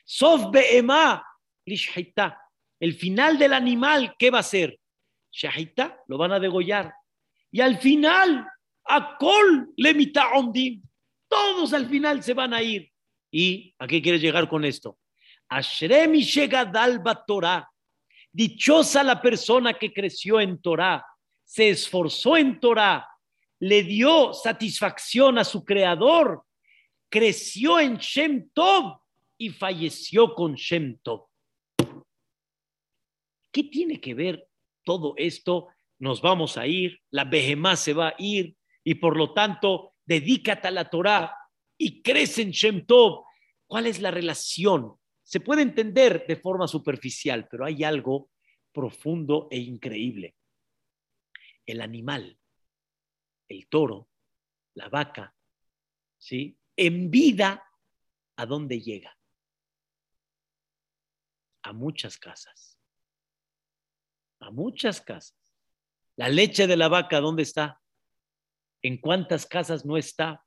Sof 0.06 0.52
Be'ema. 0.52 1.26
El 1.66 2.94
final 2.94 3.38
del 3.38 3.54
animal, 3.54 4.16
¿qué 4.18 4.30
va 4.30 4.40
a 4.40 4.44
ser? 4.44 4.80
Shahita, 5.32 6.02
lo 6.08 6.18
van 6.18 6.32
a 6.34 6.40
degollar. 6.40 6.94
Y 7.54 7.62
al 7.62 7.78
final, 7.78 8.48
a 8.84 9.16
Kol 9.18 9.72
Lemita 9.78 10.34
Ondim. 10.34 10.82
Todos 11.28 11.72
al 11.74 11.88
final 11.88 12.24
se 12.24 12.34
van 12.34 12.52
a 12.52 12.64
ir. 12.64 12.92
¿Y 13.32 13.76
a 13.78 13.86
qué 13.86 14.02
quieres 14.02 14.22
llegar 14.22 14.50
con 14.50 14.66
esto? 14.66 14.98
Ashremi 15.48 16.24
Shegadalba 16.24 17.24
Torah. 17.24 17.70
Dichosa 18.32 19.04
la 19.04 19.22
persona 19.22 19.76
que 19.76 19.94
creció 19.94 20.42
en 20.42 20.60
Torah, 20.60 21.06
se 21.44 21.70
esforzó 21.70 22.36
en 22.36 22.60
Torah, 22.60 23.08
le 23.60 23.84
dio 23.84 24.34
satisfacción 24.34 25.38
a 25.38 25.44
su 25.44 25.64
creador, 25.64 26.44
creció 27.08 27.80
en 27.80 27.98
Shem 27.98 28.50
Tov 28.52 28.98
y 29.38 29.50
falleció 29.50 30.34
con 30.34 30.56
Shem 30.56 30.98
Tov. 31.04 31.28
¿Qué 33.52 33.66
tiene 33.66 34.02
que 34.02 34.16
ver 34.16 34.48
todo 34.84 35.14
esto? 35.16 35.68
Nos 36.04 36.22
vamos 36.22 36.58
a 36.58 36.68
ir, 36.68 37.02
la 37.12 37.24
Behemá 37.24 37.78
se 37.78 37.94
va 37.94 38.10
a 38.10 38.16
ir 38.18 38.58
y 38.84 38.96
por 38.96 39.16
lo 39.16 39.34
tanto 39.34 39.96
dedícate 40.06 40.68
a 40.68 40.72
la 40.72 40.90
Torah 40.90 41.34
y 41.78 42.02
crece 42.02 42.42
en 42.42 42.52
Shem 42.52 42.86
Tov. 42.86 43.24
¿Cuál 43.66 43.88
es 43.88 44.02
la 44.02 44.12
relación? 44.12 44.98
Se 45.24 45.40
puede 45.40 45.62
entender 45.62 46.26
de 46.28 46.36
forma 46.36 46.68
superficial, 46.68 47.48
pero 47.50 47.64
hay 47.64 47.86
algo 47.86 48.32
profundo 48.74 49.48
e 49.50 49.60
increíble. 49.60 50.36
El 51.66 51.80
animal, 51.80 52.38
el 53.48 53.70
toro, 53.70 54.10
la 54.74 54.90
vaca, 54.90 55.34
¿sí? 56.18 56.60
En 56.76 57.10
vida, 57.12 57.64
¿a 58.36 58.46
dónde 58.46 58.82
llega? 58.82 59.18
A 61.62 61.72
muchas 61.72 62.18
casas. 62.18 62.78
A 64.42 64.52
muchas 64.52 65.00
casas. 65.00 65.43
La 66.16 66.30
leche 66.30 66.68
de 66.68 66.78
la 66.78 66.90
vaca, 66.90 67.20
¿dónde 67.20 67.44
está? 67.44 67.82
¿En 68.82 68.98
cuántas 68.98 69.46
casas 69.46 69.86
no 69.86 69.98
está? 69.98 70.46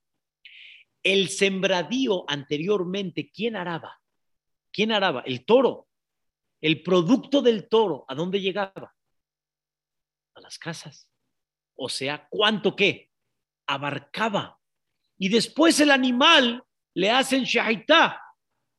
El 1.02 1.28
sembradío 1.28 2.24
anteriormente, 2.28 3.30
¿quién 3.32 3.56
araba? 3.56 4.00
¿Quién 4.72 4.92
araba? 4.92 5.22
El 5.22 5.44
toro. 5.44 5.88
El 6.60 6.82
producto 6.82 7.42
del 7.42 7.68
toro, 7.68 8.04
¿a 8.08 8.14
dónde 8.14 8.40
llegaba? 8.40 8.94
A 10.34 10.40
las 10.40 10.58
casas. 10.58 11.10
O 11.74 11.88
sea, 11.88 12.26
¿cuánto 12.28 12.74
qué? 12.74 13.10
Abarcaba. 13.66 14.58
Y 15.18 15.28
después 15.28 15.80
el 15.80 15.90
animal 15.90 16.62
le 16.94 17.10
hacen 17.10 17.44
shahitá. 17.44 18.22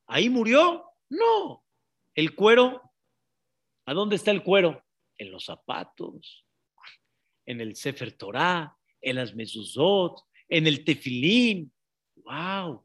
¿Ahí 0.06 0.28
murió? 0.28 0.84
No. 1.08 1.64
El 2.14 2.34
cuero, 2.34 2.92
¿a 3.86 3.94
dónde 3.94 4.16
está 4.16 4.30
el 4.30 4.42
cuero? 4.42 4.84
En 5.16 5.30
los 5.30 5.44
zapatos, 5.44 6.44
en 7.48 7.62
el 7.62 7.76
Sefer 7.76 8.12
Torah, 8.12 8.76
en 9.00 9.16
las 9.16 9.34
mezuzot, 9.34 10.22
en 10.50 10.66
el 10.66 10.84
tefilín. 10.84 11.72
¡Wow! 12.16 12.84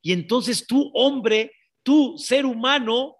Y 0.00 0.12
entonces 0.12 0.64
tú, 0.68 0.92
hombre, 0.94 1.50
tú, 1.82 2.16
ser 2.16 2.46
humano, 2.46 3.16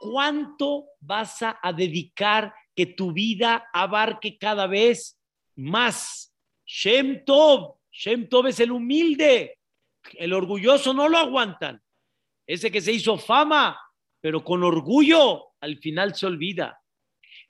¿cuánto 0.00 0.86
vas 1.00 1.42
a, 1.42 1.58
dedicar 1.76 2.54
que 2.74 2.86
tu 2.86 3.12
vida 3.12 3.68
abarque 3.74 4.38
cada 4.38 4.66
vez 4.66 5.20
más? 5.54 6.34
Shem 6.64 7.26
Tov, 7.26 7.76
Shem 7.92 8.26
Tov 8.26 8.46
es 8.46 8.58
el 8.60 8.72
humilde, 8.72 9.58
el 10.14 10.32
orgulloso 10.32 10.94
no 10.94 11.10
lo 11.10 11.18
aguantan. 11.18 11.82
Ese 12.46 12.70
que 12.70 12.80
se 12.80 12.92
hizo 12.92 13.18
fama, 13.18 13.78
pero 14.18 14.42
con 14.42 14.64
orgullo, 14.64 15.48
al 15.60 15.76
final 15.76 16.14
se 16.14 16.24
olvida. 16.24 16.80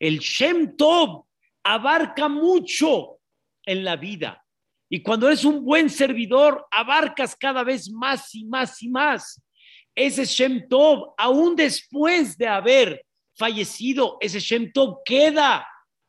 El 0.01 0.19
Shem 0.19 0.77
Tov 0.77 1.27
abarca 1.65 2.29
mucho 2.29 3.19
en 3.65 3.85
la 3.85 3.97
vida. 3.97 4.45
Y 4.89 5.03
cuando 5.03 5.29
eres 5.29 5.45
un 5.45 5.65
buen 5.65 5.89
servidor, 5.89 6.67
abarcas 6.71 7.35
cada 7.35 7.65
vez 7.65 7.91
más 7.91 8.35
y 8.35 8.45
más 8.45 8.83
y 8.83 8.89
más 8.89 9.43
ese 9.95 10.25
Shem 10.25 10.69
Tov, 10.69 11.15
aún 11.17 11.55
después 11.55 12.37
de 12.39 12.47
haber 12.47 13.05
fallecido, 13.37 14.19
ese 14.21 14.41
Shem 14.41 14.73
Tov 14.73 15.03
queda. 15.05 15.67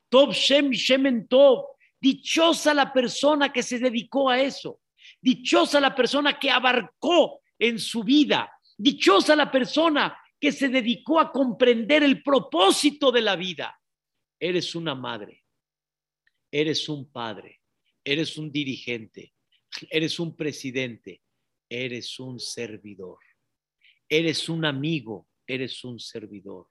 Tov 0.10 0.34
Shem 0.34 0.72
Shemen 0.72 1.28
Tov. 1.28 1.66
Dichosa 2.00 2.74
la 2.74 2.92
persona 2.92 3.52
que 3.52 3.64
se 3.64 3.80
dedicó 3.80 4.30
a 4.30 4.40
eso. 4.40 4.80
Dichosa 5.22 5.80
la 5.80 5.96
persona 5.96 6.38
que 6.38 6.52
abarcó 6.52 7.42
en 7.58 7.80
su 7.80 8.04
vida. 8.04 8.52
Dichosa 8.78 9.36
la 9.36 9.50
persona 9.50 10.18
que 10.40 10.52
se 10.52 10.68
dedicó 10.68 11.20
a 11.20 11.32
comprender 11.32 12.04
el 12.04 12.22
propósito 12.22 13.12
de 13.12 13.22
la 13.22 13.36
vida. 13.36 13.80
Eres 14.40 14.76
una 14.76 14.96
madre. 14.96 15.43
Eres 16.54 16.88
un 16.88 17.12
padre. 17.12 17.62
Eres 18.04 18.38
un 18.38 18.52
dirigente. 18.52 19.34
Eres 19.90 20.20
un 20.20 20.36
presidente. 20.36 21.24
Eres 21.68 22.20
un 22.20 22.40
servidor. 22.40 23.18
Eres 24.08 24.48
un 24.50 24.64
amigo, 24.64 25.28
eres 25.48 25.84
un 25.84 26.00
servidor. 26.00 26.68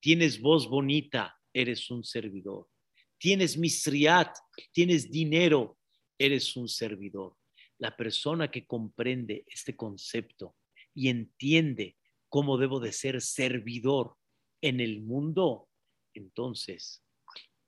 Tienes 0.00 0.40
voz 0.40 0.66
bonita, 0.66 1.38
eres 1.52 1.90
un 1.90 2.02
servidor. 2.02 2.70
Tienes 3.18 3.58
misriat, 3.58 4.34
tienes 4.72 5.10
dinero, 5.10 5.78
eres 6.18 6.56
un 6.56 6.66
servidor. 6.66 7.36
La 7.76 7.94
persona 7.94 8.50
que 8.50 8.66
comprende 8.66 9.44
este 9.46 9.76
concepto 9.76 10.56
y 10.94 11.08
entiende 11.10 11.98
cómo 12.30 12.56
debo 12.56 12.80
de 12.80 12.92
ser 12.92 13.20
servidor 13.20 14.16
en 14.62 14.80
el 14.80 15.02
mundo, 15.02 15.68
entonces 16.14 17.04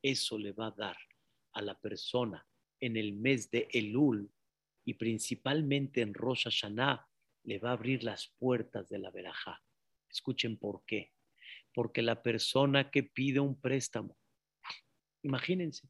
eso 0.00 0.38
le 0.38 0.52
va 0.52 0.68
a 0.68 0.74
dar 0.76 0.96
a 1.54 1.62
la 1.62 1.78
persona 1.80 2.46
en 2.80 2.96
el 2.96 3.14
mes 3.14 3.50
de 3.50 3.68
Elul 3.72 4.30
y 4.84 4.94
principalmente 4.94 6.02
en 6.02 6.12
Rosh 6.12 6.44
Hashanah 6.44 7.08
le 7.44 7.58
va 7.58 7.70
a 7.70 7.72
abrir 7.72 8.04
las 8.04 8.28
puertas 8.38 8.88
de 8.88 8.98
la 8.98 9.10
verajá. 9.10 9.62
Escuchen 10.10 10.58
por 10.58 10.84
qué. 10.84 11.12
Porque 11.72 12.02
la 12.02 12.22
persona 12.22 12.90
que 12.90 13.02
pide 13.02 13.40
un 13.40 13.60
préstamo, 13.60 14.16
imagínense, 15.22 15.88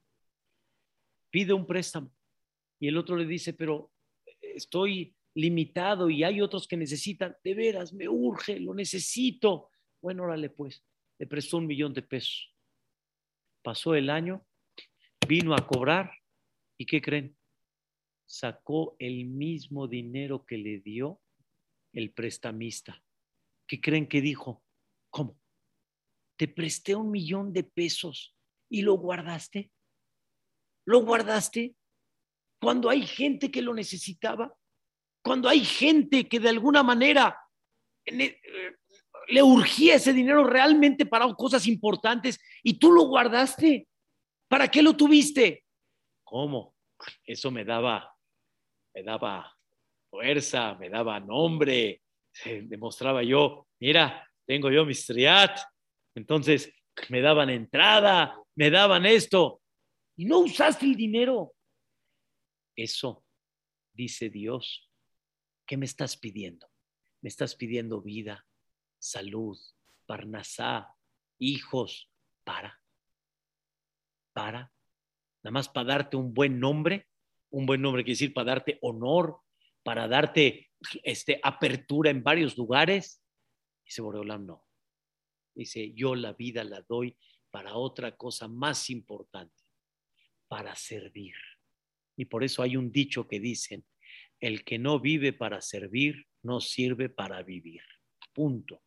pide 1.30 1.52
un 1.52 1.66
préstamo 1.66 2.14
y 2.78 2.88
el 2.88 2.96
otro 2.96 3.16
le 3.16 3.26
dice, 3.26 3.52
pero 3.52 3.92
estoy 4.40 5.14
limitado 5.34 6.08
y 6.08 6.22
hay 6.22 6.40
otros 6.40 6.66
que 6.66 6.76
necesitan, 6.76 7.36
de 7.42 7.54
veras, 7.54 7.92
me 7.92 8.08
urge, 8.08 8.60
lo 8.60 8.72
necesito. 8.74 9.70
Bueno, 10.00 10.24
órale 10.24 10.50
pues, 10.50 10.84
le 11.18 11.26
prestó 11.26 11.58
un 11.58 11.66
millón 11.66 11.92
de 11.92 12.02
pesos. 12.02 12.54
Pasó 13.62 13.94
el 13.94 14.10
año, 14.10 14.46
vino 15.26 15.54
a 15.54 15.66
cobrar 15.66 16.12
y 16.78 16.86
¿qué 16.86 17.00
creen? 17.00 17.36
Sacó 18.26 18.96
el 18.98 19.26
mismo 19.26 19.86
dinero 19.86 20.44
que 20.44 20.58
le 20.58 20.80
dio 20.80 21.20
el 21.92 22.12
prestamista. 22.12 23.02
¿Qué 23.66 23.80
creen 23.80 24.08
que 24.08 24.20
dijo? 24.20 24.62
¿Cómo? 25.10 25.38
Te 26.36 26.48
presté 26.48 26.94
un 26.94 27.10
millón 27.10 27.52
de 27.52 27.64
pesos 27.64 28.36
y 28.68 28.82
lo 28.82 28.94
guardaste. 28.94 29.70
¿Lo 30.86 31.04
guardaste? 31.04 31.76
Cuando 32.60 32.90
hay 32.90 33.06
gente 33.06 33.50
que 33.50 33.62
lo 33.62 33.74
necesitaba, 33.74 34.54
cuando 35.22 35.48
hay 35.48 35.64
gente 35.64 36.28
que 36.28 36.40
de 36.40 36.48
alguna 36.48 36.82
manera, 36.82 37.38
e, 38.04 38.40
le 39.28 39.42
urgía 39.42 39.94
ese 39.94 40.12
dinero 40.12 40.44
realmente 40.44 41.06
para 41.06 41.32
cosas 41.34 41.66
importantes 41.66 42.38
y 42.62 42.78
tú 42.78 42.92
lo 42.92 43.06
guardaste. 43.06 43.88
¿Para 44.54 44.68
qué 44.68 44.84
lo 44.84 44.96
tuviste? 44.96 45.64
¿Cómo? 46.22 46.76
Eso 47.26 47.50
me 47.50 47.64
daba, 47.64 48.16
me 48.94 49.02
daba 49.02 49.52
fuerza, 50.08 50.76
me 50.76 50.88
daba 50.88 51.18
nombre, 51.18 52.04
demostraba 52.44 53.24
yo, 53.24 53.66
mira, 53.80 54.30
tengo 54.46 54.70
yo 54.70 54.86
mi 54.86 54.94
striat, 54.94 55.58
entonces 56.14 56.72
me 57.08 57.20
daban 57.20 57.50
entrada, 57.50 58.40
me 58.54 58.70
daban 58.70 59.06
esto, 59.06 59.60
y 60.14 60.24
no 60.24 60.38
usaste 60.38 60.86
el 60.86 60.94
dinero. 60.94 61.56
Eso, 62.76 63.24
dice 63.92 64.30
Dios, 64.30 64.88
¿qué 65.66 65.76
me 65.76 65.86
estás 65.86 66.16
pidiendo? 66.16 66.68
Me 67.22 67.28
estás 67.28 67.56
pidiendo 67.56 68.00
vida, 68.00 68.46
salud, 69.00 69.58
parnasá, 70.06 70.94
hijos, 71.40 72.08
para, 72.44 72.83
para, 74.34 74.72
nada 75.42 75.52
más 75.52 75.70
para 75.70 75.86
darte 75.86 76.18
un 76.18 76.34
buen 76.34 76.60
nombre, 76.60 77.08
un 77.50 77.64
buen 77.64 77.80
nombre 77.80 78.04
quiere 78.04 78.14
decir 78.14 78.34
para 78.34 78.50
darte 78.50 78.78
honor, 78.82 79.40
para 79.82 80.08
darte 80.08 80.70
este, 81.02 81.40
apertura 81.42 82.10
en 82.10 82.22
varios 82.22 82.58
lugares. 82.58 83.22
Dice 83.84 84.02
Boreolam, 84.02 84.44
no. 84.44 84.66
Dice, 85.54 85.92
yo 85.94 86.14
la 86.14 86.32
vida 86.32 86.64
la 86.64 86.82
doy 86.82 87.16
para 87.50 87.76
otra 87.76 88.16
cosa 88.16 88.48
más 88.48 88.90
importante, 88.90 89.62
para 90.48 90.74
servir. 90.74 91.36
Y 92.16 92.24
por 92.24 92.42
eso 92.42 92.62
hay 92.62 92.76
un 92.76 92.90
dicho 92.90 93.28
que 93.28 93.38
dicen, 93.38 93.84
el 94.40 94.64
que 94.64 94.78
no 94.78 94.98
vive 94.98 95.32
para 95.32 95.60
servir, 95.60 96.26
no 96.42 96.60
sirve 96.60 97.08
para 97.08 97.42
vivir. 97.42 97.82
Punto. 98.32 98.82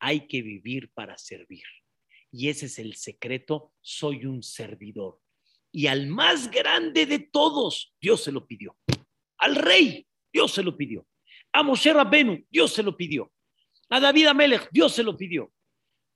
Hay 0.00 0.26
que 0.26 0.42
vivir 0.42 0.92
para 0.92 1.16
servir. 1.16 1.64
Y 2.32 2.48
ese 2.48 2.66
es 2.66 2.78
el 2.78 2.94
secreto, 2.94 3.72
soy 3.80 4.26
un 4.26 4.42
servidor. 4.42 5.20
Y 5.72 5.86
al 5.86 6.06
más 6.06 6.50
grande 6.50 7.06
de 7.06 7.18
todos, 7.18 7.94
Dios 8.00 8.22
se 8.22 8.32
lo 8.32 8.46
pidió. 8.46 8.76
Al 9.38 9.56
rey, 9.56 10.06
Dios 10.32 10.52
se 10.52 10.62
lo 10.62 10.76
pidió. 10.76 11.06
A 11.52 11.62
Moshe 11.62 11.92
Rabbenu, 11.92 12.44
Dios 12.50 12.72
se 12.72 12.82
lo 12.82 12.96
pidió. 12.96 13.32
A 13.88 13.98
David 13.98 14.26
Amelech, 14.26 14.68
Dios 14.70 14.92
se 14.92 15.02
lo 15.02 15.16
pidió. 15.16 15.52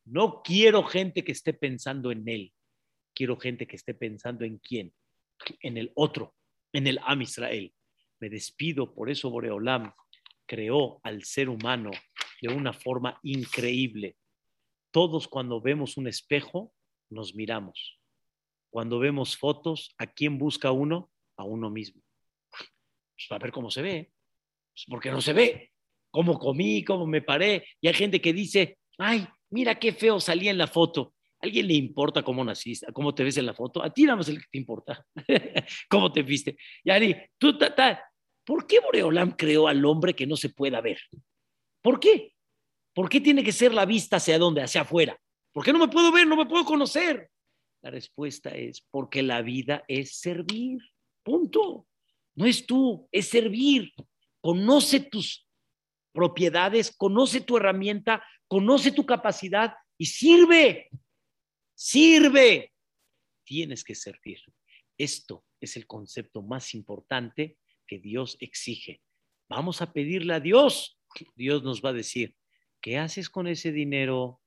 No 0.05 0.43
quiero 0.43 0.85
gente 0.85 1.25
que 1.25 1.33
esté 1.33 1.55
pensando 1.55 2.13
en 2.13 2.29
él. 2.29 2.53
Quiero 3.15 3.39
gente 3.39 3.67
que 3.67 3.77
esté 3.77 3.95
pensando 3.95 4.45
en 4.45 4.59
quién. 4.59 4.93
En 5.61 5.77
el 5.77 5.93
otro, 5.95 6.35
en 6.73 6.87
el 6.87 6.99
Am 7.03 7.23
Israel. 7.23 7.73
Me 8.21 8.29
despido, 8.29 8.95
por 8.95 9.11
eso 9.11 9.31
Boreolam 9.31 9.93
creó 10.47 11.01
al 11.03 11.25
ser 11.25 11.49
humano 11.49 11.91
de 12.41 12.49
una 12.49 12.73
forma 12.73 13.19
increíble. 13.23 14.17
Todos 14.95 15.27
cuando 15.27 15.61
vemos 15.61 15.97
un 15.97 16.07
espejo, 16.07 16.73
nos 17.11 17.35
miramos. 17.35 17.99
Cuando 18.71 19.01
vemos 19.01 19.37
fotos, 19.37 19.93
¿a 19.99 20.07
quién 20.07 20.39
busca 20.39 20.71
uno? 20.71 21.11
A 21.37 21.43
uno 21.43 21.69
mismo. 21.69 22.01
Pues 22.49 23.27
para 23.29 23.43
ver 23.43 23.51
cómo 23.51 23.73
se 23.73 23.83
ve. 23.83 24.13
Pues 24.73 24.85
porque 24.89 25.11
no 25.11 25.21
se 25.21 25.33
ve. 25.33 25.73
Cómo 26.13 26.39
comí, 26.39 26.85
cómo 26.85 27.09
me 27.09 27.23
paré. 27.23 27.67
Y 27.81 27.89
hay 27.89 27.95
gente 27.95 28.21
que 28.21 28.33
dice, 28.33 28.79
ay, 28.97 29.27
mira 29.51 29.81
qué 29.81 29.93
feo 29.93 30.21
salía 30.21 30.53
en 30.53 30.59
la 30.59 30.69
foto. 30.69 31.17
¿A 31.41 31.47
alguien 31.47 31.67
le 31.67 31.75
importa 31.75 32.23
cómo 32.23 32.45
naciste, 32.45 32.87
cómo 32.93 33.13
te 33.13 33.25
ves 33.25 33.37
en 33.37 33.47
la 33.47 33.55
foto? 33.55 33.83
A 33.83 33.93
ti 33.93 34.05
nada 34.05 34.19
más 34.19 34.29
el 34.29 34.39
que 34.39 34.47
te 34.49 34.59
importa. 34.59 35.05
¿Cómo 35.91 36.13
te 36.13 36.23
viste? 36.23 36.57
Yari, 36.85 37.17
tú, 37.37 37.59
ta, 37.59 38.01
¿por 38.45 38.65
qué 38.69 38.79
Boreolam 38.79 39.33
creó 39.33 39.67
al 39.67 39.85
hombre 39.85 40.15
que 40.15 40.29
no 40.29 40.37
se 40.37 40.51
pueda 40.51 40.81
ver? 40.81 41.01
¿Por 41.83 41.99
qué? 41.99 42.34
¿Por 42.95 43.09
qué 43.09 43.21
tiene 43.21 43.43
que 43.43 43.53
ser 43.53 43.75
la 43.75 43.85
vista 43.85 44.17
hacia 44.17 44.39
dónde? 44.39 44.63
Hacia 44.63 44.83
afuera. 44.83 45.19
¿Por 45.53 45.65
qué 45.65 45.73
no 45.73 45.79
me 45.79 45.89
puedo 45.89 46.13
ver? 46.13 46.27
No 46.27 46.37
me 46.37 46.47
puedo 46.47 46.65
conocer. 46.65 47.31
La 47.83 47.91
respuesta 47.91 48.51
es 48.51 48.81
porque 48.91 49.23
la 49.23 49.43
vida 49.43 49.85
es 49.89 50.19
servir. 50.19 50.79
Punto. 51.23 51.87
No 52.37 52.47
es 52.47 52.67
tú, 52.67 53.09
es 53.13 53.29
servir. 53.29 53.93
Conoce 54.41 55.01
tus 55.01 55.47
propiedades, 56.13 56.95
conoce 56.97 57.41
tu 57.41 57.57
herramienta, 57.57 58.25
conoce 58.47 58.93
tu 58.93 59.05
capacidad 59.05 59.75
y 59.99 60.07
sirve. 60.07 60.89
Sirve. 61.75 62.73
Tienes 63.45 63.85
que 63.85 63.95
servir. 63.95 64.39
Esto 64.97 65.45
es 65.61 65.77
el 65.77 65.87
concepto 65.87 66.43
más 66.43 66.75
importante 66.75 67.59
que 67.87 67.99
Dios 67.99 68.37
exige. 68.41 69.03
Vamos 69.49 69.83
a 69.83 69.93
pedirle 69.93 70.35
a 70.35 70.41
Dios. 70.41 70.99
Dios 71.35 71.63
nos 71.63 71.83
va 71.83 71.91
a 71.91 71.95
decir, 71.95 72.35
¿qué 72.85 72.99
haces 72.99 73.31
con 73.31 73.47
ese 73.47 73.73
dinero? 73.73 74.43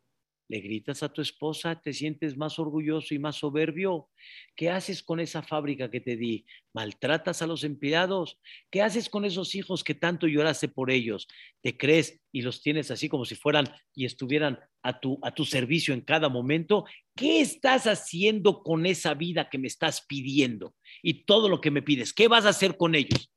le 0.49 0.61
gritas 0.61 1.03
a 1.03 1.11
tu 1.11 1.21
esposa, 1.21 1.81
te 1.81 1.93
sientes 1.93 2.37
más 2.37 2.57
orgulloso 2.57 3.13
y 3.13 3.19
más 3.19 3.37
soberbio. 3.37 4.09
¿Qué 4.55 4.69
haces 4.69 5.03
con 5.03 5.19
esa 5.19 5.43
fábrica 5.43 5.91
que 5.91 5.99
te 5.99 6.15
di? 6.15 6.45
¿Maltratas 6.73 7.41
a 7.41 7.47
los 7.47 7.63
empleados? 7.63 8.39
¿Qué 8.71 8.81
haces 8.81 9.09
con 9.09 9.25
esos 9.25 9.55
hijos 9.55 9.83
que 9.83 9.93
tanto 9.93 10.27
lloraste 10.27 10.69
por 10.69 10.89
ellos? 10.89 11.27
¿Te 11.61 11.77
crees 11.77 12.21
y 12.31 12.41
los 12.41 12.61
tienes 12.61 12.91
así 12.91 13.09
como 13.09 13.25
si 13.25 13.35
fueran 13.35 13.65
y 13.93 14.05
estuvieran 14.05 14.59
a 14.83 14.99
tu, 14.99 15.19
a 15.21 15.33
tu 15.33 15.43
servicio 15.43 15.93
en 15.93 16.01
cada 16.01 16.29
momento? 16.29 16.85
¿Qué 17.15 17.41
estás 17.41 17.85
haciendo 17.85 18.63
con 18.63 18.85
esa 18.85 19.15
vida 19.15 19.49
que 19.49 19.57
me 19.57 19.67
estás 19.67 20.05
pidiendo 20.07 20.75
y 21.01 21.25
todo 21.25 21.49
lo 21.49 21.59
que 21.59 21.71
me 21.71 21.81
pides? 21.81 22.13
¿Qué 22.13 22.29
vas 22.29 22.45
a 22.45 22.49
hacer 22.49 22.77
con 22.77 22.95
ellos? 22.95 23.33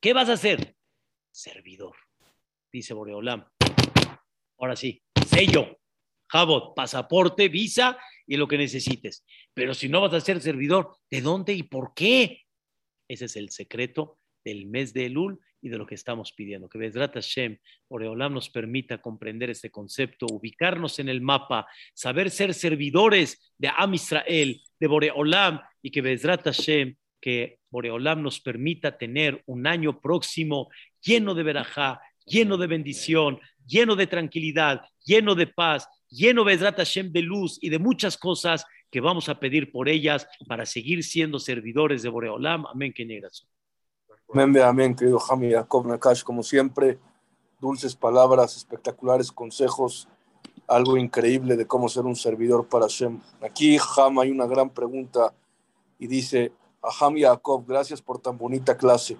¿Qué 0.00 0.12
vas 0.12 0.28
a 0.28 0.34
hacer? 0.34 0.76
Servidor, 1.32 1.96
dice 2.70 2.94
Boreolam. 2.94 3.51
Ahora 4.62 4.76
sí, 4.76 5.02
sello 5.26 5.80
Jabot, 6.28 6.74
pasaporte, 6.76 7.48
visa 7.48 7.98
y 8.26 8.36
lo 8.36 8.46
que 8.46 8.56
necesites. 8.56 9.24
Pero 9.52 9.74
si 9.74 9.88
no 9.88 10.00
vas 10.00 10.14
a 10.14 10.20
ser 10.20 10.40
servidor, 10.40 10.96
¿de 11.10 11.20
dónde 11.20 11.52
y 11.52 11.64
por 11.64 11.94
qué? 11.94 12.42
Ese 13.08 13.24
es 13.24 13.34
el 13.34 13.50
secreto 13.50 14.18
del 14.44 14.66
mes 14.66 14.94
de 14.94 15.06
Elul 15.06 15.40
y 15.60 15.68
de 15.68 15.78
lo 15.78 15.84
que 15.84 15.96
estamos 15.96 16.32
pidiendo. 16.32 16.68
Que 16.68 16.78
Bezrat 16.78 17.14
Hashem, 17.14 17.58
Oreolam, 17.88 18.34
nos 18.34 18.50
permita 18.50 19.02
comprender 19.02 19.50
este 19.50 19.70
concepto, 19.70 20.26
ubicarnos 20.30 21.00
en 21.00 21.08
el 21.08 21.20
mapa, 21.20 21.66
saber 21.92 22.30
ser 22.30 22.54
servidores 22.54 23.52
de 23.58 23.68
Am 23.76 23.94
Israel, 23.94 24.62
de 24.78 24.86
Boreolam, 24.86 25.60
y 25.82 25.90
que 25.90 26.02
Bezrat 26.02 26.44
Hashem, 26.44 26.96
que 27.20 27.58
Boreolam 27.68 28.22
nos 28.22 28.40
permita 28.40 28.96
tener 28.96 29.42
un 29.46 29.66
año 29.66 30.00
próximo 30.00 30.70
lleno 31.00 31.34
de 31.34 31.42
verajá, 31.42 32.00
lleno 32.24 32.56
de 32.56 32.68
bendición, 32.68 33.40
lleno 33.66 33.96
de 33.96 34.06
tranquilidad, 34.06 34.82
lleno 35.04 35.34
de 35.34 35.46
paz, 35.46 35.88
lleno 36.08 36.44
de 36.44 37.22
luz 37.22 37.58
y 37.60 37.70
de 37.70 37.78
muchas 37.78 38.16
cosas 38.16 38.64
que 38.90 39.00
vamos 39.00 39.28
a 39.28 39.40
pedir 39.40 39.72
por 39.72 39.88
ellas 39.88 40.26
para 40.46 40.66
seguir 40.66 41.02
siendo 41.02 41.38
servidores 41.38 42.02
de 42.02 42.10
Boreolam. 42.10 42.66
Amén, 42.66 42.92
que 42.92 43.06
Amén, 44.34 44.62
amén, 44.62 44.94
querido 44.94 45.18
Jami 45.18 45.52
Jacob 45.52 45.86
Nakash, 45.86 46.22
como 46.22 46.42
siempre, 46.42 46.98
dulces 47.60 47.96
palabras, 47.96 48.56
espectaculares 48.56 49.32
consejos, 49.32 50.08
algo 50.66 50.96
increíble 50.96 51.56
de 51.56 51.66
cómo 51.66 51.88
ser 51.88 52.04
un 52.04 52.16
servidor 52.16 52.68
para 52.68 52.84
Hashem. 52.84 53.20
Aquí, 53.40 53.78
Ham, 53.96 54.18
hay 54.18 54.30
una 54.30 54.46
gran 54.46 54.70
pregunta 54.70 55.32
y 55.98 56.06
dice, 56.06 56.52
a 56.82 56.90
Ham 57.00 57.16
Jacob, 57.18 57.64
gracias 57.66 58.02
por 58.02 58.18
tan 58.18 58.36
bonita 58.36 58.76
clase. 58.76 59.16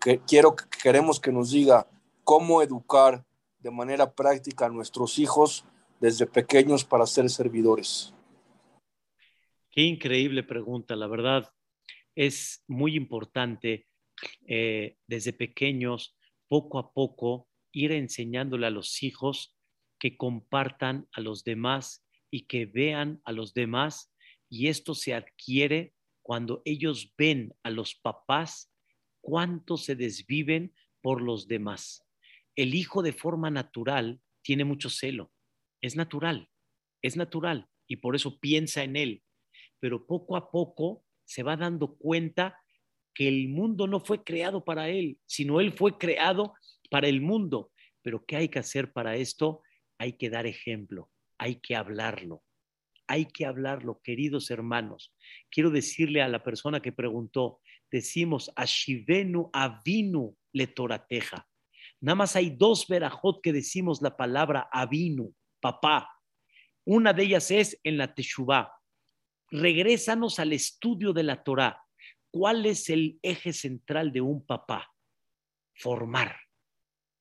Que 0.00 0.20
quiero, 0.20 0.54
queremos 0.54 1.18
que 1.18 1.32
nos 1.32 1.50
diga 1.50 1.86
cómo 2.22 2.62
educar 2.62 3.24
de 3.66 3.72
manera 3.72 4.14
práctica 4.14 4.66
a 4.66 4.68
nuestros 4.68 5.18
hijos 5.18 5.64
desde 5.98 6.24
pequeños 6.24 6.84
para 6.84 7.04
ser 7.04 7.28
servidores? 7.28 8.14
Qué 9.72 9.82
increíble 9.82 10.44
pregunta, 10.44 10.94
la 10.94 11.08
verdad. 11.08 11.52
Es 12.14 12.62
muy 12.68 12.94
importante 12.94 13.88
eh, 14.46 14.98
desde 15.08 15.32
pequeños, 15.32 16.16
poco 16.46 16.78
a 16.78 16.92
poco, 16.92 17.48
ir 17.72 17.90
enseñándole 17.90 18.68
a 18.68 18.70
los 18.70 19.02
hijos 19.02 19.56
que 19.98 20.16
compartan 20.16 21.08
a 21.12 21.20
los 21.20 21.42
demás 21.42 22.06
y 22.30 22.46
que 22.46 22.66
vean 22.66 23.20
a 23.24 23.32
los 23.32 23.52
demás. 23.52 24.14
Y 24.48 24.68
esto 24.68 24.94
se 24.94 25.12
adquiere 25.12 25.92
cuando 26.22 26.62
ellos 26.64 27.12
ven 27.18 27.52
a 27.64 27.70
los 27.70 27.96
papás 27.96 28.72
cuánto 29.20 29.76
se 29.76 29.96
desviven 29.96 30.72
por 31.02 31.20
los 31.20 31.48
demás. 31.48 32.05
El 32.56 32.74
hijo 32.74 33.02
de 33.02 33.12
forma 33.12 33.50
natural 33.50 34.20
tiene 34.42 34.64
mucho 34.64 34.90
celo 34.90 35.30
es 35.80 35.96
natural, 35.96 36.48
es 37.02 37.16
natural 37.16 37.68
y 37.86 37.96
por 37.96 38.16
eso 38.16 38.38
piensa 38.38 38.82
en 38.82 38.96
él. 38.96 39.22
Pero 39.78 40.06
poco 40.06 40.36
a 40.36 40.50
poco 40.50 41.04
se 41.24 41.42
va 41.42 41.56
dando 41.56 41.96
cuenta 41.96 42.58
que 43.14 43.28
el 43.28 43.48
mundo 43.48 43.86
no 43.86 44.00
fue 44.00 44.24
creado 44.24 44.64
para 44.64 44.88
él, 44.88 45.18
sino 45.26 45.60
él 45.60 45.72
fue 45.72 45.98
creado 45.98 46.54
para 46.90 47.08
el 47.08 47.20
mundo. 47.20 47.72
Pero 48.02 48.24
¿qué 48.26 48.36
hay 48.36 48.48
que 48.48 48.58
hacer 48.58 48.92
para 48.92 49.16
esto? 49.16 49.62
Hay 49.98 50.14
que 50.14 50.30
dar 50.30 50.46
ejemplo, 50.46 51.10
hay 51.38 51.56
que 51.56 51.74
hablarlo, 51.74 52.42
hay 53.06 53.26
que 53.26 53.46
hablarlo, 53.46 54.00
queridos 54.02 54.50
hermanos. 54.50 55.14
Quiero 55.50 55.70
decirle 55.70 56.22
a 56.22 56.28
la 56.28 56.42
persona 56.42 56.80
que 56.80 56.92
preguntó, 56.92 57.60
decimos, 57.90 58.52
Ashivenu 58.56 59.50
Avinu 59.52 60.36
le 60.52 60.66
Torateja. 60.66 61.48
Nada 62.00 62.16
más 62.16 62.36
hay 62.36 62.50
dos 62.50 62.86
verajot 62.86 63.40
que 63.42 63.52
decimos 63.52 64.02
la 64.02 64.16
palabra 64.16 64.68
Avinu 64.72 65.34
papá. 65.60 66.08
Una 66.84 67.12
de 67.12 67.24
ellas 67.24 67.50
es 67.50 67.80
en 67.82 67.98
la 67.98 68.14
Teshuvah. 68.14 68.72
Regrésanos 69.50 70.38
al 70.38 70.52
estudio 70.52 71.12
de 71.12 71.22
la 71.22 71.42
Torah. 71.42 71.82
¿Cuál 72.30 72.66
es 72.66 72.90
el 72.90 73.18
eje 73.22 73.52
central 73.52 74.12
de 74.12 74.20
un 74.20 74.44
papá? 74.44 74.92
Formar, 75.74 76.36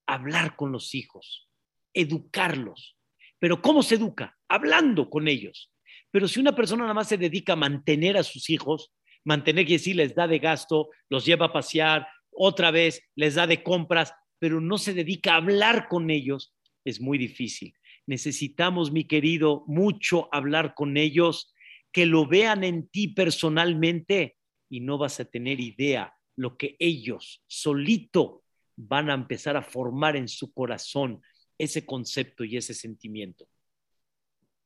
hablar 0.05 0.55
con 0.55 0.71
los 0.71 0.93
hijos, 0.93 1.49
educarlos. 1.93 2.97
Pero 3.39 3.61
¿cómo 3.61 3.81
se 3.81 3.95
educa? 3.95 4.37
Hablando 4.47 5.09
con 5.09 5.27
ellos. 5.27 5.71
Pero 6.11 6.27
si 6.27 6.39
una 6.39 6.55
persona 6.55 6.83
nada 6.83 6.93
más 6.93 7.09
se 7.09 7.17
dedica 7.17 7.53
a 7.53 7.57
mantener 7.57 8.17
a 8.17 8.23
sus 8.23 8.49
hijos, 8.49 8.93
mantener 9.23 9.65
que 9.65 9.73
decir 9.73 9.95
les 9.95 10.15
da 10.15 10.27
de 10.27 10.39
gasto, 10.39 10.89
los 11.09 11.25
lleva 11.25 11.47
a 11.47 11.53
pasear, 11.53 12.07
otra 12.31 12.71
vez 12.71 13.01
les 13.15 13.35
da 13.35 13.47
de 13.47 13.63
compras, 13.63 14.13
pero 14.39 14.61
no 14.61 14.77
se 14.77 14.93
dedica 14.93 15.33
a 15.33 15.37
hablar 15.37 15.87
con 15.87 16.09
ellos, 16.09 16.53
es 16.83 17.01
muy 17.01 17.17
difícil. 17.17 17.75
Necesitamos, 18.05 18.91
mi 18.91 19.05
querido, 19.05 19.63
mucho 19.67 20.29
hablar 20.31 20.75
con 20.75 20.97
ellos, 20.97 21.53
que 21.91 22.05
lo 22.05 22.27
vean 22.27 22.63
en 22.63 22.87
ti 22.87 23.07
personalmente 23.07 24.37
y 24.69 24.81
no 24.81 24.97
vas 24.97 25.19
a 25.19 25.25
tener 25.25 25.59
idea 25.59 26.13
lo 26.35 26.57
que 26.57 26.75
ellos 26.79 27.43
solito 27.47 28.43
van 28.75 29.09
a 29.09 29.13
empezar 29.13 29.55
a 29.55 29.61
formar 29.61 30.15
en 30.15 30.27
su 30.27 30.53
corazón 30.53 31.21
ese 31.57 31.85
concepto 31.85 32.43
y 32.43 32.57
ese 32.57 32.73
sentimiento. 32.73 33.47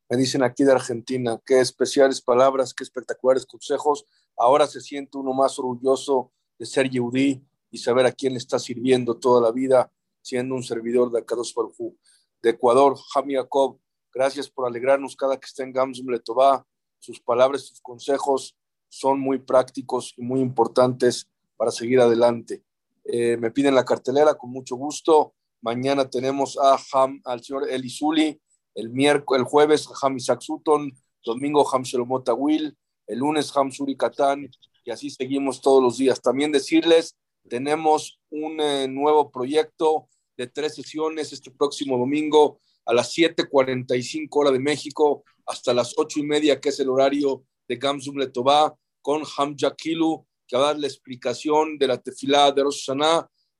Me 0.08 0.16
dicen 0.16 0.42
aquí 0.42 0.64
de 0.64 0.72
Argentina, 0.72 1.40
qué 1.46 1.60
especiales 1.60 2.20
palabras, 2.20 2.74
qué 2.74 2.82
espectaculares 2.82 3.46
consejos. 3.46 4.04
Ahora 4.36 4.66
se 4.66 4.80
siente 4.80 5.16
uno 5.16 5.32
más 5.32 5.56
orgulloso 5.60 6.32
de 6.58 6.66
ser 6.66 6.90
yudí 6.90 7.46
y 7.70 7.78
saber 7.78 8.06
a 8.06 8.12
quién 8.12 8.32
le 8.32 8.38
está 8.38 8.58
sirviendo 8.58 9.16
toda 9.16 9.40
la 9.40 9.52
vida, 9.52 9.90
siendo 10.22 10.54
un 10.54 10.62
servidor 10.62 11.10
de 11.10 11.20
Akadosh 11.20 11.54
Baruj 11.54 11.94
de 12.42 12.50
Ecuador, 12.50 12.96
Jami 13.12 13.34
Jacob. 13.34 13.78
Gracias 14.12 14.48
por 14.48 14.66
alegrarnos 14.66 15.14
cada 15.16 15.38
que 15.38 15.46
esté 15.46 15.62
en 15.62 15.72
Gamsum 15.72 16.08
Letová. 16.08 16.66
Sus 16.98 17.20
palabras, 17.20 17.62
sus 17.62 17.80
consejos 17.80 18.56
son 18.88 19.20
muy 19.20 19.38
prácticos 19.38 20.14
y 20.16 20.22
muy 20.22 20.40
importantes 20.40 21.28
para 21.56 21.70
seguir 21.70 22.00
adelante. 22.00 22.64
Eh, 23.04 23.36
me 23.36 23.50
piden 23.50 23.74
la 23.74 23.84
cartelera 23.84 24.34
con 24.34 24.50
mucho 24.50 24.76
gusto. 24.76 25.34
Mañana 25.62 26.08
tenemos 26.08 26.58
a 26.58 26.78
Ham, 26.92 27.20
al 27.24 27.42
señor 27.44 27.68
Elisuli, 27.70 28.40
el, 28.74 28.92
el 28.98 29.44
jueves 29.44 29.88
Ham 30.02 30.16
Isaac 30.16 30.40
Sutton, 30.40 30.90
domingo 31.24 31.68
Ham 31.70 31.82
Shelomot 31.82 32.28
Will, 32.36 32.76
el 33.06 33.18
lunes 33.18 33.54
Ham 33.56 33.70
Suri 33.70 33.96
Katan, 33.96 34.50
y 34.84 34.90
así 34.90 35.10
seguimos 35.10 35.60
todos 35.60 35.82
los 35.82 35.98
días. 35.98 36.20
También 36.20 36.52
decirles, 36.52 37.16
tenemos 37.48 38.20
un 38.30 38.60
eh, 38.60 38.88
nuevo 38.88 39.30
proyecto 39.30 40.08
de 40.36 40.46
tres 40.46 40.74
sesiones 40.74 41.32
este 41.32 41.50
próximo 41.50 41.98
domingo 41.98 42.60
a 42.86 42.94
las 42.94 43.12
7:45 43.16 44.28
hora 44.30 44.50
de 44.50 44.58
México 44.58 45.24
hasta 45.46 45.74
las 45.74 45.94
ocho 45.96 46.20
y 46.20 46.22
media, 46.22 46.60
que 46.60 46.70
es 46.70 46.80
el 46.80 46.88
horario 46.88 47.44
de 47.68 47.76
Gamsum 47.76 48.16
Letová, 48.16 48.74
con 49.02 49.22
Hamja 49.36 49.74
Kilu, 49.74 50.26
que 50.46 50.56
va 50.56 50.64
a 50.64 50.66
dar 50.68 50.78
la 50.78 50.86
explicación 50.86 51.78
de 51.78 51.86
la 51.86 51.98
tefilá 51.98 52.50
de 52.52 52.62
Rosh 52.62 52.90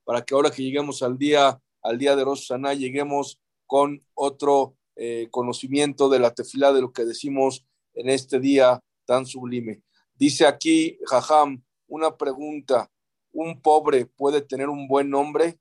para 0.03 0.21
que 0.23 0.33
ahora 0.33 0.51
que 0.51 0.63
lleguemos 0.63 1.01
al 1.01 1.17
día, 1.17 1.59
al 1.81 1.97
día 1.97 2.15
de 2.15 2.23
Rosh 2.23 2.51
lleguemos 2.77 3.39
con 3.65 4.05
otro 4.13 4.75
eh, 4.97 5.29
conocimiento 5.31 6.09
de 6.09 6.19
la 6.19 6.33
tefilá, 6.33 6.73
de 6.73 6.81
lo 6.81 6.91
que 6.91 7.05
decimos 7.05 7.65
en 7.93 8.09
este 8.09 8.39
día 8.39 8.81
tan 9.05 9.25
sublime. 9.25 9.81
Dice 10.13 10.45
aquí, 10.45 10.97
Jajam, 11.05 11.63
una 11.87 12.15
pregunta. 12.17 12.90
¿Un 13.31 13.61
pobre 13.61 14.05
puede 14.05 14.41
tener 14.41 14.69
un 14.69 14.87
buen 14.87 15.09
nombre? 15.09 15.57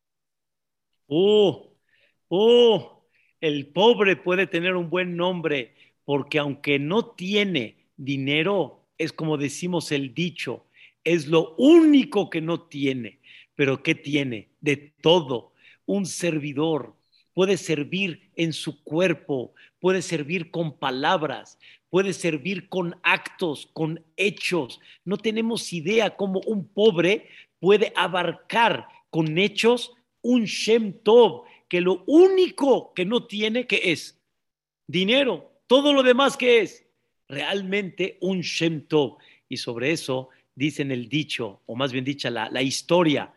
Oh, 1.07 1.73
oh, 2.29 3.05
el 3.41 3.69
pobre 3.69 4.17
puede 4.17 4.47
tener 4.47 4.77
un 4.77 4.91
buen 4.91 5.17
nombre 5.17 5.75
porque 6.05 6.39
aunque 6.39 6.79
no 6.79 7.07
tiene 7.07 7.87
dinero, 7.97 8.87
es 8.99 9.13
como 9.13 9.37
decimos 9.37 9.93
el 9.93 10.15
dicho, 10.15 10.67
es 11.05 11.27
lo 11.27 11.55
único 11.57 12.31
que 12.31 12.41
no 12.41 12.63
tiene. 12.63 13.21
Pero 13.55 13.83
¿qué 13.83 13.95
tiene? 13.95 14.49
De 14.61 14.77
todo. 14.77 15.53
Un 15.87 16.07
servidor 16.07 16.95
puede 17.35 17.57
servir 17.57 18.31
en 18.37 18.53
su 18.53 18.83
cuerpo, 18.83 19.55
puede 19.81 20.03
servir 20.03 20.51
con 20.51 20.79
palabras, 20.79 21.59
puede 21.89 22.13
servir 22.13 22.69
con 22.69 22.97
actos, 23.03 23.69
con 23.73 24.05
hechos. 24.17 24.81
No 25.05 25.17
tenemos 25.17 25.73
idea 25.73 26.17
cómo 26.17 26.41
un 26.47 26.67
pobre 26.67 27.29
puede 27.61 27.93
abarcar 27.95 28.89
con 29.11 29.39
hechos 29.39 29.93
un 30.23 30.45
Shem 30.45 31.03
Tov, 31.03 31.45
que 31.69 31.81
lo 31.81 32.03
único 32.07 32.93
que 32.95 33.05
no 33.05 33.27
tiene 33.27 33.67
que 33.67 33.93
es 33.93 34.21
dinero, 34.87 35.53
todo 35.67 35.93
lo 35.93 36.03
demás 36.03 36.37
que 36.37 36.61
es 36.61 36.85
realmente 37.29 38.19
un 38.21 38.41
Shem 38.41 38.87
Tov. 38.87 39.19
Y 39.49 39.59
sobre 39.59 39.93
eso 39.93 40.31
dicen 40.55 40.91
el 40.91 41.09
dicho, 41.09 41.63
o 41.67 41.77
más 41.77 41.93
bien 41.93 42.05
dicha 42.05 42.31
la, 42.31 42.51
la 42.51 42.63
historia, 42.63 43.33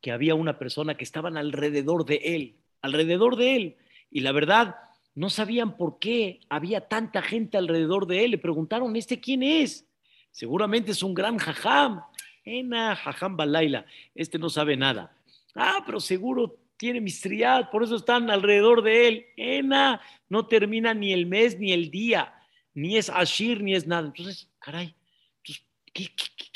que 0.00 0.12
había 0.12 0.34
una 0.34 0.58
persona 0.58 0.96
que 0.96 1.04
estaban 1.04 1.36
alrededor 1.36 2.04
de 2.04 2.16
él, 2.22 2.56
alrededor 2.82 3.36
de 3.36 3.56
él, 3.56 3.76
y 4.10 4.20
la 4.20 4.32
verdad 4.32 4.76
no 5.14 5.30
sabían 5.30 5.76
por 5.76 5.98
qué 5.98 6.40
había 6.48 6.88
tanta 6.88 7.22
gente 7.22 7.58
alrededor 7.58 8.06
de 8.06 8.24
él. 8.24 8.30
Le 8.30 8.38
preguntaron, 8.38 8.94
¿este 8.94 9.18
quién 9.18 9.42
es? 9.42 9.84
Seguramente 10.30 10.92
es 10.92 11.02
un 11.02 11.14
gran 11.14 11.38
jajam. 11.38 12.02
Ena, 12.48 12.96
jajam 12.96 13.36
balaila. 13.36 13.84
Este 14.14 14.38
no 14.38 14.48
sabe 14.48 14.76
nada. 14.76 15.14
Ah, 15.54 15.82
pero 15.84 16.00
seguro 16.00 16.58
tiene 16.78 17.00
mistriad, 17.00 17.70
por 17.70 17.82
eso 17.82 17.96
están 17.96 18.30
alrededor 18.30 18.82
de 18.82 19.08
él. 19.08 19.26
Ena, 19.36 20.00
no 20.28 20.46
termina 20.46 20.94
ni 20.94 21.12
el 21.12 21.26
mes 21.26 21.58
ni 21.58 21.72
el 21.72 21.90
día, 21.90 22.32
ni 22.72 22.96
es 22.96 23.10
Ashir 23.10 23.62
ni 23.62 23.74
es 23.74 23.86
nada. 23.86 24.06
Entonces, 24.06 24.48
caray, 24.60 24.94
¿qué, 25.42 26.08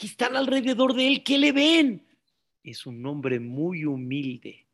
están 0.02 0.36
alrededor 0.36 0.94
de 0.94 1.08
él? 1.08 1.22
¿Qué 1.22 1.38
le 1.38 1.52
ven? 1.52 2.06
Es 2.62 2.86
un 2.86 3.04
hombre 3.04 3.40
muy 3.40 3.84
humilde, 3.84 4.66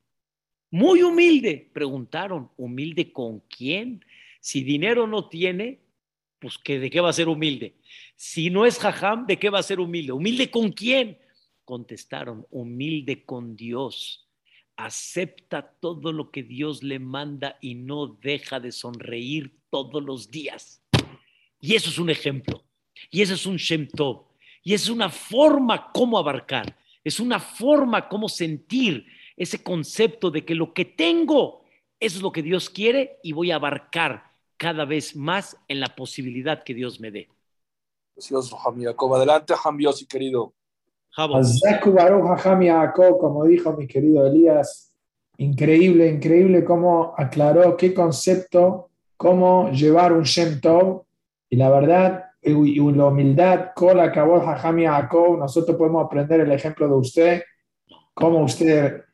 muy 0.71 1.03
humilde. 1.03 1.71
Preguntaron, 1.73 2.51
¿humilde 2.59 3.11
con 3.11 3.41
quién? 3.41 4.05
Si 4.41 4.63
dinero 4.63 5.07
no 5.07 5.29
tiene, 5.29 5.81
pues 6.39 6.59
¿de 6.65 6.91
qué 6.91 7.01
va 7.01 7.11
a 7.11 7.13
ser 7.13 7.29
humilde? 7.29 7.75
Si 8.17 8.51
no 8.51 8.67
es 8.67 8.79
jajam, 8.79 9.27
¿de 9.27 9.39
qué 9.39 9.51
va 9.51 9.59
a 9.59 9.63
ser 9.63 9.81
humilde? 9.81 10.13
¿Humilde 10.13 10.51
con 10.51 10.73
quién? 10.73 11.19
contestaron, 11.69 12.47
humilde 12.51 13.27
con 13.27 13.55
Dios, 13.55 14.27
acepta 14.75 15.77
todo 15.79 16.13
lo 16.13 16.31
que 16.31 16.43
Dios 16.43 16.83
le 16.83 16.99
manda 16.99 17.59
y 17.61 17.75
no 17.75 18.07
deja 18.07 18.59
de 18.59 18.73
sonreír 18.73 19.55
todos 19.69 20.03
los 20.03 20.31
días. 20.31 20.83
Y 21.61 21.75
eso 21.75 21.91
es 21.91 21.99
un 21.99 22.09
ejemplo, 22.09 22.65
y 23.11 23.21
eso 23.21 23.35
es 23.35 23.45
un 23.45 23.59
Shem 23.59 23.87
Tov, 23.87 24.29
y 24.65 24.73
es 24.73 24.89
una 24.89 25.11
forma 25.11 25.93
como 25.93 26.19
abarcar, 26.19 26.75
es 27.05 27.21
una 27.21 27.39
forma 27.39 28.09
como 28.09 28.31
sentir 28.31 29.05
ese 29.37 29.63
concepto 29.63 30.31
de 30.31 30.47
que 30.47 30.55
lo 30.55 30.73
que 30.73 30.87
tengo, 30.87 31.67
es 32.01 32.23
lo 32.23 32.33
que 32.33 32.43
Dios 32.43 32.71
quiere 32.71 33.19
y 33.23 33.33
voy 33.33 33.51
a 33.51 33.57
abarcar 33.57 34.28
cada 34.59 34.85
vez 34.85 35.17
más 35.17 35.57
en 35.69 35.81
la 35.81 35.95
posibilidad 35.95 36.63
que 36.63 36.75
Dios 36.75 37.01
me 37.01 37.11
dé. 37.11 37.29
Precioso, 38.13 38.59
Adelante, 39.15 39.55
Hamiosi, 39.65 40.07
querido. 40.07 40.53
Como 43.19 43.45
dijo 43.45 43.73
mi 43.73 43.87
querido 43.87 44.27
Elías, 44.27 44.95
increíble, 45.39 46.09
increíble 46.09 46.65
cómo 46.65 47.15
aclaró 47.17 47.77
qué 47.77 47.95
concepto, 47.95 48.91
cómo 49.17 49.71
llevar 49.71 50.13
un 50.13 50.25
Shem 50.25 50.61
Tov, 50.61 51.05
y 51.49 51.57
la 51.57 51.71
verdad, 51.71 52.25
y 52.43 52.81
la 52.93 53.07
humildad, 53.07 53.71
Kola 53.75 54.13
Kabot 54.13 54.45
nosotros 55.39 55.77
podemos 55.77 56.05
aprender 56.05 56.41
el 56.41 56.53
ejemplo 56.53 56.87
de 56.89 56.95
usted, 56.95 57.43
cómo 58.15 58.43
usted 58.43 59.05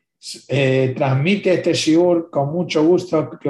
eh, 0.47 0.93
transmite 0.95 1.53
este 1.53 1.73
shiur 1.73 2.29
con 2.29 2.51
mucho 2.51 2.83
gusto, 2.83 3.29
que 3.29 3.49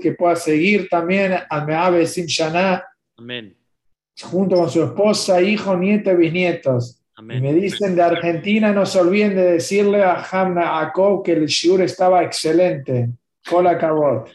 que 0.00 0.12
pueda 0.12 0.36
seguir 0.36 0.88
también 0.88 1.34
al 1.48 1.66
Meave 1.66 2.06
Sim 2.06 2.26
Shana, 2.26 2.84
Amén. 3.16 3.56
junto 4.22 4.56
con 4.56 4.70
su 4.70 4.82
esposa, 4.82 5.40
hijo, 5.40 5.76
nieto 5.76 6.10
y 6.10 6.16
bisnietos. 6.16 7.00
Me 7.22 7.52
dicen 7.52 7.96
de 7.96 8.02
Argentina, 8.02 8.72
no 8.72 8.86
se 8.86 9.00
olviden 9.00 9.34
de 9.34 9.52
decirle 9.52 10.02
a 10.04 10.24
Hamna 10.30 10.78
Akov 10.80 11.24
que 11.24 11.32
el 11.32 11.46
shiur 11.46 11.82
estaba 11.82 12.22
excelente. 12.22 13.10
Hola, 13.50 13.76
Cabot. 13.76 14.28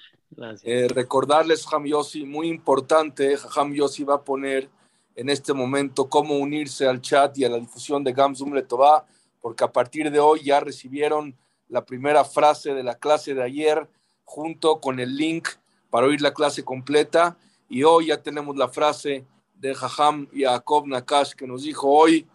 Eh, 0.63 0.87
recordarles, 0.93 1.65
Ham 1.71 1.85
Yossi, 1.85 2.25
muy 2.25 2.47
importante, 2.47 3.37
Ham 3.55 3.73
Yossi 3.73 4.03
va 4.03 4.15
a 4.15 4.21
poner 4.21 4.67
en 5.15 5.29
este 5.29 5.53
momento 5.53 6.09
cómo 6.09 6.37
unirse 6.37 6.87
al 6.87 7.01
chat 7.01 7.37
y 7.37 7.45
a 7.45 7.49
la 7.49 7.57
difusión 7.57 8.03
de 8.03 8.13
Gamsum 8.13 8.53
Letová, 8.53 9.05
porque 9.43 9.65
a 9.65 9.73
partir 9.73 10.09
de 10.09 10.21
hoy 10.21 10.41
ya 10.41 10.61
recibieron 10.61 11.37
la 11.67 11.83
primera 11.85 12.23
frase 12.23 12.73
de 12.73 12.81
la 12.81 12.95
clase 12.95 13.33
de 13.33 13.43
ayer 13.43 13.89
junto 14.23 14.79
con 14.79 15.01
el 15.01 15.17
link 15.17 15.49
para 15.89 16.07
oír 16.07 16.21
la 16.21 16.33
clase 16.33 16.63
completa. 16.63 17.35
Y 17.67 17.83
hoy 17.83 18.05
ya 18.07 18.23
tenemos 18.23 18.55
la 18.55 18.69
frase 18.69 19.25
de 19.55 19.75
Jajam 19.75 20.29
Yaakov 20.31 20.87
Nakash 20.87 21.33
que 21.33 21.45
nos 21.45 21.63
dijo 21.63 21.89
hoy 21.89 22.25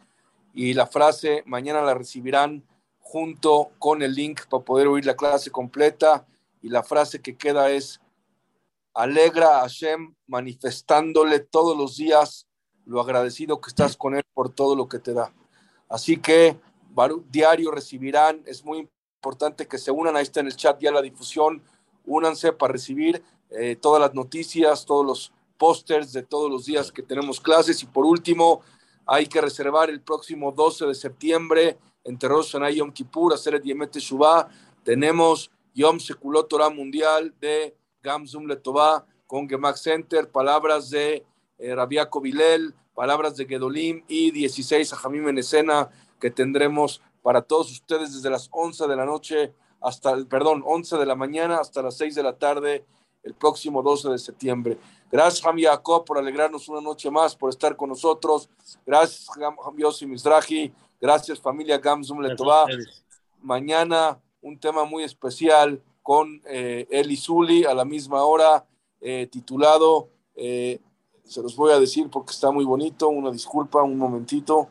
y 0.52 0.74
la 0.74 0.86
frase 0.86 1.42
mañana 1.46 1.80
la 1.80 1.94
recibirán 1.94 2.62
junto 2.98 3.70
con 3.78 4.02
el 4.02 4.14
link 4.14 4.42
para 4.50 4.62
poder 4.62 4.86
oír 4.88 5.06
la 5.06 5.16
clase 5.16 5.50
completa 5.50 6.26
y 6.60 6.68
la 6.68 6.82
frase 6.82 7.22
que 7.22 7.38
queda 7.38 7.70
es 7.70 8.02
alegra 8.92 9.56
a 9.56 9.60
Hashem 9.60 10.14
manifestándole 10.26 11.40
todos 11.40 11.74
los 11.74 11.96
días 11.96 12.46
lo 12.84 13.00
agradecido 13.00 13.62
que 13.62 13.70
estás 13.70 13.96
con 13.96 14.14
él 14.14 14.24
por 14.34 14.50
todo 14.50 14.76
lo 14.76 14.90
que 14.90 14.98
te 14.98 15.14
da. 15.14 15.32
Así 15.88 16.18
que 16.18 16.58
diario 17.30 17.70
recibirán, 17.70 18.42
es 18.46 18.64
muy 18.64 18.88
importante 19.16 19.66
que 19.66 19.78
se 19.78 19.90
unan, 19.90 20.16
ahí 20.16 20.22
está 20.22 20.40
en 20.40 20.46
el 20.46 20.56
chat 20.56 20.80
ya 20.80 20.90
la 20.90 21.02
difusión, 21.02 21.62
únanse 22.04 22.52
para 22.52 22.72
recibir 22.72 23.22
eh, 23.50 23.76
todas 23.76 24.00
las 24.00 24.14
noticias, 24.14 24.84
todos 24.84 25.04
los 25.04 25.32
pósters 25.56 26.12
de 26.12 26.22
todos 26.22 26.50
los 26.50 26.66
días 26.66 26.92
que 26.92 27.02
tenemos 27.02 27.40
clases. 27.40 27.82
Y 27.82 27.86
por 27.86 28.04
último 28.04 28.60
hay 29.06 29.26
que 29.26 29.40
reservar 29.40 29.90
el 29.90 30.00
próximo 30.00 30.52
12 30.52 30.86
de 30.86 30.94
septiembre 30.94 31.78
entre 32.04 32.28
Rosh 32.28 32.56
y 32.70 32.76
Yom 32.76 32.92
Kippur, 32.92 33.34
hacer 33.34 33.60
Yemet 33.60 33.96
Shubá, 33.96 34.48
tenemos 34.82 35.50
Yom 35.74 36.00
Sekulot 36.00 36.48
Torah 36.48 36.70
Mundial 36.70 37.34
de 37.40 37.76
Gamzum 38.02 38.46
Letová 38.46 39.04
con 39.26 39.48
Gemak 39.48 39.76
Center, 39.76 40.30
palabras 40.30 40.88
de 40.90 41.24
eh, 41.58 41.74
Rabiaco 41.74 42.20
Vilel, 42.20 42.74
palabras 42.94 43.36
de 43.36 43.46
Gedolim 43.46 44.02
y 44.08 44.30
16 44.30 44.92
a 44.92 44.96
Jamim 44.96 45.28
en 45.28 45.38
escena 45.38 45.90
que 46.20 46.30
tendremos 46.30 47.02
para 47.22 47.42
todos 47.42 47.70
ustedes 47.70 48.14
desde 48.14 48.30
las 48.30 48.48
11 48.50 48.86
de 48.86 48.96
la 48.96 49.04
noche 49.04 49.52
hasta, 49.80 50.10
el, 50.12 50.26
perdón, 50.26 50.62
11 50.64 50.96
de 50.96 51.06
la 51.06 51.14
mañana 51.14 51.58
hasta 51.58 51.82
las 51.82 51.96
6 51.96 52.14
de 52.14 52.22
la 52.22 52.36
tarde 52.36 52.84
el 53.22 53.34
próximo 53.34 53.82
12 53.82 54.10
de 54.10 54.18
septiembre. 54.18 54.78
Gracias, 55.10 55.44
Ham 55.44 55.58
Jacob, 55.60 56.04
por 56.04 56.18
alegrarnos 56.18 56.68
una 56.68 56.80
noche 56.80 57.10
más, 57.10 57.34
por 57.36 57.50
estar 57.50 57.76
con 57.76 57.88
nosotros. 57.90 58.48
Gracias, 58.86 59.28
Ham 59.38 59.76
Yossi 59.76 60.06
Mizrahi. 60.06 60.72
Gracias, 61.00 61.40
familia 61.40 61.78
Gamzum 61.78 62.20
Letová. 62.20 62.66
Mañana 63.40 64.20
un 64.40 64.58
tema 64.58 64.84
muy 64.84 65.04
especial 65.04 65.82
con 66.02 66.40
eh, 66.46 66.86
Eli 66.90 67.16
Zuli 67.16 67.64
a 67.64 67.74
la 67.74 67.84
misma 67.84 68.24
hora, 68.24 68.64
eh, 69.00 69.28
titulado, 69.30 70.08
eh, 70.34 70.80
se 71.24 71.42
los 71.42 71.54
voy 71.54 71.72
a 71.72 71.78
decir 71.78 72.08
porque 72.10 72.32
está 72.32 72.50
muy 72.50 72.64
bonito, 72.64 73.08
una 73.08 73.30
disculpa, 73.30 73.82
un 73.82 73.98
momentito. 73.98 74.66